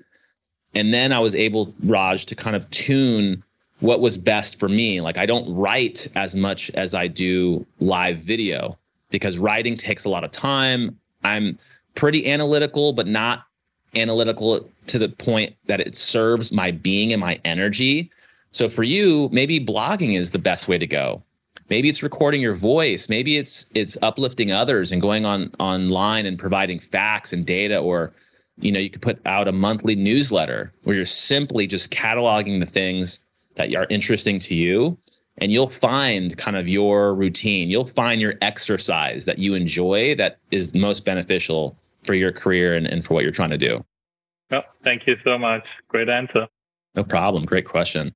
And 0.74 0.94
then 0.94 1.12
I 1.12 1.18
was 1.18 1.34
able, 1.34 1.74
Raj, 1.84 2.24
to 2.26 2.34
kind 2.34 2.56
of 2.56 2.68
tune 2.70 3.42
what 3.80 4.00
was 4.00 4.16
best 4.16 4.58
for 4.58 4.68
me. 4.68 5.00
Like 5.00 5.18
I 5.18 5.26
don't 5.26 5.52
write 5.54 6.06
as 6.14 6.36
much 6.36 6.70
as 6.70 6.94
I 6.94 7.08
do 7.08 7.66
live 7.80 8.18
video 8.18 8.78
because 9.12 9.38
writing 9.38 9.76
takes 9.76 10.04
a 10.04 10.08
lot 10.08 10.24
of 10.24 10.32
time. 10.32 10.98
I'm 11.22 11.58
pretty 11.94 12.30
analytical, 12.30 12.92
but 12.92 13.06
not 13.06 13.44
analytical 13.94 14.68
to 14.86 14.98
the 14.98 15.08
point 15.08 15.54
that 15.66 15.80
it 15.80 15.94
serves 15.94 16.50
my 16.50 16.70
being 16.70 17.12
and 17.12 17.20
my 17.20 17.38
energy. 17.44 18.10
So 18.50 18.68
for 18.68 18.82
you, 18.82 19.28
maybe 19.32 19.64
blogging 19.64 20.18
is 20.18 20.32
the 20.32 20.38
best 20.38 20.66
way 20.66 20.78
to 20.78 20.86
go. 20.86 21.22
Maybe 21.68 21.88
it's 21.88 22.02
recording 22.02 22.40
your 22.40 22.54
voice. 22.54 23.08
Maybe 23.08 23.36
it's 23.36 23.66
it's 23.74 23.96
uplifting 24.02 24.50
others 24.50 24.92
and 24.92 25.00
going 25.00 25.24
on 25.24 25.50
online 25.58 26.26
and 26.26 26.38
providing 26.38 26.80
facts 26.80 27.32
and 27.32 27.46
data 27.46 27.78
or 27.78 28.12
you 28.60 28.70
know, 28.70 28.78
you 28.78 28.90
could 28.90 29.02
put 29.02 29.18
out 29.26 29.48
a 29.48 29.52
monthly 29.52 29.94
newsletter 29.94 30.72
where 30.84 30.94
you're 30.94 31.06
simply 31.06 31.66
just 31.66 31.90
cataloging 31.90 32.60
the 32.60 32.66
things 32.66 33.20
that 33.54 33.74
are 33.74 33.86
interesting 33.88 34.38
to 34.40 34.54
you 34.54 34.98
and 35.38 35.50
you'll 35.50 35.70
find 35.70 36.36
kind 36.36 36.56
of 36.56 36.68
your 36.68 37.14
routine. 37.14 37.70
You'll 37.70 37.84
find 37.84 38.20
your 38.20 38.34
exercise 38.42 39.24
that 39.24 39.38
you 39.38 39.54
enjoy 39.54 40.14
that 40.16 40.38
is 40.50 40.74
most 40.74 41.04
beneficial 41.04 41.76
for 42.04 42.14
your 42.14 42.32
career 42.32 42.74
and, 42.74 42.86
and 42.86 43.04
for 43.04 43.14
what 43.14 43.22
you're 43.22 43.32
trying 43.32 43.50
to 43.50 43.58
do. 43.58 43.84
Oh, 44.50 44.62
thank 44.82 45.06
you 45.06 45.16
so 45.24 45.38
much. 45.38 45.64
Great 45.88 46.08
answer. 46.08 46.46
No 46.94 47.04
problem. 47.04 47.44
Great 47.44 47.64
question. 47.64 48.14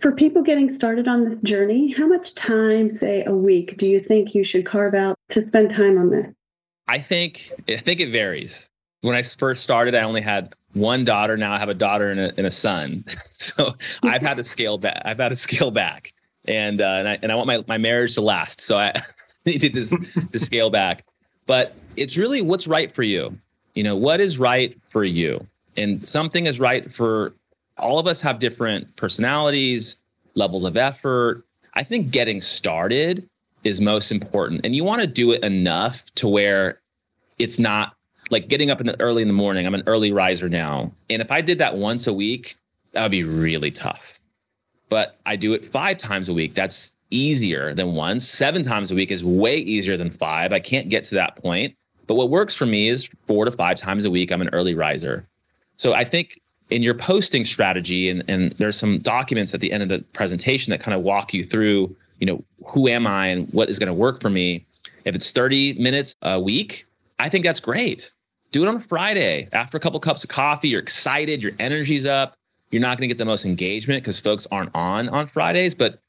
For 0.00 0.12
people 0.12 0.42
getting 0.42 0.70
started 0.70 1.08
on 1.08 1.28
this 1.28 1.38
journey, 1.42 1.92
how 1.92 2.06
much 2.06 2.34
time, 2.34 2.90
say 2.90 3.24
a 3.26 3.34
week, 3.34 3.76
do 3.76 3.86
you 3.86 4.00
think 4.00 4.34
you 4.34 4.44
should 4.44 4.66
carve 4.66 4.94
out 4.94 5.16
to 5.30 5.42
spend 5.42 5.70
time 5.70 5.98
on 5.98 6.10
this? 6.10 6.34
I 6.88 6.98
think 6.98 7.52
I 7.68 7.76
think 7.76 8.00
it 8.00 8.10
varies. 8.10 8.68
When 9.02 9.14
I 9.14 9.22
first 9.22 9.62
started, 9.62 9.94
I 9.94 10.02
only 10.02 10.20
had 10.20 10.54
one 10.72 11.04
daughter. 11.04 11.36
Now 11.36 11.52
I 11.52 11.58
have 11.58 11.68
a 11.68 11.74
daughter 11.74 12.10
and 12.10 12.20
a, 12.20 12.34
and 12.36 12.46
a 12.46 12.50
son. 12.50 13.04
So 13.40 13.74
I've 14.02 14.20
had 14.20 14.36
to 14.36 14.44
scale 14.44 14.76
back. 14.76 15.00
I've 15.06 15.16
had 15.16 15.30
to 15.30 15.36
scale 15.36 15.70
back, 15.70 16.12
and 16.50 16.80
uh, 16.80 16.84
and 16.84 17.08
I 17.08 17.18
and 17.22 17.32
I 17.32 17.34
want 17.34 17.46
my 17.46 17.64
my 17.68 17.78
marriage 17.78 18.14
to 18.14 18.20
last. 18.20 18.60
So 18.60 18.78
I 18.78 19.02
needed 19.46 19.74
to 19.74 19.86
to 20.30 20.38
scale 20.38 20.70
back. 20.70 21.04
But 21.46 21.74
it's 21.96 22.16
really 22.16 22.42
what's 22.42 22.66
right 22.66 22.94
for 22.94 23.02
you. 23.02 23.36
You 23.74 23.84
know, 23.84 23.96
what 23.96 24.20
is 24.20 24.38
right 24.38 24.76
for 24.88 25.04
you? 25.04 25.46
And 25.76 26.06
something 26.06 26.46
is 26.46 26.60
right 26.60 26.92
for 26.92 27.32
all 27.78 27.98
of 27.98 28.06
us 28.06 28.20
have 28.20 28.38
different 28.38 28.94
personalities, 28.96 29.96
levels 30.34 30.64
of 30.64 30.76
effort. 30.76 31.44
I 31.74 31.82
think 31.82 32.10
getting 32.10 32.40
started 32.40 33.28
is 33.64 33.80
most 33.80 34.10
important. 34.10 34.64
And 34.64 34.74
you 34.74 34.84
want 34.84 35.00
to 35.00 35.06
do 35.06 35.32
it 35.32 35.42
enough 35.44 36.12
to 36.16 36.28
where 36.28 36.80
it's 37.38 37.58
not 37.58 37.94
like 38.30 38.48
getting 38.48 38.70
up 38.70 38.80
in 38.80 38.86
the, 38.86 39.00
early 39.00 39.22
in 39.22 39.28
the 39.28 39.34
morning. 39.34 39.66
I'm 39.66 39.74
an 39.74 39.84
early 39.86 40.12
riser 40.12 40.48
now. 40.48 40.92
And 41.08 41.22
if 41.22 41.30
I 41.30 41.40
did 41.40 41.58
that 41.58 41.76
once 41.76 42.06
a 42.06 42.12
week, 42.12 42.56
that 42.92 43.02
would 43.02 43.10
be 43.10 43.24
really 43.24 43.70
tough. 43.70 44.19
But 44.90 45.16
I 45.24 45.36
do 45.36 45.54
it 45.54 45.64
five 45.64 45.96
times 45.96 46.28
a 46.28 46.34
week. 46.34 46.54
That's 46.54 46.92
easier 47.10 47.72
than 47.74 47.94
once. 47.94 48.28
Seven 48.28 48.62
times 48.62 48.90
a 48.90 48.94
week 48.94 49.10
is 49.10 49.24
way 49.24 49.56
easier 49.56 49.96
than 49.96 50.10
five. 50.10 50.52
I 50.52 50.60
can't 50.60 50.90
get 50.90 51.04
to 51.04 51.14
that 51.14 51.36
point. 51.36 51.74
But 52.06 52.16
what 52.16 52.28
works 52.28 52.54
for 52.54 52.66
me 52.66 52.88
is 52.88 53.08
four 53.26 53.44
to 53.44 53.52
five 53.52 53.78
times 53.78 54.04
a 54.04 54.10
week. 54.10 54.30
I'm 54.30 54.42
an 54.42 54.50
early 54.52 54.74
riser. 54.74 55.26
So 55.76 55.94
I 55.94 56.04
think 56.04 56.40
in 56.70 56.82
your 56.82 56.94
posting 56.94 57.44
strategy, 57.44 58.08
and, 58.10 58.24
and 58.28 58.52
there's 58.52 58.76
some 58.76 58.98
documents 58.98 59.54
at 59.54 59.60
the 59.60 59.72
end 59.72 59.82
of 59.82 59.88
the 59.88 60.00
presentation 60.12 60.70
that 60.72 60.80
kind 60.80 60.94
of 60.94 61.02
walk 61.02 61.32
you 61.32 61.44
through, 61.44 61.94
you 62.18 62.26
know, 62.26 62.44
who 62.66 62.88
am 62.88 63.06
I 63.06 63.28
and 63.28 63.48
what 63.52 63.70
is 63.70 63.78
going 63.78 63.86
to 63.86 63.94
work 63.94 64.20
for 64.20 64.30
me. 64.30 64.64
If 65.04 65.14
it's 65.14 65.30
30 65.30 65.74
minutes 65.74 66.14
a 66.22 66.40
week, 66.40 66.86
I 67.18 67.28
think 67.28 67.44
that's 67.44 67.60
great. 67.60 68.12
Do 68.52 68.62
it 68.62 68.68
on 68.68 68.76
a 68.76 68.80
Friday 68.80 69.48
after 69.52 69.76
a 69.76 69.80
couple 69.80 70.00
cups 70.00 70.24
of 70.24 70.30
coffee. 70.30 70.68
You're 70.68 70.80
excited, 70.80 71.42
your 71.42 71.52
energy's 71.58 72.06
up. 72.06 72.36
You're 72.70 72.82
not 72.82 72.98
going 72.98 73.08
to 73.08 73.14
get 73.14 73.18
the 73.18 73.24
most 73.24 73.44
engagement 73.44 74.02
because 74.02 74.18
folks 74.18 74.46
aren't 74.50 74.74
on 74.74 75.08
on 75.08 75.26
Fridays, 75.26 75.74
but 75.74 76.00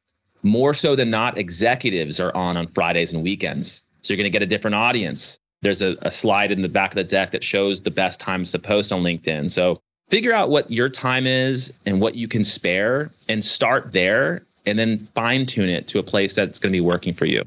more 0.43 0.73
so 0.73 0.95
than 0.95 1.09
not, 1.09 1.37
executives 1.37 2.19
are 2.19 2.35
on 2.35 2.57
on 2.57 2.67
Fridays 2.67 3.13
and 3.13 3.23
weekends. 3.23 3.83
So 4.01 4.13
you're 4.13 4.17
going 4.17 4.31
to 4.31 4.31
get 4.31 4.41
a 4.41 4.47
different 4.47 4.75
audience. 4.75 5.39
There's 5.61 5.81
a, 5.81 5.95
a 6.01 6.11
slide 6.11 6.51
in 6.51 6.61
the 6.61 6.69
back 6.69 6.91
of 6.91 6.95
the 6.95 7.03
deck 7.03 7.31
that 7.31 7.43
shows 7.43 7.83
the 7.83 7.91
best 7.91 8.19
times 8.19 8.51
to 8.51 8.59
post 8.59 8.91
on 8.91 9.03
LinkedIn. 9.03 9.49
So 9.49 9.79
figure 10.09 10.33
out 10.33 10.49
what 10.49 10.69
your 10.71 10.89
time 10.89 11.27
is 11.27 11.71
and 11.85 12.01
what 12.01 12.15
you 12.15 12.27
can 12.27 12.43
spare 12.43 13.11
and 13.29 13.43
start 13.43 13.93
there 13.93 14.43
and 14.65 14.77
then 14.77 15.07
fine 15.15 15.45
tune 15.45 15.69
it 15.69 15.87
to 15.87 15.99
a 15.99 16.03
place 16.03 16.33
that's 16.33 16.59
going 16.59 16.71
to 16.71 16.75
be 16.75 16.81
working 16.81 17.13
for 17.13 17.25
you. 17.25 17.43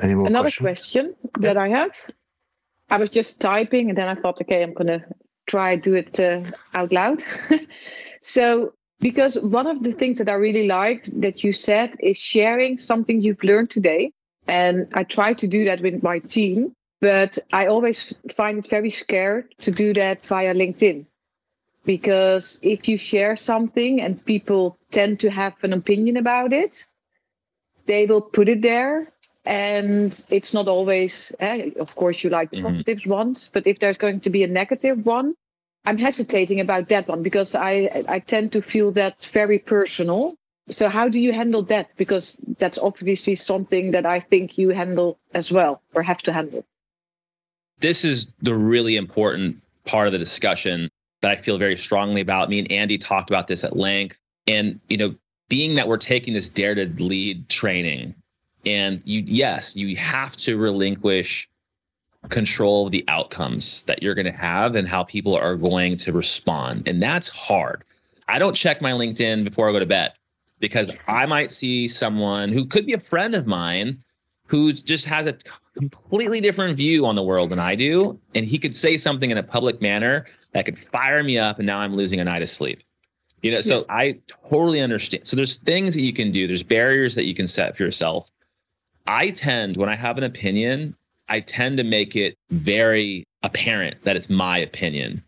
Any 0.00 0.14
more 0.14 0.26
Another 0.26 0.50
questions? 0.50 1.14
question 1.22 1.32
that 1.40 1.56
I 1.56 1.68
have. 1.68 1.92
I 2.90 2.96
was 2.96 3.10
just 3.10 3.40
typing 3.40 3.88
and 3.88 3.98
then 3.98 4.08
I 4.08 4.14
thought, 4.14 4.40
okay, 4.40 4.62
I'm 4.62 4.74
going 4.74 4.86
to 4.86 5.04
try 5.46 5.76
do 5.76 5.94
it 5.94 6.18
uh, 6.20 6.42
out 6.74 6.92
loud. 6.92 7.24
so, 8.26 8.72
because 8.98 9.38
one 9.38 9.68
of 9.68 9.84
the 9.84 9.92
things 9.92 10.18
that 10.18 10.28
I 10.28 10.32
really 10.32 10.66
liked 10.66 11.08
that 11.20 11.44
you 11.44 11.52
said 11.52 11.94
is 12.00 12.16
sharing 12.16 12.76
something 12.76 13.20
you've 13.20 13.44
learned 13.44 13.70
today. 13.70 14.10
And 14.48 14.88
I 14.94 15.04
try 15.04 15.32
to 15.34 15.46
do 15.46 15.64
that 15.64 15.80
with 15.80 16.02
my 16.02 16.18
team, 16.18 16.74
but 17.00 17.38
I 17.52 17.66
always 17.66 18.12
find 18.32 18.58
it 18.58 18.68
very 18.68 18.90
scared 18.90 19.54
to 19.62 19.70
do 19.70 19.92
that 19.94 20.26
via 20.26 20.54
LinkedIn. 20.54 21.06
Because 21.84 22.58
if 22.62 22.88
you 22.88 22.96
share 22.98 23.36
something 23.36 24.00
and 24.00 24.24
people 24.24 24.76
tend 24.90 25.20
to 25.20 25.30
have 25.30 25.62
an 25.62 25.72
opinion 25.72 26.16
about 26.16 26.52
it, 26.52 26.84
they 27.86 28.06
will 28.06 28.22
put 28.22 28.48
it 28.48 28.62
there 28.62 29.12
and 29.44 30.24
it's 30.30 30.52
not 30.52 30.66
always 30.66 31.30
eh, 31.38 31.70
of 31.78 31.94
course 31.94 32.24
you 32.24 32.30
like 32.30 32.50
the 32.50 32.56
Mhm. 32.56 32.64
positive 32.64 33.06
ones 33.06 33.48
but 33.52 33.64
if 33.64 33.78
there's 33.78 33.96
going 33.96 34.18
to 34.18 34.30
be 34.30 34.42
a 34.42 34.48
negative 34.48 35.06
one 35.06 35.36
i'm 35.86 35.98
hesitating 35.98 36.60
about 36.60 36.88
that 36.88 37.08
one 37.08 37.22
because 37.22 37.54
i 37.54 38.04
i 38.08 38.18
tend 38.18 38.52
to 38.52 38.62
feel 38.62 38.90
that 38.90 39.22
very 39.32 39.58
personal 39.58 40.34
so 40.68 40.88
how 40.88 41.08
do 41.08 41.18
you 41.18 41.32
handle 41.32 41.62
that 41.62 41.88
because 41.96 42.36
that's 42.58 42.78
obviously 42.78 43.34
something 43.34 43.90
that 43.90 44.04
i 44.06 44.20
think 44.20 44.58
you 44.58 44.70
handle 44.70 45.18
as 45.34 45.52
well 45.52 45.80
or 45.94 46.02
have 46.02 46.18
to 46.18 46.32
handle 46.32 46.64
this 47.80 48.04
is 48.04 48.26
the 48.40 48.54
really 48.54 48.96
important 48.96 49.56
part 49.84 50.06
of 50.06 50.12
the 50.12 50.18
discussion 50.18 50.90
that 51.20 51.30
I 51.30 51.36
feel 51.36 51.58
very 51.58 51.76
strongly 51.76 52.20
about. 52.20 52.48
Me 52.48 52.58
and 52.58 52.70
Andy 52.70 52.98
talked 52.98 53.30
about 53.30 53.46
this 53.46 53.64
at 53.64 53.76
length. 53.76 54.18
And, 54.46 54.80
you 54.88 54.96
know, 54.96 55.14
being 55.48 55.74
that 55.74 55.88
we're 55.88 55.96
taking 55.96 56.34
this 56.34 56.48
dare 56.48 56.74
to 56.74 56.86
lead 57.02 57.48
training, 57.48 58.14
and 58.64 59.00
you, 59.04 59.22
yes, 59.26 59.76
you 59.76 59.96
have 59.96 60.36
to 60.36 60.56
relinquish 60.56 61.48
control 62.28 62.88
the 62.90 63.04
outcomes 63.08 63.82
that 63.84 64.02
you're 64.02 64.14
going 64.14 64.26
to 64.26 64.32
have 64.32 64.74
and 64.74 64.88
how 64.88 65.04
people 65.04 65.36
are 65.36 65.56
going 65.56 65.96
to 65.98 66.12
respond. 66.12 66.86
And 66.88 67.02
that's 67.02 67.28
hard. 67.28 67.84
I 68.28 68.38
don't 68.38 68.54
check 68.54 68.80
my 68.80 68.92
LinkedIn 68.92 69.44
before 69.44 69.68
I 69.68 69.72
go 69.72 69.78
to 69.78 69.86
bed 69.86 70.12
because 70.58 70.90
I 71.06 71.26
might 71.26 71.50
see 71.50 71.86
someone 71.86 72.50
who 72.52 72.64
could 72.64 72.86
be 72.86 72.92
a 72.92 73.00
friend 73.00 73.34
of 73.34 73.46
mine 73.46 74.02
who 74.46 74.72
just 74.72 75.04
has 75.06 75.26
a 75.26 75.36
completely 75.76 76.40
different 76.40 76.76
view 76.76 77.04
on 77.04 77.14
the 77.14 77.22
world 77.22 77.50
than 77.50 77.58
I 77.58 77.74
do. 77.74 78.18
And 78.34 78.46
he 78.46 78.58
could 78.58 78.74
say 78.74 78.96
something 78.96 79.30
in 79.30 79.38
a 79.38 79.42
public 79.42 79.80
manner 79.82 80.26
that 80.52 80.64
could 80.64 80.78
fire 80.78 81.22
me 81.22 81.38
up. 81.38 81.58
And 81.58 81.66
now 81.66 81.80
I'm 81.80 81.94
losing 81.94 82.20
a 82.20 82.24
night 82.24 82.42
of 82.42 82.48
sleep. 82.48 82.82
You 83.42 83.50
know, 83.52 83.60
so 83.60 83.84
I 83.88 84.18
totally 84.48 84.80
understand. 84.80 85.26
So 85.26 85.36
there's 85.36 85.56
things 85.56 85.94
that 85.94 86.00
you 86.00 86.12
can 86.12 86.32
do, 86.32 86.48
there's 86.48 86.62
barriers 86.62 87.14
that 87.14 87.26
you 87.26 87.34
can 87.34 87.46
set 87.46 87.76
for 87.76 87.84
yourself. 87.84 88.30
I 89.06 89.30
tend, 89.30 89.76
when 89.76 89.88
I 89.88 89.94
have 89.94 90.18
an 90.18 90.24
opinion, 90.24 90.96
I 91.28 91.40
tend 91.40 91.76
to 91.78 91.84
make 91.84 92.14
it 92.14 92.36
very 92.50 93.24
apparent 93.42 94.02
that 94.04 94.16
it's 94.16 94.30
my 94.30 94.58
opinion. 94.58 95.22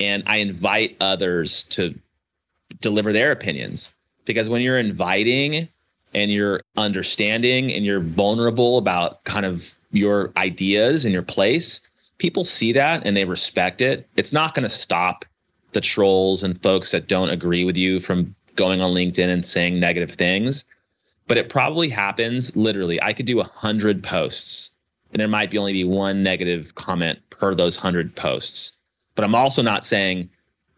And 0.00 0.22
I 0.26 0.36
invite 0.36 0.96
others 1.00 1.64
to 1.64 1.94
deliver 2.80 3.12
their 3.12 3.32
opinions. 3.32 3.94
Because 4.24 4.48
when 4.48 4.62
you're 4.62 4.78
inviting 4.78 5.68
and 6.14 6.30
you're 6.30 6.60
understanding 6.76 7.72
and 7.72 7.84
you're 7.84 8.00
vulnerable 8.00 8.78
about 8.78 9.24
kind 9.24 9.46
of 9.46 9.72
your 9.92 10.32
ideas 10.36 11.04
and 11.04 11.12
your 11.12 11.22
place, 11.22 11.80
people 12.18 12.44
see 12.44 12.72
that 12.72 13.04
and 13.04 13.16
they 13.16 13.24
respect 13.24 13.80
it. 13.80 14.08
It's 14.16 14.32
not 14.32 14.54
going 14.54 14.62
to 14.62 14.68
stop 14.68 15.24
the 15.72 15.80
trolls 15.80 16.42
and 16.42 16.62
folks 16.62 16.90
that 16.90 17.08
don't 17.08 17.30
agree 17.30 17.64
with 17.64 17.76
you 17.76 17.98
from 18.00 18.34
going 18.56 18.82
on 18.82 18.94
LinkedIn 18.94 19.28
and 19.28 19.44
saying 19.44 19.80
negative 19.80 20.12
things. 20.12 20.64
But 21.26 21.38
it 21.38 21.48
probably 21.48 21.88
happens 21.88 22.54
literally. 22.56 23.02
I 23.02 23.12
could 23.12 23.26
do 23.26 23.40
a 23.40 23.44
hundred 23.44 24.02
posts 24.02 24.70
and 25.12 25.20
there 25.20 25.28
might 25.28 25.50
be 25.50 25.58
only 25.58 25.72
be 25.72 25.84
one 25.84 26.22
negative 26.22 26.74
comment 26.74 27.18
per 27.30 27.54
those 27.54 27.76
hundred 27.76 28.14
posts. 28.16 28.76
But 29.14 29.24
I'm 29.24 29.34
also 29.34 29.62
not 29.62 29.84
saying 29.84 30.28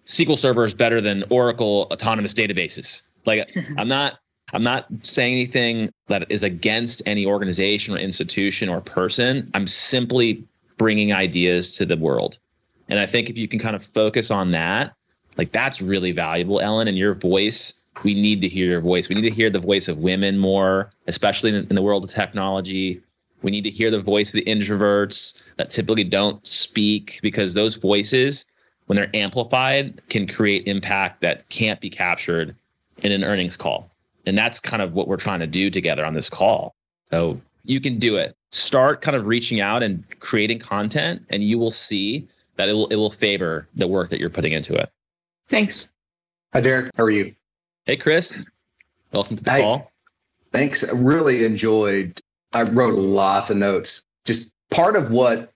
SQL 0.07 0.37
Server 0.37 0.65
is 0.65 0.75
better 0.75 1.01
than 1.01 1.25
Oracle 1.31 1.87
autonomous 1.91 2.35
databases. 2.35 3.03
Like 3.27 3.49
I'm 3.79 3.89
not 3.89 4.19
I'm 4.53 4.63
not 4.63 4.87
saying 5.03 5.33
anything 5.33 5.91
that 6.09 6.31
is 6.31 6.43
against 6.43 7.03
any 7.07 7.27
organization 7.27 7.95
or 7.95 7.99
institution 7.99 8.69
or 8.69 8.81
person. 8.81 9.51
I'm 9.55 9.67
simply 9.67 10.45
bringing 10.77 11.13
ideas 11.13 11.77
to 11.77 11.87
the 11.87 11.97
world. 11.97 12.39
And 12.89 12.99
I 12.99 13.07
think 13.07 13.31
if 13.31 13.39
you 13.39 13.49
can 13.49 13.59
kind 13.59 13.75
of 13.75 13.83
focus 13.83 14.31
on 14.31 14.51
that, 14.51 14.95
like 15.37 15.53
that's 15.53 15.81
really 15.81 16.13
valuable, 16.13 16.61
Ellen, 16.61 16.89
and 16.89 16.99
your 16.99 17.15
voice. 17.15 17.75
We 18.03 18.15
need 18.15 18.41
to 18.43 18.49
hear 18.49 18.67
your 18.67 18.81
voice. 18.81 19.09
We 19.09 19.15
need 19.15 19.23
to 19.23 19.31
hear 19.31 19.51
the 19.51 19.61
voice 19.61 19.89
of 19.89 19.99
women 19.99 20.39
more, 20.39 20.91
especially 21.07 21.51
in, 21.51 21.67
in 21.69 21.75
the 21.75 21.83
world 21.83 22.05
of 22.05 22.11
technology. 22.11 23.01
We 23.45 23.51
need 23.51 23.65
to 23.65 23.71
hear 23.71 23.91
the 23.91 24.01
voice 24.01 24.31
of 24.31 24.43
the 24.43 24.51
introverts 24.51 25.41
that 25.59 25.69
typically 25.69 26.03
don't 26.03 26.45
speak 26.47 27.21
because 27.23 27.53
those 27.53 27.75
voices, 27.75 28.47
when 28.87 28.97
they're 28.97 29.15
amplified, 29.15 30.01
can 30.09 30.27
create 30.27 30.67
impact 30.67 31.21
that 31.21 31.47
can't 31.51 31.79
be 31.79 31.91
captured 31.91 32.57
in 33.03 33.13
an 33.13 33.23
earnings 33.23 33.55
call. 33.59 33.91
And 34.25 34.37
that's 34.39 34.61
kind 34.61 34.81
of 34.81 34.95
what 34.95 35.09
we're 35.09 35.19
trying 35.19 35.41
to 35.41 35.47
do 35.47 35.69
together 35.69 36.07
on 36.07 36.15
this 36.15 36.31
call. 36.31 36.75
So 37.11 37.39
you 37.65 37.83
can 37.83 37.99
do 37.99 38.17
it. 38.17 38.35
Start 38.51 39.03
kind 39.03 39.15
of 39.15 39.27
reaching 39.27 39.61
out 39.61 39.83
and 39.83 40.03
creating 40.21 40.59
content, 40.59 41.23
and 41.29 41.45
you 41.45 41.59
will 41.59 41.71
see 41.71 42.27
that 42.57 42.71
it 42.71 42.73
will 42.73 42.87
it 42.87 42.97
will 42.97 43.11
favor 43.11 43.69
the 43.75 43.87
work 43.87 44.09
that 44.09 44.21
you're 44.21 44.31
putting 44.31 44.53
into 44.53 44.75
it. 44.75 44.91
thanks 45.49 45.89
Hi, 46.55 46.61
Derek. 46.61 46.91
How 46.97 47.03
are 47.03 47.11
you? 47.11 47.35
Hey, 47.85 47.97
Chris, 47.97 48.47
welcome 49.13 49.37
to 49.37 49.45
the 49.45 49.51
Hi. 49.51 49.61
call. 49.61 49.91
Thanks. 50.53 50.85
I 50.85 50.93
really 50.93 51.45
enjoyed. 51.45 52.21
I 52.55 52.63
wrote 52.63 52.95
lots 52.95 53.51
of 53.51 53.57
notes. 53.57 54.05
Just 54.25 54.55
part 54.71 54.97
of 54.97 55.11
what 55.11 55.53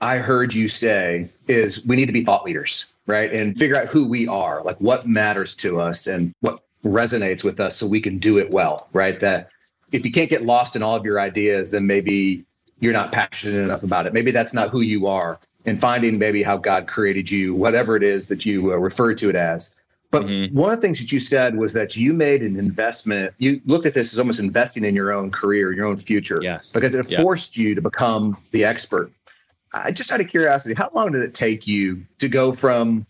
I 0.00 0.18
heard 0.18 0.54
you 0.54 0.68
say 0.68 1.28
is 1.48 1.84
we 1.86 1.96
need 1.96 2.06
to 2.06 2.12
be 2.12 2.24
thought 2.24 2.44
leaders, 2.44 2.92
right? 3.06 3.32
And 3.32 3.56
figure 3.58 3.76
out 3.76 3.88
who 3.88 4.06
we 4.06 4.28
are, 4.28 4.62
like 4.62 4.76
what 4.80 5.06
matters 5.06 5.56
to 5.56 5.80
us 5.80 6.06
and 6.06 6.32
what 6.40 6.60
resonates 6.84 7.42
with 7.42 7.58
us 7.60 7.76
so 7.76 7.86
we 7.86 8.00
can 8.00 8.18
do 8.18 8.38
it 8.38 8.50
well, 8.50 8.88
right? 8.92 9.18
That 9.20 9.50
if 9.92 10.04
you 10.04 10.12
can't 10.12 10.30
get 10.30 10.44
lost 10.44 10.76
in 10.76 10.82
all 10.82 10.96
of 10.96 11.04
your 11.04 11.20
ideas, 11.20 11.72
then 11.72 11.86
maybe 11.86 12.44
you're 12.80 12.92
not 12.92 13.12
passionate 13.12 13.62
enough 13.62 13.82
about 13.82 14.06
it. 14.06 14.12
Maybe 14.12 14.30
that's 14.30 14.54
not 14.54 14.70
who 14.70 14.82
you 14.82 15.06
are. 15.06 15.38
And 15.64 15.80
finding 15.80 16.16
maybe 16.16 16.44
how 16.44 16.58
God 16.58 16.86
created 16.86 17.28
you, 17.28 17.52
whatever 17.52 17.96
it 17.96 18.04
is 18.04 18.28
that 18.28 18.46
you 18.46 18.72
uh, 18.72 18.76
refer 18.76 19.14
to 19.14 19.28
it 19.28 19.34
as. 19.34 19.80
But 20.16 20.26
Mhm. 20.26 20.52
one 20.52 20.70
of 20.70 20.76
the 20.76 20.80
things 20.80 20.98
that 21.00 21.12
you 21.12 21.20
said 21.20 21.56
was 21.56 21.74
that 21.74 21.94
you 21.94 22.14
made 22.14 22.42
an 22.42 22.58
investment. 22.58 23.34
You 23.36 23.60
look 23.66 23.84
at 23.84 23.92
this 23.92 24.14
as 24.14 24.18
almost 24.18 24.40
investing 24.40 24.82
in 24.84 24.94
your 24.94 25.12
own 25.12 25.30
career, 25.30 25.72
your 25.72 25.84
own 25.84 25.98
future, 25.98 26.40
Yes. 26.42 26.72
because 26.72 26.94
it 26.94 27.06
Yeah. 27.10 27.20
forced 27.20 27.58
you 27.58 27.74
to 27.74 27.82
become 27.82 28.36
the 28.52 28.64
expert. 28.64 29.12
I 29.74 29.90
just 29.90 30.10
out 30.10 30.20
of 30.20 30.28
curiosity, 30.28 30.74
how 30.74 30.90
long 30.94 31.12
did 31.12 31.20
it 31.20 31.34
take 31.34 31.66
you 31.66 32.02
to 32.18 32.28
go 32.28 32.52
from 32.52 33.06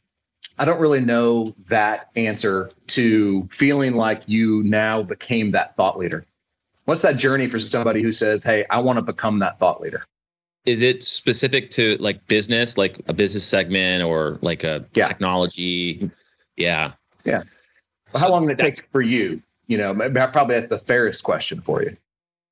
I 0.59 0.65
don't 0.65 0.81
really 0.81 1.01
know 1.01 1.55
that 1.69 2.09
answer 2.17 2.71
to 2.87 3.47
feeling 3.53 3.95
like 3.95 4.23
you 4.27 4.63
now 4.63 5.03
became 5.03 5.51
that 5.51 5.77
thought 5.77 5.99
leader? 5.99 6.25
What's 6.87 7.03
that 7.03 7.19
journey 7.19 7.47
for 7.47 7.61
somebody 7.61 8.01
who 8.03 8.11
says, 8.11 8.43
"Hey, 8.43 8.65
I 8.71 8.81
want 8.81 8.97
to 8.97 9.03
become 9.03 9.39
that 9.41 9.59
thought 9.59 9.83
leader"? 9.83 10.07
Is 10.65 10.81
it 10.81 11.03
specific 11.03 11.71
to 11.73 11.97
like 11.99 12.27
business, 12.27 12.79
like 12.79 13.01
a 13.07 13.13
business 13.13 13.45
segment 13.45 14.03
or 14.03 14.39
like 14.41 14.65
a 14.65 14.85
Yeah. 14.95 15.09
technology? 15.09 16.11
Yeah. 16.57 16.93
Yeah. 17.25 17.43
How 18.15 18.31
long 18.31 18.47
did 18.47 18.59
it 18.59 18.63
take 18.63 18.87
for 18.91 19.03
you? 19.03 19.43
You 19.67 19.79
know, 19.79 19.95
probably 19.95 20.55
that's 20.55 20.69
the 20.69 20.79
fairest 20.79 21.25
question 21.25 21.61
for 21.61 21.83
you. 21.83 21.95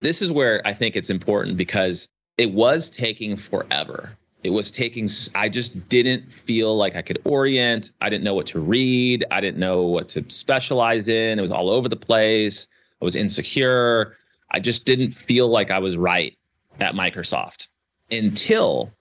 this 0.00 0.20
is 0.20 0.30
where 0.32 0.60
I 0.66 0.74
think 0.74 0.96
it's 0.96 1.10
important 1.10 1.56
because 1.56 2.10
it 2.36 2.52
was 2.52 2.90
taking 2.90 3.36
forever. 3.36 4.10
It 4.42 4.50
was 4.50 4.70
taking, 4.70 5.08
I 5.34 5.48
just 5.48 5.88
didn't 5.88 6.30
feel 6.30 6.76
like 6.76 6.96
I 6.96 7.02
could 7.02 7.18
orient. 7.24 7.92
I 8.02 8.10
didn't 8.10 8.24
know 8.24 8.34
what 8.34 8.46
to 8.48 8.60
read. 8.60 9.24
I 9.30 9.40
didn't 9.40 9.58
know 9.58 9.82
what 9.82 10.08
to 10.08 10.24
specialize 10.28 11.08
in. 11.08 11.38
It 11.38 11.42
was 11.42 11.50
all 11.50 11.70
over 11.70 11.88
the 11.88 11.96
place. 11.96 12.68
I 13.00 13.04
was 13.04 13.16
insecure. 13.16 14.16
I 14.50 14.60
just 14.60 14.84
didn't 14.84 15.12
feel 15.12 15.48
like 15.48 15.70
I 15.70 15.78
was 15.78 15.96
right 15.96 16.36
at 16.80 16.94
Microsoft 16.94 17.68
until 18.10 18.92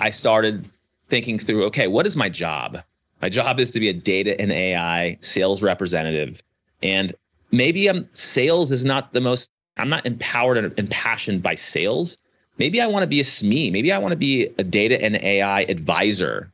I 0.00 0.10
started 0.10 0.66
thinking 1.08 1.38
through 1.38 1.64
okay, 1.66 1.86
what 1.86 2.06
is 2.06 2.16
my 2.16 2.28
job? 2.28 2.82
My 3.22 3.28
job 3.28 3.60
is 3.60 3.70
to 3.70 3.80
be 3.80 3.88
a 3.88 3.92
data 3.92 4.38
and 4.40 4.50
AI 4.50 5.16
sales 5.20 5.62
representative. 5.62 6.42
And 6.82 7.14
maybe 7.52 7.88
I'm, 7.88 8.08
sales 8.14 8.72
is 8.72 8.84
not 8.84 9.12
the 9.12 9.20
most, 9.20 9.48
I'm 9.76 9.88
not 9.88 10.04
empowered 10.04 10.58
and 10.58 10.76
impassioned 10.76 11.40
by 11.40 11.54
sales. 11.54 12.18
Maybe 12.58 12.80
I 12.80 12.88
want 12.88 13.04
to 13.04 13.06
be 13.06 13.20
a 13.20 13.24
SME. 13.24 13.70
Maybe 13.70 13.92
I 13.92 13.98
want 13.98 14.10
to 14.10 14.16
be 14.16 14.48
a 14.58 14.64
data 14.64 15.00
and 15.00 15.16
AI 15.22 15.62
advisor. 15.62 16.50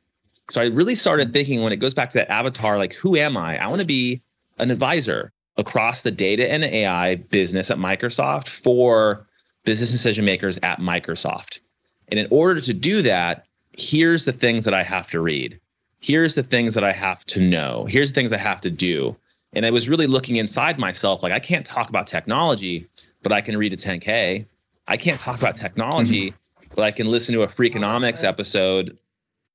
So 0.51 0.61
I 0.61 0.67
really 0.67 0.95
started 0.95 1.33
thinking 1.33 1.63
when 1.63 1.73
it 1.73 1.77
goes 1.77 1.95
back 1.95 2.11
to 2.11 2.19
that 2.19 2.31
avatar, 2.31 2.77
like, 2.77 2.95
who 2.95 3.17
am 3.17 3.37
I? 3.37 3.59
I 3.59 3.67
want 3.67 3.81
to 3.81 3.87
be 3.87 4.21
an 4.59 4.71
advisor 4.71 5.33
across 5.57 6.03
the 6.03 6.11
data 6.11 6.51
and 6.53 6.65
AI 6.65 7.17
business 7.17 7.71
at 7.71 7.79
Microsoft 7.79 8.49
for 8.49 9.27
business 9.65 9.91
decision 9.91 10.25
makers 10.25 10.59
at 10.63 10.81
Microsoft. 10.81 11.61
And 12.09 12.21
in 12.21 12.29
order 12.31 12.61
to 12.61 12.75
do 12.75 13.03
that, 13.03 13.47
here's 13.73 14.25
the 14.25 14.33
things 14.33 14.65
that 14.65 14.75
I 14.75 14.83
have 14.83 15.09
to 15.11 15.21
read. 15.21 15.59
Here's 16.01 16.35
the 16.35 16.43
things 16.43 16.75
that 16.75 16.85
I 16.85 16.93
have 16.93 17.25
to 17.27 17.41
know. 17.41 17.87
Here's 17.89 18.11
the 18.11 18.15
things 18.15 18.33
I 18.33 18.39
have 18.39 18.61
to 18.63 18.71
do. 18.71 19.17
And 19.53 19.67
I 19.67 19.71
was 19.71 19.89
really 19.89 20.07
looking 20.07 20.37
inside 20.37 20.79
myself 20.79 21.23
like, 21.23 21.33
I 21.33 21.39
can't 21.39 21.67
talk 21.67 21.89
about 21.89 22.07
technology, 22.07 22.87
but 23.23 23.33
I 23.33 23.41
can 23.41 23.57
read 23.57 23.73
a 23.73 23.77
10K. 23.77 24.47
I 24.87 24.97
can't 24.97 25.19
talk 25.19 25.39
about 25.39 25.57
technology, 25.57 26.31
mm-hmm. 26.31 26.75
but 26.75 26.85
I 26.85 26.91
can 26.91 27.11
listen 27.11 27.35
to 27.35 27.43
a 27.43 27.49
Freakonomics 27.49 28.25
episode, 28.25 28.97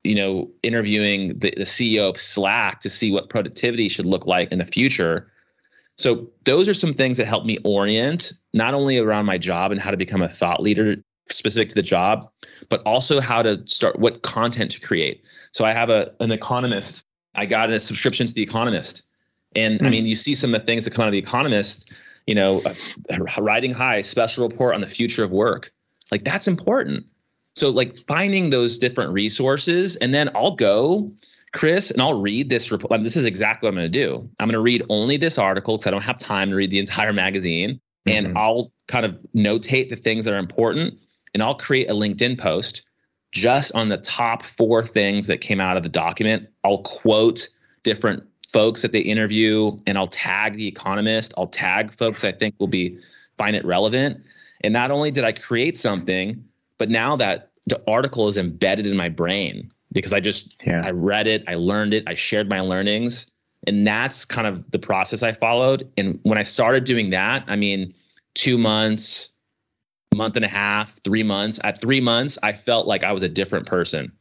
you 0.03 0.15
know, 0.15 0.49
interviewing 0.63 1.39
the, 1.39 1.53
the 1.55 1.63
CEO 1.63 2.09
of 2.09 2.17
Slack 2.19 2.81
to 2.81 2.89
see 2.89 3.11
what 3.11 3.29
productivity 3.29 3.87
should 3.87 4.05
look 4.05 4.25
like 4.25 4.51
in 4.51 4.57
the 4.57 4.65
future. 4.65 5.31
So 5.97 6.27
those 6.45 6.67
are 6.67 6.73
some 6.73 6.93
things 6.93 7.17
that 7.17 7.27
help 7.27 7.45
me 7.45 7.59
orient 7.63 8.33
not 8.53 8.73
only 8.73 8.97
around 8.97 9.25
my 9.25 9.37
job 9.37 9.71
and 9.71 9.79
how 9.79 9.91
to 9.91 9.97
become 9.97 10.21
a 10.21 10.29
thought 10.29 10.61
leader 10.61 10.97
specific 11.29 11.69
to 11.69 11.75
the 11.75 11.81
job, 11.81 12.29
but 12.69 12.81
also 12.85 13.19
how 13.21 13.41
to 13.41 13.61
start 13.65 13.99
what 13.99 14.21
content 14.21 14.71
to 14.71 14.79
create. 14.79 15.23
So 15.51 15.65
I 15.65 15.71
have 15.71 15.89
a 15.89 16.11
an 16.19 16.31
economist. 16.31 17.05
I 17.35 17.45
got 17.45 17.71
a 17.71 17.79
subscription 17.79 18.27
to 18.27 18.33
the 18.33 18.43
Economist, 18.43 19.03
and 19.55 19.79
mm. 19.79 19.83
I 19.83 19.85
hmm. 19.85 19.91
mean, 19.91 20.05
you 20.05 20.15
see 20.15 20.35
some 20.35 20.53
of 20.53 20.61
the 20.61 20.65
things 20.65 20.85
that 20.85 20.93
come 20.93 21.03
out 21.03 21.07
of 21.07 21.13
the 21.13 21.19
Economist. 21.19 21.91
You 22.27 22.35
know, 22.35 22.63
riding 23.37 23.73
high, 23.73 24.01
special 24.01 24.47
report 24.47 24.75
on 24.75 24.81
the 24.81 24.87
future 24.87 25.25
of 25.25 25.31
work. 25.31 25.73
Like 26.11 26.23
that's 26.23 26.47
important. 26.47 27.05
So 27.55 27.69
like 27.69 27.99
finding 28.07 28.49
those 28.49 28.77
different 28.77 29.11
resources, 29.11 29.95
and 29.97 30.13
then 30.13 30.29
I'll 30.35 30.55
go. 30.55 31.11
Chris, 31.53 31.91
and 31.91 32.01
I'll 32.01 32.19
read 32.19 32.49
this 32.49 32.71
report. 32.71 32.91
I 32.91 32.97
mean, 32.97 33.03
this 33.03 33.15
is 33.15 33.27
exactly 33.27 33.67
what 33.67 33.73
I'm 33.73 33.75
going 33.75 33.91
to 33.91 33.99
do. 33.99 34.27
I'm 34.39 34.47
going 34.47 34.53
to 34.53 34.59
read 34.59 34.81
only 34.89 35.17
this 35.17 35.37
article 35.37 35.77
because 35.77 35.85
I 35.85 35.91
don't 35.91 36.01
have 36.01 36.17
time 36.17 36.49
to 36.49 36.55
read 36.55 36.71
the 36.71 36.79
entire 36.79 37.13
magazine. 37.25 37.79
And 38.07 38.29
mm-hmm. 38.29 38.37
I'll 38.37 38.71
kind 38.87 39.05
of 39.05 39.15
notate 39.35 39.89
the 39.89 39.95
things 39.95 40.25
that 40.25 40.33
are 40.33 40.39
important 40.39 40.97
and 41.33 41.41
I'll 41.43 41.55
create 41.55 41.89
a 41.89 41.93
LinkedIn 41.93 42.39
post 42.39 42.83
just 43.31 43.73
on 43.73 43.89
the 43.89 43.97
top 43.97 44.43
four 44.43 44.83
things 44.83 45.27
that 45.27 45.41
came 45.41 45.59
out 45.59 45.75
of 45.75 45.83
the 45.83 45.89
document. 45.89 46.47
I'll 46.63 46.83
quote 46.83 47.49
different 47.83 48.23
folks 48.47 48.83
that 48.83 48.91
they 48.91 48.99
interview 48.99 49.77
and 49.87 49.97
I'll 49.97 50.07
tag 50.07 50.53
the 50.53 50.67
economist. 50.67 51.33
I'll 51.37 51.47
tag 51.47 51.91
folks 51.91 52.23
I 52.23 52.31
think 52.31 52.55
will 52.59 52.67
be 52.67 52.97
find 53.37 53.55
it 53.55 53.65
relevant. 53.65 54.23
And 54.61 54.71
not 54.71 54.91
only 54.91 55.09
did 55.09 55.23
I 55.23 55.31
create 55.31 55.77
something, 55.77 56.43
but 56.77 56.89
now 56.89 57.15
that 57.15 57.49
the 57.65 57.81
article 57.87 58.27
is 58.27 58.37
embedded 58.37 58.85
in 58.85 58.95
my 58.95 59.09
brain 59.09 59.67
because 59.91 60.13
I 60.13 60.19
just 60.19 60.61
yeah. 60.65 60.83
I 60.85 60.91
read 60.91 61.27
it, 61.27 61.43
I 61.47 61.55
learned 61.55 61.93
it, 61.93 62.03
I 62.07 62.15
shared 62.15 62.49
my 62.49 62.59
learnings. 62.59 63.31
And 63.65 63.87
that's 63.87 64.25
kind 64.25 64.45
of 64.45 64.69
the 64.71 64.79
process 64.79 65.23
I 65.23 65.31
followed. 65.31 65.89
And 65.97 66.19
when 66.23 66.37
I 66.37 66.43
started 66.43 66.83
doing 66.83 67.09
that, 67.11 67.45
I 67.47 67.55
mean, 67.55 67.93
two 68.33 68.57
months, 68.57 69.29
month 70.15 70.35
and 70.35 70.45
a 70.45 70.49
half, 70.49 70.99
three 71.03 71.23
months. 71.23 71.59
At 71.63 71.81
three 71.81 72.01
months, 72.01 72.37
I 72.43 72.53
felt 72.53 72.87
like 72.87 73.03
I 73.03 73.11
was 73.11 73.23
a 73.23 73.29
different 73.29 73.67
person. 73.67 74.11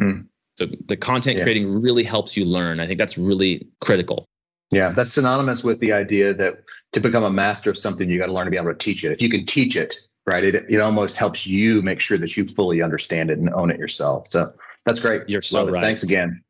Mm. 0.00 0.26
So 0.58 0.66
the 0.86 0.96
content 0.96 1.36
yeah. 1.36 1.42
creating 1.44 1.80
really 1.80 2.04
helps 2.04 2.36
you 2.36 2.44
learn. 2.44 2.80
I 2.80 2.86
think 2.86 2.98
that's 2.98 3.18
really 3.18 3.66
critical. 3.80 4.26
Yeah, 4.70 4.90
that's 4.90 5.12
synonymous 5.12 5.62
with 5.62 5.78
the 5.80 5.92
idea 5.92 6.34
that 6.34 6.58
to 6.92 7.00
become 7.00 7.24
a 7.24 7.30
master 7.30 7.70
of 7.70 7.78
something, 7.78 8.08
you 8.08 8.18
got 8.18 8.26
to 8.26 8.32
learn 8.32 8.46
to 8.46 8.50
be 8.50 8.56
able 8.56 8.72
to 8.72 8.78
teach 8.78 9.04
it. 9.04 9.12
If 9.12 9.22
you 9.22 9.30
can 9.30 9.46
teach 9.46 9.76
it, 9.76 9.94
right, 10.26 10.44
it, 10.44 10.54
it 10.68 10.80
almost 10.80 11.18
helps 11.18 11.46
you 11.46 11.82
make 11.82 12.00
sure 12.00 12.18
that 12.18 12.36
you 12.36 12.46
fully 12.46 12.82
understand 12.82 13.30
it 13.30 13.38
and 13.38 13.52
own 13.54 13.70
it 13.70 13.78
yourself. 13.78 14.26
So 14.28 14.52
that's 14.84 14.98
great. 14.98 15.28
You're 15.28 15.42
so 15.42 15.68
right. 15.68 15.82
Thanks 15.82 16.02
again. 16.02 16.42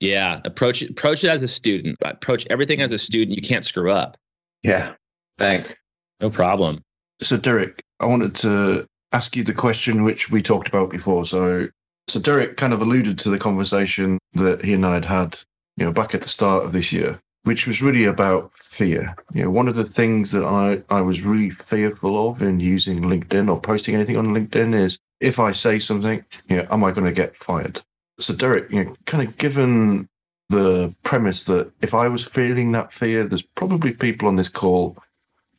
Yeah, 0.00 0.40
approach 0.44 0.82
it, 0.82 0.90
approach 0.90 1.22
it 1.22 1.28
as 1.28 1.42
a 1.42 1.48
student. 1.48 1.96
Approach 2.02 2.46
everything 2.50 2.80
as 2.80 2.90
a 2.90 2.98
student. 2.98 3.36
You 3.36 3.46
can't 3.46 3.64
screw 3.64 3.92
up. 3.92 4.16
Yeah, 4.62 4.94
thanks. 5.38 5.76
No 6.20 6.30
problem. 6.30 6.82
So, 7.22 7.36
Derek, 7.36 7.82
I 8.00 8.06
wanted 8.06 8.34
to 8.36 8.86
ask 9.12 9.36
you 9.36 9.44
the 9.44 9.54
question 9.54 10.02
which 10.02 10.30
we 10.30 10.40
talked 10.42 10.68
about 10.68 10.90
before. 10.90 11.26
So, 11.26 11.68
so 12.08 12.18
Derek 12.18 12.56
kind 12.56 12.72
of 12.72 12.80
alluded 12.80 13.18
to 13.20 13.30
the 13.30 13.38
conversation 13.38 14.18
that 14.34 14.64
he 14.64 14.72
and 14.74 14.86
I 14.86 14.94
had 14.94 15.04
had, 15.04 15.38
you 15.76 15.84
know, 15.84 15.92
back 15.92 16.14
at 16.14 16.22
the 16.22 16.28
start 16.28 16.64
of 16.64 16.72
this 16.72 16.92
year, 16.92 17.20
which 17.44 17.66
was 17.66 17.82
really 17.82 18.04
about 18.04 18.50
fear. 18.62 19.14
You 19.34 19.44
know, 19.44 19.50
one 19.50 19.68
of 19.68 19.74
the 19.74 19.84
things 19.84 20.30
that 20.32 20.44
I, 20.44 20.82
I 20.94 21.02
was 21.02 21.26
really 21.26 21.50
fearful 21.50 22.30
of 22.30 22.42
in 22.42 22.58
using 22.58 23.02
LinkedIn 23.02 23.50
or 23.50 23.60
posting 23.60 23.94
anything 23.94 24.16
on 24.16 24.28
LinkedIn 24.28 24.74
is 24.74 24.98
if 25.20 25.38
I 25.38 25.50
say 25.50 25.78
something, 25.78 26.24
you 26.48 26.56
know, 26.56 26.66
am 26.70 26.82
I 26.82 26.92
going 26.92 27.06
to 27.06 27.12
get 27.12 27.36
fired? 27.36 27.82
So, 28.18 28.34
Derek, 28.34 28.70
you 28.70 28.84
know, 28.84 28.96
kind 29.04 29.26
of 29.26 29.36
given 29.36 30.08
the 30.48 30.94
premise 31.02 31.44
that 31.44 31.70
if 31.82 31.94
I 31.94 32.08
was 32.08 32.24
feeling 32.24 32.72
that 32.72 32.92
fear, 32.92 33.24
there's 33.24 33.42
probably 33.42 33.92
people 33.92 34.26
on 34.26 34.36
this 34.36 34.48
call 34.48 34.96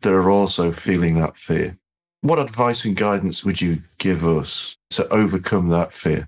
that 0.02 0.12
are 0.12 0.32
also 0.32 0.72
feeling 0.72 1.20
that 1.20 1.38
fear. 1.38 1.78
What 2.22 2.40
advice 2.40 2.86
and 2.86 2.96
guidance 2.96 3.44
would 3.44 3.60
you 3.60 3.82
give 3.98 4.26
us 4.26 4.78
to 4.92 5.08
overcome 5.10 5.70
that 5.70 5.94
fear? 5.94 6.28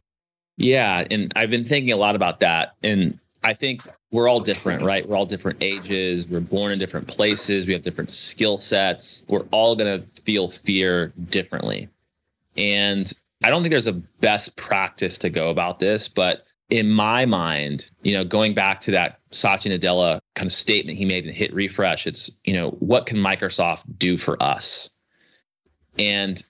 Yeah, 0.58 1.06
and 1.10 1.32
I've 1.36 1.50
been 1.50 1.66
thinking 1.66 1.92
a 1.92 1.98
lot 1.98 2.16
about 2.16 2.40
that. 2.40 2.74
And 2.84 3.20
I 3.44 3.54
think 3.54 3.82
we're 4.12 4.28
all 4.28 4.40
different, 4.40 4.84
right? 4.84 5.08
We're 5.08 5.18
all 5.18 5.26
different 5.26 5.64
ages. 5.64 6.28
We're 6.28 6.40
born 6.40 6.72
in 6.72 6.80
different 6.80 7.08
places. 7.08 7.66
We 7.66 7.74
have 7.74 7.82
different 7.82 8.10
skill 8.10 8.58
sets. 8.58 9.24
We're 9.28 9.46
all 9.52 9.76
going 9.76 10.02
to 10.02 10.22
feel 10.22 10.48
fear 10.48 11.12
differently. 11.30 11.90
And 12.56 13.12
I 13.44 13.50
don't 13.50 13.62
think 13.62 13.72
there's 13.72 13.88
a 13.88 13.94
best 13.94 14.56
practice 14.56 15.18
to 15.20 15.30
go 15.30 15.50
about 15.50 15.80
this, 15.80 16.08
but 16.08 16.44
in 16.70 16.90
my 16.90 17.26
mind, 17.26 17.90
you 18.04 18.14
know, 18.14 18.24
going 18.24 18.54
back 18.54 18.80
to 18.82 18.92
that 18.92 19.20
Satya 19.32 19.78
Nadella 19.78 20.20
kind 20.36 20.48
of 20.48 20.54
statement 20.54 20.98
he 20.98 21.06
made 21.06 21.26
in 21.26 21.34
Hit 21.34 21.54
Refresh, 21.54 22.08
it's, 22.08 22.32
you 22.46 22.54
know, 22.54 22.72
what 22.80 23.06
can 23.06 23.18
Microsoft 23.18 23.82
do 23.98 24.18
for 24.18 24.42
us? 24.42 24.90
And 25.98 26.44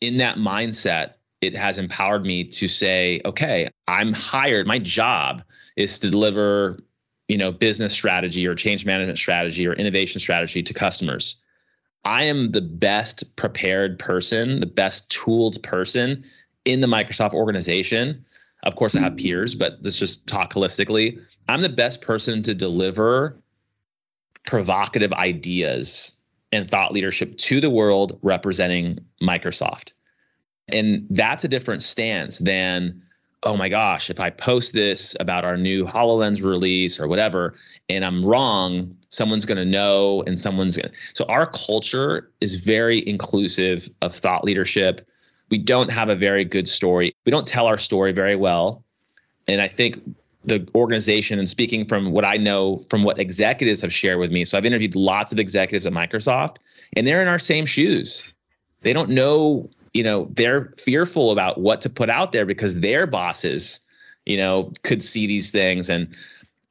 in 0.00 0.16
that 0.18 0.36
mindset, 0.36 1.14
it 1.40 1.54
has 1.54 1.78
empowered 1.78 2.24
me 2.24 2.44
to 2.44 2.66
say, 2.66 3.20
okay, 3.24 3.68
I'm 3.86 4.12
hired. 4.12 4.66
My 4.66 4.78
job 4.78 5.42
is 5.76 5.98
to 6.00 6.10
deliver, 6.10 6.78
you 7.28 7.38
know, 7.38 7.52
business 7.52 7.92
strategy 7.92 8.46
or 8.46 8.54
change 8.54 8.84
management 8.84 9.18
strategy 9.18 9.66
or 9.66 9.74
innovation 9.74 10.20
strategy 10.20 10.62
to 10.62 10.74
customers. 10.74 11.40
I 12.04 12.24
am 12.24 12.52
the 12.52 12.60
best 12.60 13.36
prepared 13.36 13.98
person, 13.98 14.60
the 14.60 14.66
best 14.66 15.10
tooled 15.10 15.62
person 15.62 16.24
in 16.64 16.80
the 16.80 16.86
Microsoft 16.86 17.34
organization. 17.34 18.24
Of 18.64 18.76
course, 18.76 18.96
I 18.96 19.00
have 19.00 19.12
mm-hmm. 19.12 19.26
peers, 19.26 19.54
but 19.54 19.78
let's 19.82 19.98
just 19.98 20.26
talk 20.26 20.52
holistically. 20.52 21.20
I'm 21.48 21.62
the 21.62 21.68
best 21.68 22.00
person 22.00 22.42
to 22.42 22.54
deliver 22.54 23.36
provocative 24.46 25.12
ideas 25.12 26.17
and 26.52 26.70
thought 26.70 26.92
leadership 26.92 27.36
to 27.36 27.60
the 27.60 27.70
world 27.70 28.18
representing 28.22 28.98
Microsoft. 29.22 29.92
And 30.72 31.06
that's 31.10 31.44
a 31.44 31.48
different 31.48 31.82
stance 31.82 32.38
than, 32.38 33.02
oh 33.42 33.56
my 33.56 33.68
gosh, 33.68 34.10
if 34.10 34.20
I 34.20 34.30
post 34.30 34.72
this 34.72 35.16
about 35.20 35.44
our 35.44 35.56
new 35.56 35.84
HoloLens 35.84 36.42
release 36.42 36.98
or 36.98 37.08
whatever, 37.08 37.54
and 37.88 38.04
I'm 38.04 38.24
wrong, 38.24 38.94
someone's 39.08 39.46
going 39.46 39.58
to 39.58 39.64
know 39.64 40.22
and 40.26 40.38
someone's 40.38 40.76
going 40.76 40.90
to. 40.90 40.94
So 41.14 41.24
our 41.26 41.46
culture 41.46 42.30
is 42.40 42.56
very 42.56 43.06
inclusive 43.08 43.88
of 44.02 44.14
thought 44.14 44.44
leadership. 44.44 45.06
We 45.50 45.58
don't 45.58 45.90
have 45.90 46.08
a 46.08 46.16
very 46.16 46.44
good 46.44 46.68
story. 46.68 47.14
We 47.24 47.30
don't 47.30 47.46
tell 47.46 47.66
our 47.66 47.78
story 47.78 48.12
very 48.12 48.36
well. 48.36 48.84
And 49.46 49.62
I 49.62 49.68
think 49.68 50.02
the 50.44 50.66
organization 50.74 51.38
and 51.38 51.48
speaking 51.48 51.84
from 51.84 52.12
what 52.12 52.24
I 52.24 52.36
know 52.36 52.84
from 52.90 53.02
what 53.02 53.18
executives 53.18 53.80
have 53.80 53.92
shared 53.92 54.18
with 54.18 54.30
me. 54.30 54.44
So 54.44 54.56
I've 54.56 54.64
interviewed 54.64 54.94
lots 54.94 55.32
of 55.32 55.38
executives 55.38 55.86
at 55.86 55.92
Microsoft 55.92 56.56
and 56.94 57.06
they're 57.06 57.22
in 57.22 57.28
our 57.28 57.38
same 57.38 57.66
shoes. 57.66 58.34
They 58.82 58.92
don't 58.92 59.10
know, 59.10 59.68
you 59.94 60.02
know, 60.02 60.28
they're 60.32 60.72
fearful 60.78 61.32
about 61.32 61.60
what 61.60 61.80
to 61.82 61.90
put 61.90 62.08
out 62.08 62.32
there 62.32 62.46
because 62.46 62.80
their 62.80 63.06
bosses, 63.06 63.80
you 64.26 64.36
know, 64.36 64.72
could 64.84 65.02
see 65.02 65.26
these 65.26 65.50
things. 65.50 65.90
And 65.90 66.08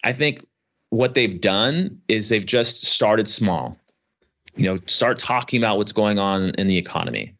I 0.03 0.13
think 0.13 0.45
what 0.89 1.13
they've 1.13 1.39
done 1.39 1.99
is 2.07 2.29
they've 2.29 2.45
just 2.45 2.85
started 2.85 3.27
small 3.27 3.77
you 4.57 4.65
know, 4.65 4.79
start 4.87 5.19
talking 5.19 5.61
about 5.61 5.77
what's 5.77 5.91
going 5.91 6.19
on 6.19 6.49
in 6.51 6.67
the 6.67 6.77
economy. 6.77 7.33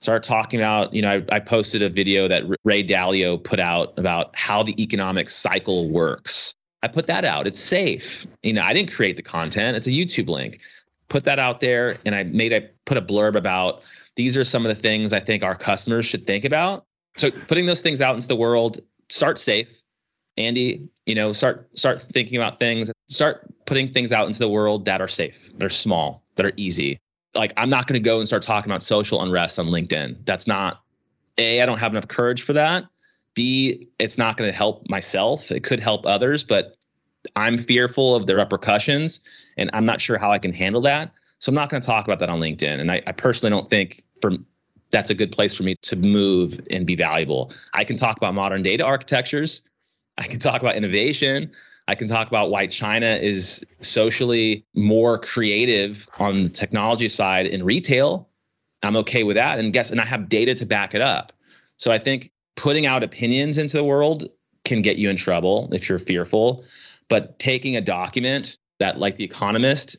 Start 0.00 0.22
talking 0.22 0.60
about, 0.60 0.92
you 0.92 1.00
know, 1.00 1.22
I, 1.30 1.36
I 1.36 1.40
posted 1.40 1.82
a 1.82 1.88
video 1.88 2.28
that 2.28 2.44
Ray 2.64 2.86
Dalio 2.86 3.42
put 3.42 3.58
out 3.58 3.98
about 3.98 4.36
how 4.36 4.62
the 4.62 4.80
economic 4.82 5.30
cycle 5.30 5.88
works. 5.88 6.54
I 6.82 6.88
put 6.88 7.06
that 7.06 7.24
out. 7.24 7.46
It's 7.46 7.58
safe. 7.58 8.26
You 8.42 8.52
know, 8.52 8.62
I 8.62 8.72
didn't 8.72 8.92
create 8.92 9.16
the 9.16 9.22
content. 9.22 9.76
It's 9.76 9.86
a 9.86 9.90
YouTube 9.90 10.28
link. 10.28 10.60
Put 11.08 11.24
that 11.24 11.38
out 11.38 11.60
there, 11.60 11.96
and 12.04 12.14
I 12.14 12.24
made 12.24 12.52
I 12.52 12.68
put 12.84 12.96
a 12.96 13.02
blurb 13.02 13.36
about 13.36 13.82
these 14.16 14.36
are 14.36 14.44
some 14.44 14.66
of 14.66 14.74
the 14.74 14.80
things 14.80 15.12
I 15.12 15.20
think 15.20 15.42
our 15.42 15.54
customers 15.54 16.04
should 16.04 16.26
think 16.26 16.44
about. 16.44 16.84
So 17.16 17.30
putting 17.30 17.66
those 17.66 17.80
things 17.80 18.00
out 18.00 18.14
into 18.14 18.26
the 18.26 18.36
world, 18.36 18.80
start 19.08 19.38
safe. 19.38 19.82
Andy, 20.36 20.86
you 21.06 21.14
know, 21.14 21.32
start 21.32 21.68
start 21.78 22.02
thinking 22.02 22.36
about 22.36 22.58
things, 22.58 22.90
start 23.08 23.46
putting 23.64 23.88
things 23.88 24.12
out 24.12 24.26
into 24.26 24.38
the 24.38 24.48
world 24.48 24.84
that 24.84 25.00
are 25.00 25.08
safe, 25.08 25.50
that 25.56 25.64
are 25.64 25.70
small, 25.70 26.22
that 26.34 26.44
are 26.44 26.52
easy. 26.56 26.98
Like 27.36 27.52
I'm 27.56 27.68
not 27.68 27.86
going 27.86 28.00
to 28.00 28.04
go 28.04 28.18
and 28.18 28.26
start 28.26 28.42
talking 28.42 28.70
about 28.70 28.82
social 28.82 29.22
unrest 29.22 29.58
on 29.58 29.66
LinkedIn. 29.66 30.24
That's 30.24 30.46
not 30.46 30.82
A, 31.38 31.62
I 31.62 31.66
don't 31.66 31.78
have 31.78 31.92
enough 31.92 32.08
courage 32.08 32.42
for 32.42 32.52
that. 32.54 32.84
B, 33.34 33.88
it's 33.98 34.16
not 34.16 34.36
going 34.36 34.50
to 34.50 34.56
help 34.56 34.88
myself. 34.88 35.52
It 35.52 35.62
could 35.62 35.78
help 35.78 36.06
others, 36.06 36.42
but 36.42 36.76
I'm 37.34 37.58
fearful 37.58 38.14
of 38.14 38.26
the 38.26 38.36
repercussions 38.36 39.20
and 39.56 39.70
I'm 39.72 39.84
not 39.84 40.00
sure 40.00 40.16
how 40.18 40.32
I 40.32 40.38
can 40.38 40.52
handle 40.52 40.80
that. 40.82 41.12
So 41.38 41.50
I'm 41.50 41.54
not 41.54 41.68
going 41.68 41.80
to 41.80 41.86
talk 41.86 42.06
about 42.06 42.18
that 42.20 42.30
on 42.30 42.40
LinkedIn. 42.40 42.80
And 42.80 42.90
I, 42.90 43.02
I 43.06 43.12
personally 43.12 43.50
don't 43.50 43.68
think 43.68 44.02
for 44.20 44.32
that's 44.90 45.10
a 45.10 45.14
good 45.14 45.32
place 45.32 45.54
for 45.54 45.64
me 45.64 45.74
to 45.82 45.96
move 45.96 46.60
and 46.70 46.86
be 46.86 46.96
valuable. 46.96 47.52
I 47.74 47.84
can 47.84 47.96
talk 47.96 48.16
about 48.16 48.34
modern 48.34 48.62
data 48.62 48.84
architectures. 48.84 49.62
I 50.18 50.26
can 50.26 50.38
talk 50.38 50.62
about 50.62 50.76
innovation. 50.76 51.50
I 51.88 51.94
can 51.94 52.08
talk 52.08 52.26
about 52.28 52.50
why 52.50 52.66
China 52.66 53.06
is 53.06 53.64
socially 53.80 54.64
more 54.74 55.18
creative 55.18 56.08
on 56.18 56.44
the 56.44 56.48
technology 56.48 57.08
side 57.08 57.46
in 57.46 57.64
retail. 57.64 58.28
I'm 58.82 58.96
okay 58.96 59.22
with 59.22 59.36
that. 59.36 59.58
And 59.58 59.72
guess, 59.72 59.90
and 59.90 60.00
I 60.00 60.04
have 60.04 60.28
data 60.28 60.54
to 60.54 60.66
back 60.66 60.94
it 60.94 61.00
up. 61.00 61.32
So 61.76 61.92
I 61.92 61.98
think 61.98 62.32
putting 62.56 62.86
out 62.86 63.02
opinions 63.02 63.58
into 63.58 63.76
the 63.76 63.84
world 63.84 64.28
can 64.64 64.82
get 64.82 64.96
you 64.96 65.08
in 65.08 65.16
trouble 65.16 65.68
if 65.72 65.88
you're 65.88 65.98
fearful. 65.98 66.64
But 67.08 67.38
taking 67.38 67.76
a 67.76 67.80
document 67.80 68.56
that, 68.78 68.98
like 68.98 69.16
The 69.16 69.24
Economist, 69.24 69.96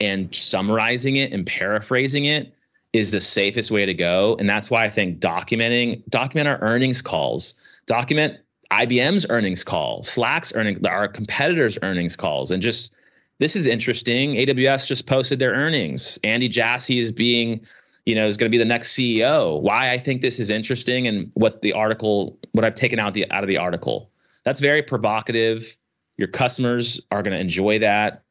and 0.00 0.34
summarizing 0.34 1.16
it 1.16 1.32
and 1.32 1.46
paraphrasing 1.46 2.26
it 2.26 2.54
is 2.92 3.10
the 3.10 3.20
safest 3.20 3.70
way 3.70 3.86
to 3.86 3.94
go. 3.94 4.36
And 4.38 4.48
that's 4.48 4.70
why 4.70 4.84
I 4.84 4.90
think 4.90 5.20
documenting, 5.20 6.02
document 6.08 6.48
our 6.48 6.60
earnings 6.60 7.02
calls, 7.02 7.54
document 7.86 8.38
IBM's 8.70 9.26
earnings 9.30 9.62
call, 9.62 10.02
Slack's 10.02 10.54
earnings, 10.54 10.84
our 10.86 11.08
competitors' 11.08 11.78
earnings 11.82 12.16
calls, 12.16 12.50
and 12.50 12.62
just 12.62 12.94
this 13.38 13.56
is 13.56 13.66
interesting. 13.66 14.34
AWS 14.34 14.86
just 14.86 15.06
posted 15.06 15.38
their 15.38 15.52
earnings. 15.52 16.18
Andy 16.24 16.48
Jassy 16.48 16.98
is 16.98 17.12
being, 17.12 17.60
you 18.06 18.14
know, 18.14 18.26
is 18.26 18.36
going 18.36 18.50
to 18.50 18.54
be 18.54 18.58
the 18.58 18.64
next 18.64 18.94
CEO. 18.94 19.60
Why 19.60 19.92
I 19.92 19.98
think 19.98 20.22
this 20.22 20.38
is 20.38 20.50
interesting 20.50 21.06
and 21.06 21.30
what 21.34 21.60
the 21.60 21.72
article, 21.72 22.38
what 22.52 22.64
I've 22.64 22.74
taken 22.74 22.98
out 22.98 23.14
the 23.14 23.30
out 23.30 23.44
of 23.44 23.48
the 23.48 23.58
article. 23.58 24.10
That's 24.44 24.60
very 24.60 24.82
provocative. 24.82 25.76
Your 26.16 26.28
customers 26.28 27.00
are 27.10 27.22
going 27.22 27.34
to 27.34 27.40
enjoy 27.40 27.78
that. 27.80 28.22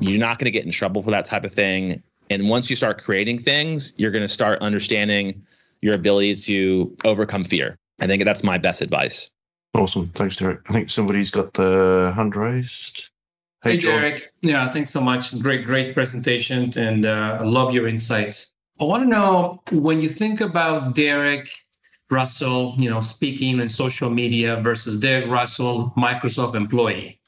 You're 0.00 0.20
not 0.20 0.38
going 0.38 0.44
to 0.44 0.50
get 0.50 0.64
in 0.64 0.70
trouble 0.70 1.02
for 1.02 1.10
that 1.10 1.24
type 1.24 1.44
of 1.44 1.52
thing. 1.52 2.02
And 2.30 2.48
once 2.48 2.70
you 2.70 2.76
start 2.76 3.02
creating 3.02 3.40
things, 3.40 3.92
you're 3.96 4.10
going 4.10 4.22
to 4.22 4.28
start 4.28 4.60
understanding 4.60 5.42
your 5.80 5.94
ability 5.94 6.36
to 6.36 6.96
overcome 7.04 7.44
fear. 7.44 7.76
I 8.00 8.06
think 8.06 8.24
that's 8.24 8.44
my 8.44 8.58
best 8.58 8.80
advice. 8.80 9.30
Awesome. 9.74 10.06
Thanks, 10.08 10.36
Derek. 10.36 10.60
I 10.68 10.72
think 10.72 10.90
somebody's 10.90 11.30
got 11.30 11.54
the 11.54 12.12
hand 12.14 12.36
raised. 12.36 13.10
Hey, 13.62 13.76
hey 13.76 13.80
Derek. 13.80 14.32
Yeah, 14.42 14.68
thanks 14.68 14.90
so 14.90 15.00
much. 15.00 15.38
Great, 15.40 15.64
great 15.64 15.94
presentation. 15.94 16.70
And 16.76 17.06
uh, 17.06 17.38
I 17.40 17.44
love 17.44 17.72
your 17.72 17.88
insights. 17.88 18.54
I 18.80 18.84
want 18.84 19.04
to 19.04 19.08
know 19.08 19.60
when 19.70 20.02
you 20.02 20.08
think 20.08 20.40
about 20.40 20.94
Derek 20.94 21.48
Russell, 22.10 22.74
you 22.78 22.90
know, 22.90 23.00
speaking 23.00 23.60
in 23.60 23.68
social 23.68 24.10
media 24.10 24.60
versus 24.60 25.00
Derek 25.00 25.30
Russell, 25.30 25.92
Microsoft 25.96 26.54
employee. 26.54 27.18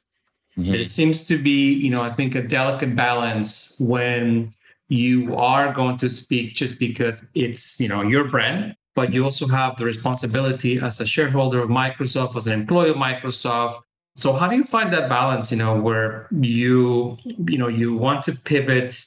Mm-hmm. 0.59 0.75
It 0.75 0.87
seems 0.87 1.27
to 1.27 1.39
be, 1.39 1.73
you 1.73 1.91
know, 1.91 2.03
I 2.03 2.11
think 2.11 2.35
a 2.35 2.43
delicate 2.43 2.95
balance 2.95 3.81
when 3.81 4.53
you 4.89 5.35
are 5.37 5.73
going 5.73 5.97
to 5.97 6.09
speak 6.09 6.55
just 6.55 6.79
because 6.79 7.27
it's, 7.35 7.81
you 7.81 7.89
know, 7.89 8.03
your 8.03 8.29
brand 8.29 8.77
but 8.95 9.13
you 9.13 9.25
also 9.25 9.47
have 9.47 9.77
the 9.77 9.85
responsibility 9.85 10.79
as 10.79 11.01
a 11.01 11.07
shareholder 11.07 11.63
of 11.63 11.69
Microsoft, 11.69 12.37
as 12.37 12.47
an 12.47 12.61
employee 12.61 12.91
of 12.91 12.97
Microsoft. 12.97 13.81
So 14.17 14.33
how 14.33 14.47
do 14.47 14.57
you 14.57 14.65
find 14.65 14.93
that 14.93 15.09
balance, 15.09 15.51
you 15.51 15.59
know, 15.59 15.81
where 15.81 16.29
you, 16.41 17.19
you 17.49 17.59
know, 17.59 17.69
you 17.69 17.97
want 17.97 18.23
to 18.25 18.33
pivot, 18.33 19.05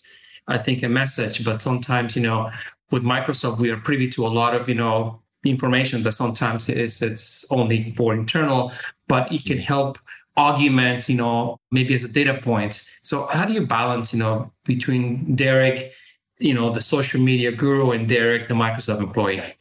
I 0.48 0.58
think, 0.58 0.84
a 0.84 0.90
message, 0.90 1.46
but 1.46 1.62
sometimes, 1.62 2.16
you 2.16 2.24
know, 2.24 2.52
with 2.92 3.04
Microsoft, 3.04 3.60
we 3.60 3.70
are 3.70 3.78
privy 3.78 4.10
to 4.10 4.26
a 4.26 4.28
lot 4.28 4.54
of, 4.54 4.68
you 4.68 4.76
know, 4.76 5.22
information 5.46 6.04
that 6.04 6.12
sometimes 6.12 6.68
is 6.68 7.02
it's 7.02 7.50
only 7.52 7.92
for 7.94 8.14
internal, 8.14 8.74
but 9.08 9.32
it 9.32 9.46
can 9.46 9.58
help 9.58 9.98
augment, 10.38 11.08
you 11.10 11.16
know, 11.16 11.58
maybe 11.72 11.94
as 11.94 12.04
a 12.04 12.12
data 12.12 12.40
point. 12.42 12.92
So 13.02 13.28
how 13.28 13.46
do 13.46 13.54
you 13.54 13.66
balance, 13.66 14.14
you 14.14 14.20
know, 14.20 14.52
between 14.66 15.36
Derek, 15.36 15.94
you 16.40 16.54
know, 16.54 16.70
the 16.70 16.82
social 16.82 17.22
media 17.22 17.52
guru 17.52 17.92
and 17.92 18.08
Derek, 18.08 18.48
the 18.48 18.56
Microsoft 18.56 19.02
employee? 19.02 19.57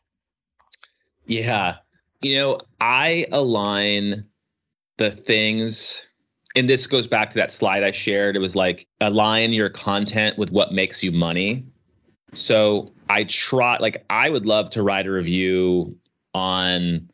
Yeah. 1.26 1.76
You 2.22 2.36
know, 2.36 2.60
I 2.80 3.26
align 3.32 4.24
the 4.96 5.10
things, 5.10 6.06
and 6.54 6.68
this 6.68 6.86
goes 6.86 7.06
back 7.06 7.30
to 7.30 7.36
that 7.36 7.50
slide 7.50 7.82
I 7.82 7.90
shared. 7.90 8.36
It 8.36 8.40
was 8.40 8.56
like 8.56 8.86
align 9.00 9.52
your 9.52 9.68
content 9.68 10.38
with 10.38 10.50
what 10.50 10.72
makes 10.72 11.02
you 11.02 11.12
money. 11.12 11.64
So 12.32 12.92
I 13.10 13.24
try, 13.24 13.76
like, 13.78 14.04
I 14.10 14.30
would 14.30 14.46
love 14.46 14.70
to 14.70 14.82
write 14.82 15.06
a 15.06 15.10
review 15.10 15.96
on, 16.34 17.08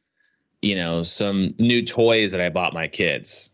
you 0.63 0.75
know, 0.75 1.03
some 1.03 1.55
new 1.59 1.85
toys 1.85 2.33
that 2.33 2.41
I 2.41 2.49
bought 2.49 2.73
my 2.73 2.89
kids. 2.89 3.51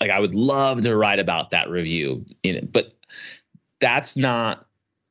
Like, 0.00 0.10
I 0.10 0.18
would 0.18 0.34
love 0.34 0.82
to 0.82 0.96
write 0.96 1.18
about 1.18 1.50
that 1.50 1.70
review, 1.70 2.24
in 2.42 2.56
it, 2.56 2.72
but 2.72 2.92
that's 3.80 4.16
not 4.16 4.66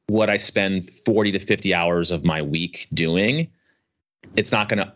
what 0.08 0.30
I 0.30 0.38
spend 0.38 0.92
40 1.06 1.32
to 1.32 1.40
50 1.40 1.74
hours 1.74 2.12
of 2.12 2.26
my 2.26 2.42
week 2.42 2.88
doing 2.94 3.50
it's 4.36 4.52
not 4.52 4.70
going 4.70 4.84
to 4.84 4.94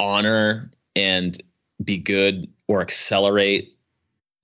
honor 0.00 0.70
and 0.96 1.42
be 1.82 1.96
good 1.96 2.48
or 2.68 2.80
accelerate 2.80 3.76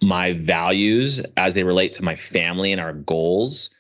my 0.03 0.33
values 0.35 1.21
as 1.37 1.55
they 1.55 1.65
relate 1.65 1.93
to 1.93 2.05
my 2.05 2.17
family 2.17 2.73
and 2.73 2.81
our 2.81 2.93
goals. 2.93 3.71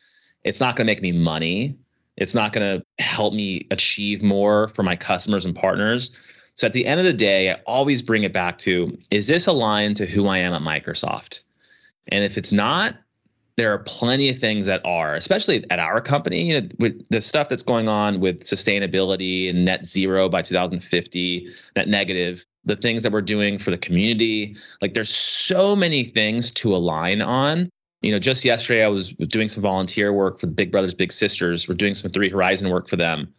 It's 0.45 0.61
not 0.61 0.77
going 0.77 0.87
to 0.87 0.91
make 0.91 1.03
me 1.03 1.13
money. 1.13 1.77
It's 2.17 2.35
not 2.35 2.53
going 2.53 2.79
to 2.79 3.05
help 3.05 3.33
me 3.33 3.67
achieve 3.71 4.23
more 4.23 4.69
for 4.69 4.83
my 4.83 4.97
customers 4.97 5.45
and 5.45 5.57
partners. 5.57 6.11
So 6.55 6.67
at 6.67 6.73
the 6.73 6.87
end 6.87 7.01
of 7.01 7.07
the 7.07 7.13
day, 7.13 7.51
I 7.51 7.55
always 7.67 8.03
bring 8.03 8.25
it 8.25 8.33
back 8.33 8.59
to 8.59 8.97
is 9.11 9.27
this 9.27 9.47
aligned 9.47 9.97
to 9.97 10.07
who 10.07 10.27
I 10.27 10.39
am 10.39 10.53
at 10.53 10.63
Microsoft? 10.63 11.41
And 12.09 12.25
if 12.25 12.37
it's 12.37 12.53
not, 12.53 12.97
there 13.57 13.73
are 13.73 13.79
plenty 13.79 14.29
of 14.29 14.39
things 14.39 14.67
that 14.67 14.81
are, 14.85 15.15
especially 15.15 15.65
at 15.71 15.79
our 15.79 16.01
company, 16.01 16.43
you 16.49 16.61
know, 16.61 16.69
with 16.79 17.07
the 17.11 17.21
stuff 17.21 17.49
that's 17.49 17.63
going 17.63 17.89
on 17.89 18.21
with 18.21 18.43
sustainability 18.45 19.51
and 19.51 19.65
net 19.65 19.85
zero 19.85 20.29
by 20.29 20.43
2050, 20.43 21.49
net 21.77 21.89
negative, 21.89 22.45
the 22.65 22.77
things 22.77 23.03
that 23.03 23.13
we're 23.13 23.23
doing 23.23 23.59
for 23.59 23.71
the 23.71 23.79
community. 23.79 24.57
Like 24.81 24.95
there's 24.95 25.15
so 25.15 25.75
many 25.75 26.05
things 26.05 26.51
to 26.53 26.75
align 26.75 27.23
on. 27.23 27.69
You 28.03 28.13
know, 28.13 28.19
just 28.19 28.45
yesterday 28.45 28.85
I 28.85 28.89
was 28.89 29.13
doing 29.13 29.49
some 29.49 29.63
volunteer 29.63 30.13
work 30.13 30.41
for 30.41 30.47
Big 30.47 30.71
Brothers 30.71 30.95
Big 30.95 31.13
Sisters. 31.13 31.69
We're 31.69 31.75
doing 31.75 31.95
some 31.95 32.11
Three 32.11 32.31
Horizon 32.31 32.71
work 32.71 32.89
for 32.89 32.97
them. 32.97 33.33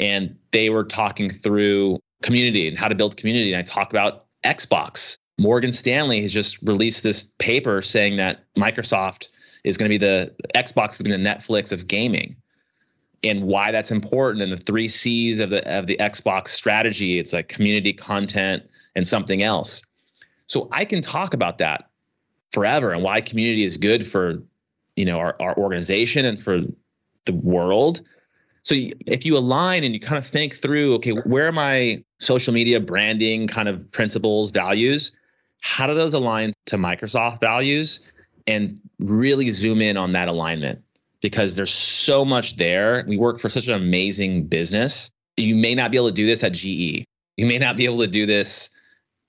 And 0.00 0.36
they 0.52 0.70
were 0.70 0.84
talking 0.84 1.30
through 1.30 1.98
community 2.22 2.68
and 2.68 2.78
how 2.78 2.88
to 2.88 2.94
build 2.94 3.16
community. 3.16 3.52
And 3.52 3.58
I 3.58 3.62
talked 3.62 3.92
about 3.92 4.26
Xbox. 4.44 5.16
Morgan 5.38 5.72
Stanley 5.72 6.22
has 6.22 6.32
just 6.32 6.58
released 6.62 7.02
this 7.02 7.24
paper 7.38 7.82
saying 7.82 8.16
that 8.16 8.44
Microsoft 8.56 9.28
is 9.64 9.76
going 9.76 9.90
to 9.90 9.98
be 9.98 10.04
the 10.04 10.32
Xbox 10.54 10.92
is 10.92 11.02
going 11.02 11.10
to 11.10 11.18
be 11.18 11.22
the 11.22 11.28
Netflix 11.28 11.72
of 11.72 11.88
gaming, 11.88 12.36
and 13.24 13.44
why 13.44 13.72
that's 13.72 13.90
important 13.90 14.42
and 14.42 14.52
the 14.52 14.56
three 14.56 14.88
C's 14.88 15.40
of 15.40 15.50
the 15.50 15.66
of 15.68 15.86
the 15.86 15.96
Xbox 15.96 16.48
strategy. 16.48 17.18
It's 17.18 17.32
like 17.32 17.48
community, 17.48 17.92
content, 17.92 18.62
and 18.94 19.06
something 19.06 19.42
else. 19.42 19.84
So 20.46 20.68
I 20.70 20.84
can 20.84 21.00
talk 21.00 21.34
about 21.34 21.58
that 21.58 21.88
forever 22.52 22.92
and 22.92 23.02
why 23.02 23.20
community 23.20 23.64
is 23.64 23.76
good 23.76 24.06
for 24.06 24.40
you 24.94 25.04
know 25.04 25.18
our, 25.18 25.36
our 25.40 25.56
organization 25.56 26.24
and 26.24 26.40
for 26.40 26.60
the 27.24 27.32
world. 27.32 28.02
So 28.62 28.76
if 29.06 29.26
you 29.26 29.36
align 29.36 29.84
and 29.84 29.92
you 29.92 30.00
kind 30.00 30.16
of 30.16 30.26
think 30.26 30.54
through, 30.54 30.94
okay, 30.94 31.10
where 31.10 31.46
are 31.46 31.52
my 31.52 32.02
social 32.18 32.54
media 32.54 32.80
branding 32.80 33.46
kind 33.46 33.68
of 33.68 33.90
principles, 33.92 34.50
values? 34.50 35.12
How 35.60 35.86
do 35.86 35.94
those 35.94 36.14
align 36.14 36.52
to 36.66 36.76
Microsoft 36.76 37.40
values? 37.40 38.00
and 38.46 38.78
really 38.98 39.50
zoom 39.50 39.80
in 39.80 39.96
on 39.96 40.12
that 40.12 40.28
alignment 40.28 40.82
because 41.20 41.56
there's 41.56 41.72
so 41.72 42.24
much 42.24 42.56
there. 42.56 43.04
We 43.08 43.16
work 43.16 43.40
for 43.40 43.48
such 43.48 43.68
an 43.68 43.74
amazing 43.74 44.46
business. 44.46 45.10
You 45.36 45.54
may 45.54 45.74
not 45.74 45.90
be 45.90 45.96
able 45.96 46.08
to 46.08 46.14
do 46.14 46.26
this 46.26 46.44
at 46.44 46.52
GE. 46.52 47.04
You 47.36 47.46
may 47.46 47.58
not 47.58 47.76
be 47.76 47.84
able 47.84 47.98
to 47.98 48.06
do 48.06 48.26
this 48.26 48.70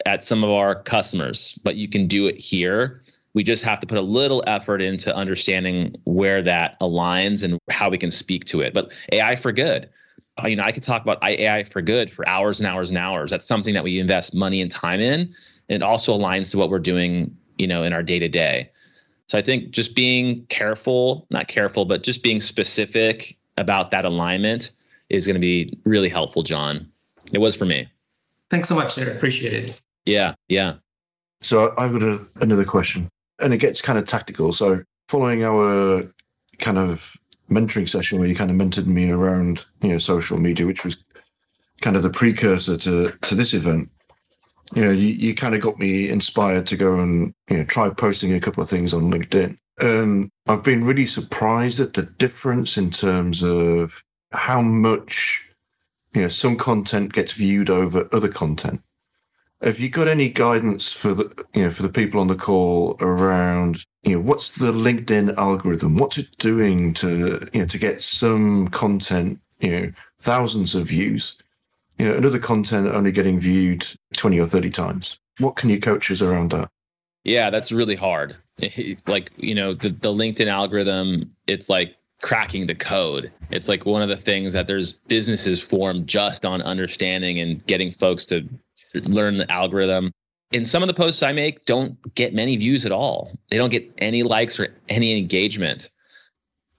at 0.05 0.23
some 0.23 0.43
of 0.43 0.49
our 0.49 0.83
customers, 0.83 1.57
but 1.63 1.75
you 1.75 1.87
can 1.87 2.07
do 2.07 2.27
it 2.27 2.39
here. 2.39 3.01
We 3.33 3.43
just 3.43 3.63
have 3.63 3.79
to 3.79 3.87
put 3.87 3.97
a 3.97 4.01
little 4.01 4.43
effort 4.45 4.81
into 4.81 5.15
understanding 5.15 5.95
where 6.03 6.41
that 6.43 6.79
aligns 6.79 7.43
and 7.43 7.59
how 7.69 7.89
we 7.89 7.97
can 7.97 8.11
speak 8.11 8.45
to 8.45 8.61
it. 8.61 8.73
But 8.73 8.91
AI 9.11 9.35
for 9.35 9.51
good. 9.51 9.89
You 10.45 10.57
know, 10.57 10.63
I 10.63 10.73
could 10.73 10.83
talk 10.83 11.01
about 11.01 11.23
AI 11.23 11.63
for 11.63 11.81
good 11.81 12.11
for 12.11 12.27
hours 12.27 12.59
and 12.59 12.67
hours 12.67 12.91
and 12.91 12.97
hours. 12.97 13.31
That's 13.31 13.45
something 13.45 13.73
that 13.73 13.85
we 13.85 13.99
invest 13.99 14.35
money 14.35 14.61
and 14.61 14.69
time 14.69 14.99
in. 14.99 15.33
And 15.69 15.81
it 15.81 15.83
also 15.83 16.17
aligns 16.17 16.51
to 16.51 16.57
what 16.57 16.69
we're 16.69 16.79
doing, 16.79 17.35
you 17.57 17.67
know, 17.67 17.83
in 17.83 17.93
our 17.93 18.03
day 18.03 18.19
to 18.19 18.27
day. 18.27 18.69
So 19.27 19.37
I 19.37 19.41
think 19.41 19.71
just 19.71 19.95
being 19.95 20.45
careful, 20.47 21.25
not 21.31 21.47
careful, 21.47 21.85
but 21.85 22.03
just 22.03 22.21
being 22.21 22.39
specific 22.39 23.37
about 23.57 23.91
that 23.91 24.05
alignment 24.05 24.71
is 25.09 25.25
going 25.25 25.35
to 25.35 25.39
be 25.41 25.77
really 25.83 26.09
helpful, 26.09 26.43
John. 26.43 26.87
It 27.33 27.39
was 27.39 27.55
for 27.55 27.65
me. 27.65 27.87
Thanks 28.49 28.69
so 28.69 28.75
much, 28.75 28.95
Derek. 28.95 29.15
Appreciate 29.15 29.53
it. 29.53 29.81
Yeah, 30.05 30.35
yeah. 30.49 30.75
So 31.41 31.73
I've 31.77 31.91
got 31.91 32.03
a, 32.03 32.19
another 32.41 32.65
question, 32.65 33.09
and 33.39 33.53
it 33.53 33.57
gets 33.57 33.81
kind 33.81 33.97
of 33.97 34.05
tactical. 34.05 34.51
So 34.51 34.83
following 35.09 35.43
our 35.43 36.03
kind 36.59 36.77
of 36.77 37.15
mentoring 37.49 37.89
session 37.89 38.19
where 38.19 38.27
you 38.27 38.35
kind 38.35 38.51
of 38.51 38.57
mentored 38.57 38.87
me 38.87 39.09
around, 39.09 39.65
you 39.81 39.89
know, 39.89 39.97
social 39.97 40.37
media, 40.37 40.65
which 40.65 40.83
was 40.83 40.97
kind 41.81 41.95
of 41.95 42.03
the 42.03 42.09
precursor 42.09 42.77
to 42.77 43.11
to 43.21 43.35
this 43.35 43.53
event. 43.53 43.89
You 44.75 44.83
know, 44.83 44.91
you, 44.91 45.07
you 45.07 45.33
kind 45.33 45.55
of 45.55 45.61
got 45.61 45.79
me 45.79 46.09
inspired 46.09 46.67
to 46.67 46.75
go 46.77 46.99
and 46.99 47.33
you 47.49 47.57
know 47.57 47.63
try 47.63 47.89
posting 47.89 48.33
a 48.33 48.41
couple 48.41 48.61
of 48.61 48.69
things 48.69 48.93
on 48.93 49.09
LinkedIn. 49.09 49.57
And 49.79 50.29
I've 50.47 50.63
been 50.63 50.83
really 50.83 51.05
surprised 51.05 51.79
at 51.79 51.93
the 51.93 52.03
difference 52.03 52.77
in 52.77 52.91
terms 52.91 53.41
of 53.41 54.03
how 54.33 54.61
much 54.61 55.49
you 56.13 56.21
know 56.23 56.27
some 56.27 56.57
content 56.57 57.13
gets 57.13 57.33
viewed 57.33 57.69
over 57.69 58.09
other 58.11 58.27
content. 58.27 58.81
Have 59.61 59.79
you 59.79 59.89
got 59.89 60.09
any 60.09 60.29
guidance 60.29 60.91
for 60.91 61.13
the 61.13 61.45
you 61.53 61.63
know 61.63 61.71
for 61.71 61.83
the 61.83 61.89
people 61.89 62.19
on 62.19 62.27
the 62.27 62.35
call 62.35 62.97
around 62.99 63.85
you 64.03 64.15
know 64.15 64.21
what's 64.21 64.55
the 64.55 64.73
LinkedIn 64.73 65.37
algorithm? 65.37 65.95
What's 65.95 66.17
it 66.17 66.37
doing 66.37 66.93
to 66.95 67.47
you 67.53 67.61
know 67.61 67.67
to 67.67 67.77
get 67.77 68.01
some 68.01 68.67
content 68.67 69.39
you 69.59 69.71
know 69.71 69.91
thousands 70.19 70.75
of 70.75 70.87
views, 70.87 71.37
you 71.97 72.07
know 72.07 72.15
another 72.15 72.39
content 72.39 72.87
only 72.87 73.11
getting 73.11 73.39
viewed 73.39 73.87
twenty 74.13 74.39
or 74.39 74.45
thirty 74.45 74.69
times? 74.69 75.19
What 75.39 75.55
can 75.55 75.69
you 75.69 75.79
coach 75.79 76.09
us 76.11 76.21
around 76.21 76.51
that? 76.51 76.69
Yeah, 77.23 77.49
that's 77.49 77.71
really 77.71 77.95
hard. 77.95 78.35
like 79.07 79.31
you 79.37 79.55
know 79.55 79.73
the 79.73 79.89
the 79.89 80.13
LinkedIn 80.13 80.47
algorithm, 80.47 81.31
it's 81.47 81.69
like 81.69 81.95
cracking 82.21 82.67
the 82.67 82.75
code. 82.75 83.31
It's 83.51 83.67
like 83.67 83.85
one 83.85 84.01
of 84.01 84.09
the 84.09 84.17
things 84.17 84.53
that 84.53 84.67
there's 84.67 84.93
businesses 84.93 85.61
formed 85.61 86.07
just 86.07 86.45
on 86.45 86.61
understanding 86.61 87.39
and 87.39 87.65
getting 87.67 87.91
folks 87.91 88.25
to 88.27 88.47
learn 88.93 89.37
the 89.37 89.51
algorithm. 89.51 90.11
And 90.53 90.65
some 90.65 90.81
of 90.83 90.87
the 90.87 90.93
posts 90.93 91.21
I 91.21 91.33
make 91.33 91.65
don't 91.65 91.97
get 92.15 92.33
many 92.33 92.55
views 92.55 92.85
at 92.85 92.91
all. 92.91 93.31
They 93.49 93.57
don't 93.57 93.69
get 93.69 93.91
any 93.97 94.23
likes 94.23 94.59
or 94.59 94.73
any 94.89 95.17
engagement. 95.17 95.89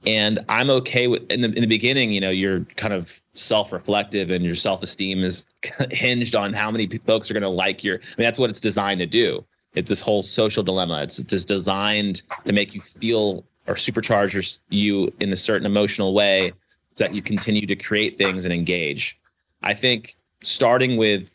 And 0.04 0.44
I'm 0.48 0.70
okay 0.70 1.06
with 1.08 1.30
in 1.30 1.40
the 1.40 1.48
in 1.52 1.62
the 1.62 1.66
beginning, 1.66 2.10
you 2.10 2.20
know, 2.20 2.30
you're 2.30 2.60
kind 2.76 2.92
of 2.92 3.20
self-reflective 3.34 4.30
and 4.30 4.44
your 4.44 4.56
self-esteem 4.56 5.22
is 5.22 5.46
hinged 5.90 6.34
on 6.34 6.52
how 6.52 6.70
many 6.70 6.86
folks 7.06 7.30
are 7.30 7.34
going 7.34 7.42
to 7.42 7.48
like 7.48 7.82
your 7.82 7.96
I 7.96 8.14
mean 8.18 8.24
that's 8.24 8.38
what 8.38 8.50
it's 8.50 8.60
designed 8.60 9.00
to 9.00 9.06
do. 9.06 9.44
It's 9.74 9.88
this 9.88 10.00
whole 10.00 10.22
social 10.22 10.62
dilemma. 10.62 11.02
It's 11.02 11.18
just 11.18 11.48
designed 11.48 12.22
to 12.44 12.52
make 12.52 12.74
you 12.74 12.80
feel 12.80 13.44
or 13.66 13.74
supercharge 13.74 14.60
you 14.70 15.12
in 15.20 15.32
a 15.32 15.36
certain 15.36 15.66
emotional 15.66 16.14
way 16.14 16.52
so 16.94 17.04
that 17.04 17.14
you 17.14 17.20
continue 17.20 17.66
to 17.66 17.76
create 17.76 18.16
things 18.16 18.44
and 18.44 18.54
engage. 18.54 19.18
I 19.62 19.74
think 19.74 20.16
starting 20.42 20.96
with 20.96 21.28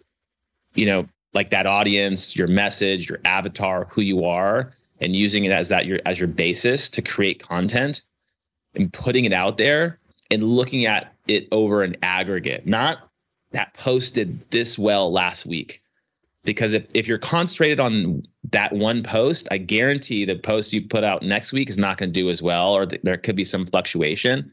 you 0.75 0.85
know, 0.85 1.07
like 1.33 1.49
that 1.49 1.65
audience, 1.65 2.35
your 2.35 2.47
message, 2.47 3.09
your 3.09 3.19
avatar, 3.25 3.87
who 3.89 4.01
you 4.01 4.25
are, 4.25 4.71
and 4.99 5.15
using 5.15 5.45
it 5.45 5.51
as 5.51 5.69
that 5.69 5.85
your 5.85 5.99
as 6.05 6.19
your 6.19 6.27
basis 6.27 6.89
to 6.89 7.01
create 7.01 7.41
content 7.41 8.01
and 8.75 8.91
putting 8.91 9.25
it 9.25 9.33
out 9.33 9.57
there 9.57 9.99
and 10.29 10.43
looking 10.43 10.85
at 10.85 11.13
it 11.27 11.47
over 11.51 11.83
an 11.83 11.95
aggregate, 12.01 12.65
not 12.65 13.09
that 13.51 13.73
posted 13.73 14.49
this 14.51 14.77
well 14.79 15.11
last 15.11 15.45
week. 15.45 15.81
Because 16.43 16.73
if, 16.73 16.85
if 16.95 17.07
you're 17.07 17.19
concentrated 17.19 17.79
on 17.79 18.23
that 18.51 18.73
one 18.73 19.03
post, 19.03 19.47
I 19.51 19.57
guarantee 19.59 20.25
the 20.25 20.35
post 20.35 20.73
you 20.73 20.81
put 20.81 21.03
out 21.03 21.21
next 21.21 21.53
week 21.53 21.69
is 21.69 21.77
not 21.77 21.97
going 21.97 22.11
to 22.11 22.19
do 22.19 22.29
as 22.29 22.41
well, 22.41 22.73
or 22.73 22.87
th- 22.87 23.01
there 23.03 23.17
could 23.17 23.35
be 23.35 23.43
some 23.43 23.65
fluctuation. 23.65 24.51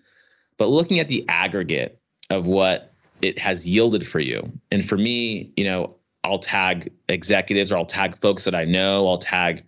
But 0.59 0.66
looking 0.66 1.01
at 1.01 1.09
the 1.09 1.27
aggregate 1.29 1.99
of 2.29 2.47
what 2.47 2.93
it 3.23 3.39
has 3.39 3.66
yielded 3.66 4.07
for 4.07 4.21
you. 4.21 4.43
And 4.71 4.87
for 4.87 4.97
me, 4.97 5.53
you 5.57 5.64
know, 5.64 5.95
I'll 6.25 6.39
tag 6.39 6.93
executives 7.09 7.73
or 7.73 7.79
I'll 7.79 7.87
tag 7.87 8.19
folks 8.21 8.45
that 8.45 8.55
I 8.55 8.64
know. 8.64 9.09
I'll 9.09 9.19
tag 9.19 9.64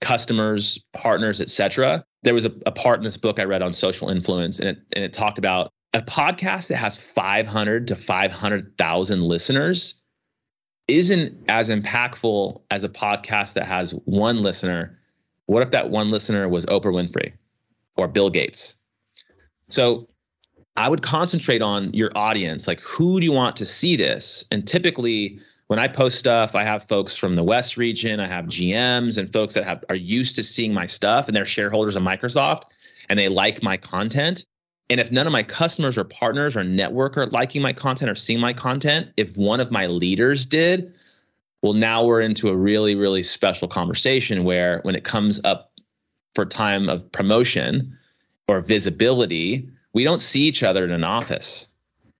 customers, 0.00 0.82
partners, 0.92 1.40
etc. 1.40 2.04
There 2.22 2.34
was 2.34 2.44
a, 2.44 2.52
a 2.66 2.72
part 2.72 2.98
in 2.98 3.04
this 3.04 3.16
book 3.16 3.38
I 3.38 3.44
read 3.44 3.62
on 3.62 3.72
social 3.72 4.08
influence, 4.08 4.58
and 4.58 4.68
it 4.68 4.78
and 4.94 5.04
it 5.04 5.12
talked 5.12 5.38
about 5.38 5.70
a 5.94 6.02
podcast 6.02 6.68
that 6.68 6.76
has 6.76 6.96
500 6.96 7.86
to 7.88 7.96
500,000 7.96 9.22
listeners 9.22 10.02
isn't 10.86 11.36
as 11.48 11.68
impactful 11.68 12.60
as 12.70 12.82
a 12.84 12.88
podcast 12.88 13.52
that 13.54 13.66
has 13.66 13.92
one 14.06 14.42
listener. 14.42 14.98
What 15.46 15.62
if 15.62 15.70
that 15.70 15.90
one 15.90 16.10
listener 16.10 16.48
was 16.48 16.66
Oprah 16.66 16.92
Winfrey 16.92 17.32
or 17.96 18.08
Bill 18.08 18.30
Gates? 18.30 18.74
So 19.68 20.08
I 20.76 20.88
would 20.88 21.02
concentrate 21.02 21.60
on 21.60 21.92
your 21.92 22.10
audience. 22.16 22.66
Like, 22.66 22.80
who 22.80 23.20
do 23.20 23.26
you 23.26 23.32
want 23.32 23.56
to 23.56 23.64
see 23.64 23.96
this? 23.96 24.44
And 24.50 24.66
typically, 24.66 25.38
when 25.68 25.78
I 25.78 25.86
post 25.86 26.18
stuff, 26.18 26.54
I 26.54 26.64
have 26.64 26.88
folks 26.88 27.16
from 27.16 27.36
the 27.36 27.44
West 27.44 27.76
region, 27.76 28.20
I 28.20 28.26
have 28.26 28.46
GMs 28.46 29.18
and 29.18 29.32
folks 29.32 29.54
that 29.54 29.64
have 29.64 29.84
are 29.88 29.96
used 29.96 30.34
to 30.36 30.42
seeing 30.42 30.72
my 30.72 30.86
stuff 30.86 31.28
and 31.28 31.36
they're 31.36 31.46
shareholders 31.46 31.94
of 31.94 32.02
Microsoft 32.02 32.62
and 33.08 33.18
they 33.18 33.28
like 33.28 33.62
my 33.62 33.76
content. 33.76 34.44
And 34.90 34.98
if 34.98 35.12
none 35.12 35.26
of 35.26 35.32
my 35.32 35.42
customers 35.42 35.98
or 35.98 36.04
partners 36.04 36.56
or 36.56 36.64
network 36.64 37.18
are 37.18 37.26
liking 37.26 37.60
my 37.60 37.74
content 37.74 38.10
or 38.10 38.14
seeing 38.14 38.40
my 38.40 38.54
content, 38.54 39.08
if 39.18 39.36
one 39.36 39.60
of 39.60 39.70
my 39.70 39.86
leaders 39.86 40.46
did, 40.46 40.92
well, 41.60 41.74
now 41.74 42.02
we're 42.02 42.22
into 42.22 42.48
a 42.48 42.56
really, 42.56 42.94
really 42.94 43.22
special 43.22 43.68
conversation 43.68 44.44
where 44.44 44.80
when 44.82 44.94
it 44.94 45.04
comes 45.04 45.38
up 45.44 45.72
for 46.34 46.46
time 46.46 46.88
of 46.88 47.10
promotion 47.12 47.94
or 48.48 48.62
visibility, 48.62 49.68
we 49.92 50.04
don't 50.04 50.22
see 50.22 50.42
each 50.42 50.62
other 50.62 50.84
in 50.84 50.92
an 50.92 51.04
office. 51.04 51.68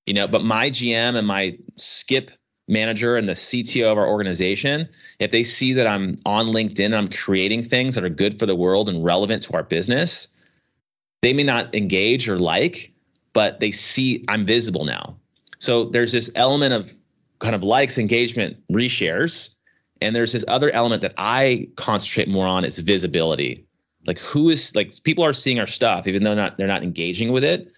You 0.04 0.12
know, 0.12 0.26
but 0.28 0.44
my 0.44 0.70
GM 0.70 1.16
and 1.16 1.26
my 1.26 1.56
skip 1.76 2.30
manager 2.68 3.16
and 3.16 3.28
the 3.28 3.34
CTO 3.34 3.90
of 3.90 3.98
our 3.98 4.06
organization, 4.06 4.88
if 5.18 5.30
they 5.30 5.42
see 5.42 5.72
that 5.72 5.86
I'm 5.86 6.20
on 6.26 6.46
LinkedIn 6.46 6.86
and 6.86 6.96
I'm 6.96 7.08
creating 7.08 7.62
things 7.62 7.94
that 7.94 8.04
are 8.04 8.10
good 8.10 8.38
for 8.38 8.46
the 8.46 8.54
world 8.54 8.88
and 8.88 9.04
relevant 9.04 9.42
to 9.44 9.54
our 9.54 9.62
business, 9.62 10.28
they 11.22 11.32
may 11.32 11.42
not 11.42 11.74
engage 11.74 12.28
or 12.28 12.38
like, 12.38 12.92
but 13.32 13.60
they 13.60 13.70
see 13.70 14.24
I'm 14.28 14.44
visible 14.44 14.84
now. 14.84 15.16
So 15.58 15.84
there's 15.84 16.12
this 16.12 16.30
element 16.34 16.72
of 16.72 16.94
kind 17.40 17.54
of 17.54 17.62
likes, 17.62 17.98
engagement, 17.98 18.56
reshares. 18.72 19.54
And 20.00 20.14
there's 20.14 20.32
this 20.32 20.44
other 20.48 20.70
element 20.70 21.02
that 21.02 21.14
I 21.18 21.68
concentrate 21.76 22.28
more 22.28 22.46
on 22.46 22.64
is 22.64 22.78
visibility. 22.78 23.64
Like 24.06 24.18
who 24.18 24.48
is 24.48 24.74
like 24.74 24.92
people 25.02 25.24
are 25.24 25.32
seeing 25.32 25.58
our 25.58 25.66
stuff, 25.66 26.06
even 26.06 26.22
though 26.22 26.34
not 26.34 26.56
they're 26.56 26.68
not 26.68 26.82
engaging 26.84 27.32
with 27.32 27.44
it. 27.44 27.70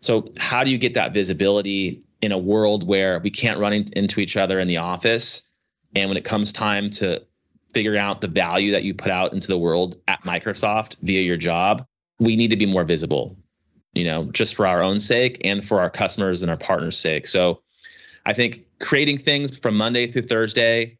So 0.00 0.30
how 0.36 0.64
do 0.64 0.70
you 0.70 0.78
get 0.78 0.94
that 0.94 1.14
visibility 1.14 2.02
in 2.22 2.32
a 2.32 2.38
world 2.38 2.86
where 2.86 3.18
we 3.20 3.30
can't 3.30 3.58
run 3.58 3.72
in, 3.72 3.88
into 3.94 4.20
each 4.20 4.36
other 4.36 4.58
in 4.60 4.68
the 4.68 4.76
office 4.76 5.52
and 5.94 6.08
when 6.08 6.16
it 6.16 6.24
comes 6.24 6.52
time 6.52 6.90
to 6.90 7.22
figure 7.72 7.96
out 7.96 8.20
the 8.20 8.28
value 8.28 8.70
that 8.70 8.84
you 8.84 8.94
put 8.94 9.10
out 9.10 9.32
into 9.32 9.48
the 9.48 9.58
world 9.58 9.96
at 10.08 10.22
Microsoft 10.22 10.96
via 11.02 11.20
your 11.20 11.36
job, 11.36 11.84
we 12.18 12.36
need 12.36 12.48
to 12.48 12.56
be 12.56 12.66
more 12.66 12.84
visible, 12.84 13.36
you 13.94 14.04
know, 14.04 14.24
just 14.32 14.54
for 14.54 14.66
our 14.66 14.82
own 14.82 15.00
sake 15.00 15.40
and 15.44 15.66
for 15.66 15.80
our 15.80 15.90
customers 15.90 16.42
and 16.42 16.50
our 16.50 16.56
partners' 16.56 16.98
sake. 16.98 17.26
So 17.26 17.60
I 18.26 18.32
think 18.32 18.64
creating 18.80 19.18
things 19.18 19.56
from 19.58 19.76
Monday 19.76 20.06
through 20.06 20.22
Thursday, 20.22 20.98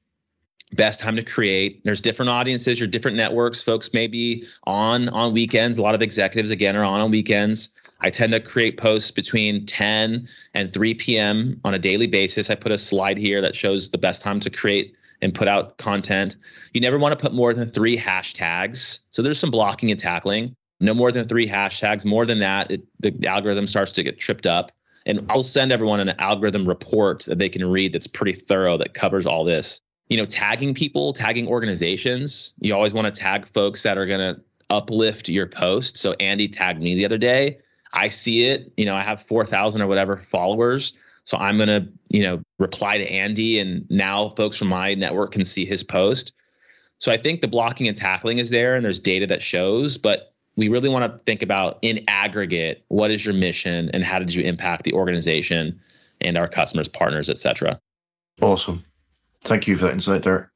best 0.73 0.99
time 0.99 1.17
to 1.17 1.23
create. 1.23 1.83
There's 1.85 2.01
different 2.01 2.31
audiences, 2.31 2.81
your 2.81 2.89
different 2.89 3.17
networks. 3.17 3.63
Folks 3.63 3.93
may 3.93 4.07
be 4.07 4.47
on 4.65 5.09
on 5.11 5.33
weekends. 5.33 5.79
A 5.79 5.83
lot 5.83 5.95
of 5.95 6.03
executives 6.03 6.51
again 6.51 6.77
are 6.77 6.85
on 6.85 7.01
on 7.01 7.11
weekends. 7.11 7.69
I 8.03 8.11
tend 8.11 8.33
to 8.33 8.41
create 8.41 8.77
posts 8.77 9.11
between 9.11 9.65
10 9.65 10.29
and 10.55 10.73
3 10.73 10.95
p.m. 10.95 11.61
on 11.65 11.73
a 11.73 11.79
daily 11.79 12.09
basis. 12.09 12.51
I 12.51 12.57
put 12.57 12.73
a 12.73 12.79
slide 12.79 13.17
here 13.17 13.41
that 13.41 13.55
shows 13.55 13.91
the 13.91 13.99
best 13.99 14.23
time 14.23 14.41
to 14.41 14.51
create 14.51 14.97
and 15.21 15.33
put 15.33 15.47
out 15.47 15.79
content. 15.79 16.37
You 16.73 16.81
never 16.81 16.99
want 16.99 17.17
to 17.17 17.23
put 17.23 17.33
more 17.33 17.55
than 17.55 17.71
three 17.71 17.97
hashtags. 17.97 18.99
So 19.11 19.23
there's 19.23 19.39
some 19.39 19.53
blocking 19.53 19.91
and 19.91 20.01
tackling. 20.01 20.57
No 20.81 20.95
more 20.95 21.13
than 21.13 21.29
three 21.29 21.49
hashtags. 21.49 22.05
More 22.05 22.27
than 22.27 22.41
that, 22.41 22.73
it, 22.73 22.83
the, 22.99 23.15
algorithm 23.27 23.69
starts 23.69 23.93
to 23.93 24.03
get 24.03 24.19
tripped 24.19 24.47
up. 24.47 24.73
And 25.07 25.25
I'll 25.31 25.45
send 25.45 25.71
everyone 25.71 26.01
an 26.01 26.11
algorithm 26.19 26.69
report 26.69 27.25
that 27.29 27.39
they 27.39 27.49
can 27.49 27.65
read 27.65 27.93
that's 27.93 28.09
pretty 28.09 28.33
thorough 28.33 28.77
that 28.79 28.95
covers 28.95 29.27
all 29.27 29.45
this. 29.45 29.81
You 30.09 30.17
know, 30.17 30.27
tagging 30.27 30.75
people, 30.75 31.13
tagging 31.13 31.47
organizations. 31.47 32.53
You 32.61 32.75
always 32.75 32.95
want 32.95 33.13
to 33.13 33.21
tag 33.21 33.47
folks 33.47 33.85
that 33.85 33.97
are 33.97 34.07
going 34.07 34.21
to 34.21 34.41
uplift 34.71 35.29
your 35.29 35.47
post. 35.47 35.97
So 35.97 36.15
Andy 36.15 36.49
tagged 36.49 36.83
me 36.83 36.97
the 36.97 37.05
other 37.05 37.19
day 37.19 37.59
I 37.93 38.09
see 38.09 38.45
it. 38.45 38.73
You 38.77 38.85
know, 38.85 38.95
I 38.95 39.03
have 39.03 39.23
4,000 39.23 39.81
or 39.83 39.87
whatever 39.87 40.17
followers. 40.17 40.93
So 41.25 41.37
I'm 41.37 41.57
going 41.57 41.69
to, 41.69 41.87
you 42.09 42.23
know, 42.23 42.43
reply 42.59 42.99
to 42.99 43.09
Andy 43.11 43.59
and 43.59 43.89
now 43.91 44.31
folks 44.31 44.57
from 44.57 44.69
my 44.69 44.95
network 44.95 45.33
can 45.33 45.45
see 45.45 45.65
his 45.65 45.83
post. 45.83 46.33
So 46.99 47.13
I 47.13 47.17
think 47.17 47.41
the 47.41 47.49
blocking 47.49 47.89
and 47.89 47.97
tackling 47.97 48.39
is 48.39 48.51
there 48.51 48.75
and 48.75 48.85
there's 48.85 49.01
data 49.01 49.27
that 49.27 49.43
shows, 49.43 49.97
but 49.99 50.33
we 50.57 50.69
really 50.69 50.89
want 50.89 51.11
to 51.11 51.19
think 51.25 51.43
about 51.43 51.79
in 51.83 52.05
aggregate 52.09 52.85
what 52.89 53.11
is 53.11 53.25
your 53.25 53.35
mission 53.35 53.91
and 53.93 54.05
how 54.05 54.19
did 54.19 54.35
you 54.35 54.43
impact 54.43 54.85
the 54.85 54.93
organization 54.93 55.81
and 56.21 56.37
our 56.37 56.49
customers, 56.49 56.89
partners, 56.89 57.29
etc. 57.29 57.81
Awesome. 58.41 58.85
Thank 59.43 59.67
you 59.67 59.77
for 59.77 59.87
that 59.87 59.95
insight, 59.95 60.23
Derek. 60.23 60.49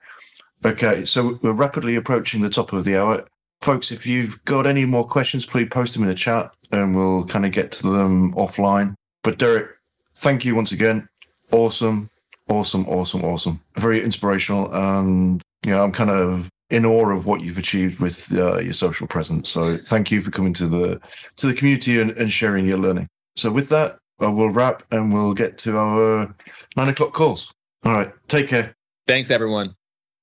Okay, 0.64 1.04
so 1.04 1.38
we're 1.42 1.52
rapidly 1.52 1.96
approaching 1.96 2.40
the 2.42 2.50
top 2.50 2.72
of 2.72 2.84
the 2.84 2.96
hour. 3.00 3.26
Folks, 3.60 3.90
if 3.90 4.06
you've 4.06 4.42
got 4.44 4.66
any 4.66 4.84
more 4.84 5.06
questions, 5.06 5.46
please 5.46 5.68
post 5.70 5.94
them 5.94 6.02
in 6.02 6.08
the 6.08 6.14
chat 6.14 6.52
and 6.72 6.94
we'll 6.94 7.24
kind 7.24 7.46
of 7.46 7.52
get 7.52 7.72
to 7.72 7.90
them 7.90 8.32
offline. 8.34 8.94
But 9.22 9.38
Derek, 9.38 9.70
thank 10.14 10.44
you 10.44 10.54
once 10.54 10.72
again. 10.72 11.08
Awesome, 11.52 12.10
awesome, 12.48 12.86
awesome, 12.88 13.24
awesome. 13.24 13.60
Very 13.76 14.02
inspirational. 14.02 14.72
And, 14.72 15.42
you 15.64 15.72
know, 15.72 15.82
I'm 15.82 15.92
kind 15.92 16.10
of 16.10 16.48
in 16.70 16.84
awe 16.84 17.10
of 17.10 17.26
what 17.26 17.40
you've 17.40 17.58
achieved 17.58 18.00
with 18.00 18.32
uh, 18.32 18.58
your 18.58 18.72
social 18.72 19.06
presence. 19.06 19.48
So 19.48 19.78
thank 19.78 20.10
you 20.10 20.20
for 20.20 20.30
coming 20.30 20.52
to 20.54 20.66
the 20.66 21.00
to 21.36 21.46
the 21.46 21.54
community 21.54 22.00
and, 22.00 22.10
and 22.12 22.30
sharing 22.30 22.66
your 22.66 22.78
learning. 22.78 23.08
So 23.36 23.50
with 23.50 23.68
that, 23.70 23.98
uh, 24.22 24.30
we'll 24.30 24.50
wrap 24.50 24.82
and 24.90 25.12
we'll 25.12 25.34
get 25.34 25.58
to 25.58 25.76
our 25.76 26.34
nine 26.76 26.88
o'clock 26.88 27.12
calls. 27.12 27.52
All 27.84 27.92
right, 27.92 28.12
take 28.28 28.48
care. 28.48 28.74
Thanks, 29.06 29.30
everyone. 29.30 29.74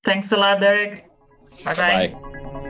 Thanks 0.03 0.31
a 0.33 0.37
lot, 0.37 0.59
Derek. 0.59 1.07
Bye-bye. 1.63 2.07
Bye. 2.07 2.69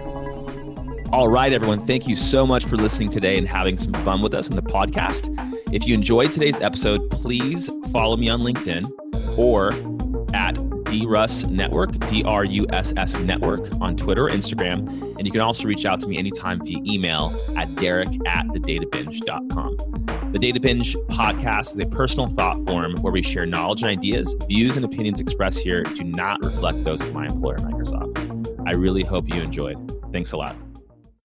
All 1.13 1.27
right, 1.27 1.53
everyone. 1.53 1.85
Thank 1.85 2.07
you 2.07 2.15
so 2.15 2.43
much 2.47 2.65
for 2.65 2.75
listening 2.75 3.11
today 3.11 3.37
and 3.37 3.47
having 3.47 3.77
some 3.77 3.93
fun 4.03 4.23
with 4.23 4.33
us 4.33 4.49
on 4.49 4.55
the 4.55 4.63
podcast. 4.63 5.29
If 5.71 5.85
you 5.85 5.93
enjoyed 5.93 6.31
today's 6.31 6.59
episode, 6.59 7.07
please 7.11 7.69
follow 7.91 8.17
me 8.17 8.29
on 8.29 8.41
LinkedIn 8.41 9.37
or 9.37 9.73
at 10.35 10.55
DRUS 10.85 11.43
Network, 11.43 11.99
D 12.07 12.23
R 12.23 12.43
U 12.45 12.65
S 12.71 12.93
S 12.97 13.13
Network 13.19 13.61
on 13.79 13.95
Twitter 13.95 14.25
or 14.25 14.31
Instagram. 14.31 14.89
And 15.19 15.27
you 15.27 15.31
can 15.31 15.41
also 15.41 15.67
reach 15.67 15.85
out 15.85 15.99
to 15.99 16.07
me 16.07 16.17
anytime 16.17 16.59
via 16.65 16.79
email 16.83 17.31
at 17.55 17.75
derek 17.75 18.09
at 18.25 18.47
thedatabinge.com. 18.47 20.31
The 20.31 20.39
Data 20.39 20.59
Binge 20.59 20.95
podcast 21.09 21.73
is 21.73 21.79
a 21.79 21.85
personal 21.85 22.27
thought 22.27 22.57
form 22.65 22.95
where 23.01 23.13
we 23.13 23.21
share 23.21 23.45
knowledge 23.45 23.83
and 23.83 23.91
ideas. 23.91 24.33
Views 24.47 24.77
and 24.77 24.83
opinions 24.83 25.19
expressed 25.19 25.59
here 25.59 25.83
do 25.83 26.03
not 26.03 26.43
reflect 26.43 26.83
those 26.83 27.01
of 27.01 27.13
my 27.13 27.27
employer, 27.27 27.57
Microsoft. 27.57 28.67
I 28.67 28.71
really 28.71 29.03
hope 29.03 29.31
you 29.31 29.43
enjoyed. 29.43 29.77
Thanks 30.11 30.31
a 30.31 30.37
lot. 30.37 30.55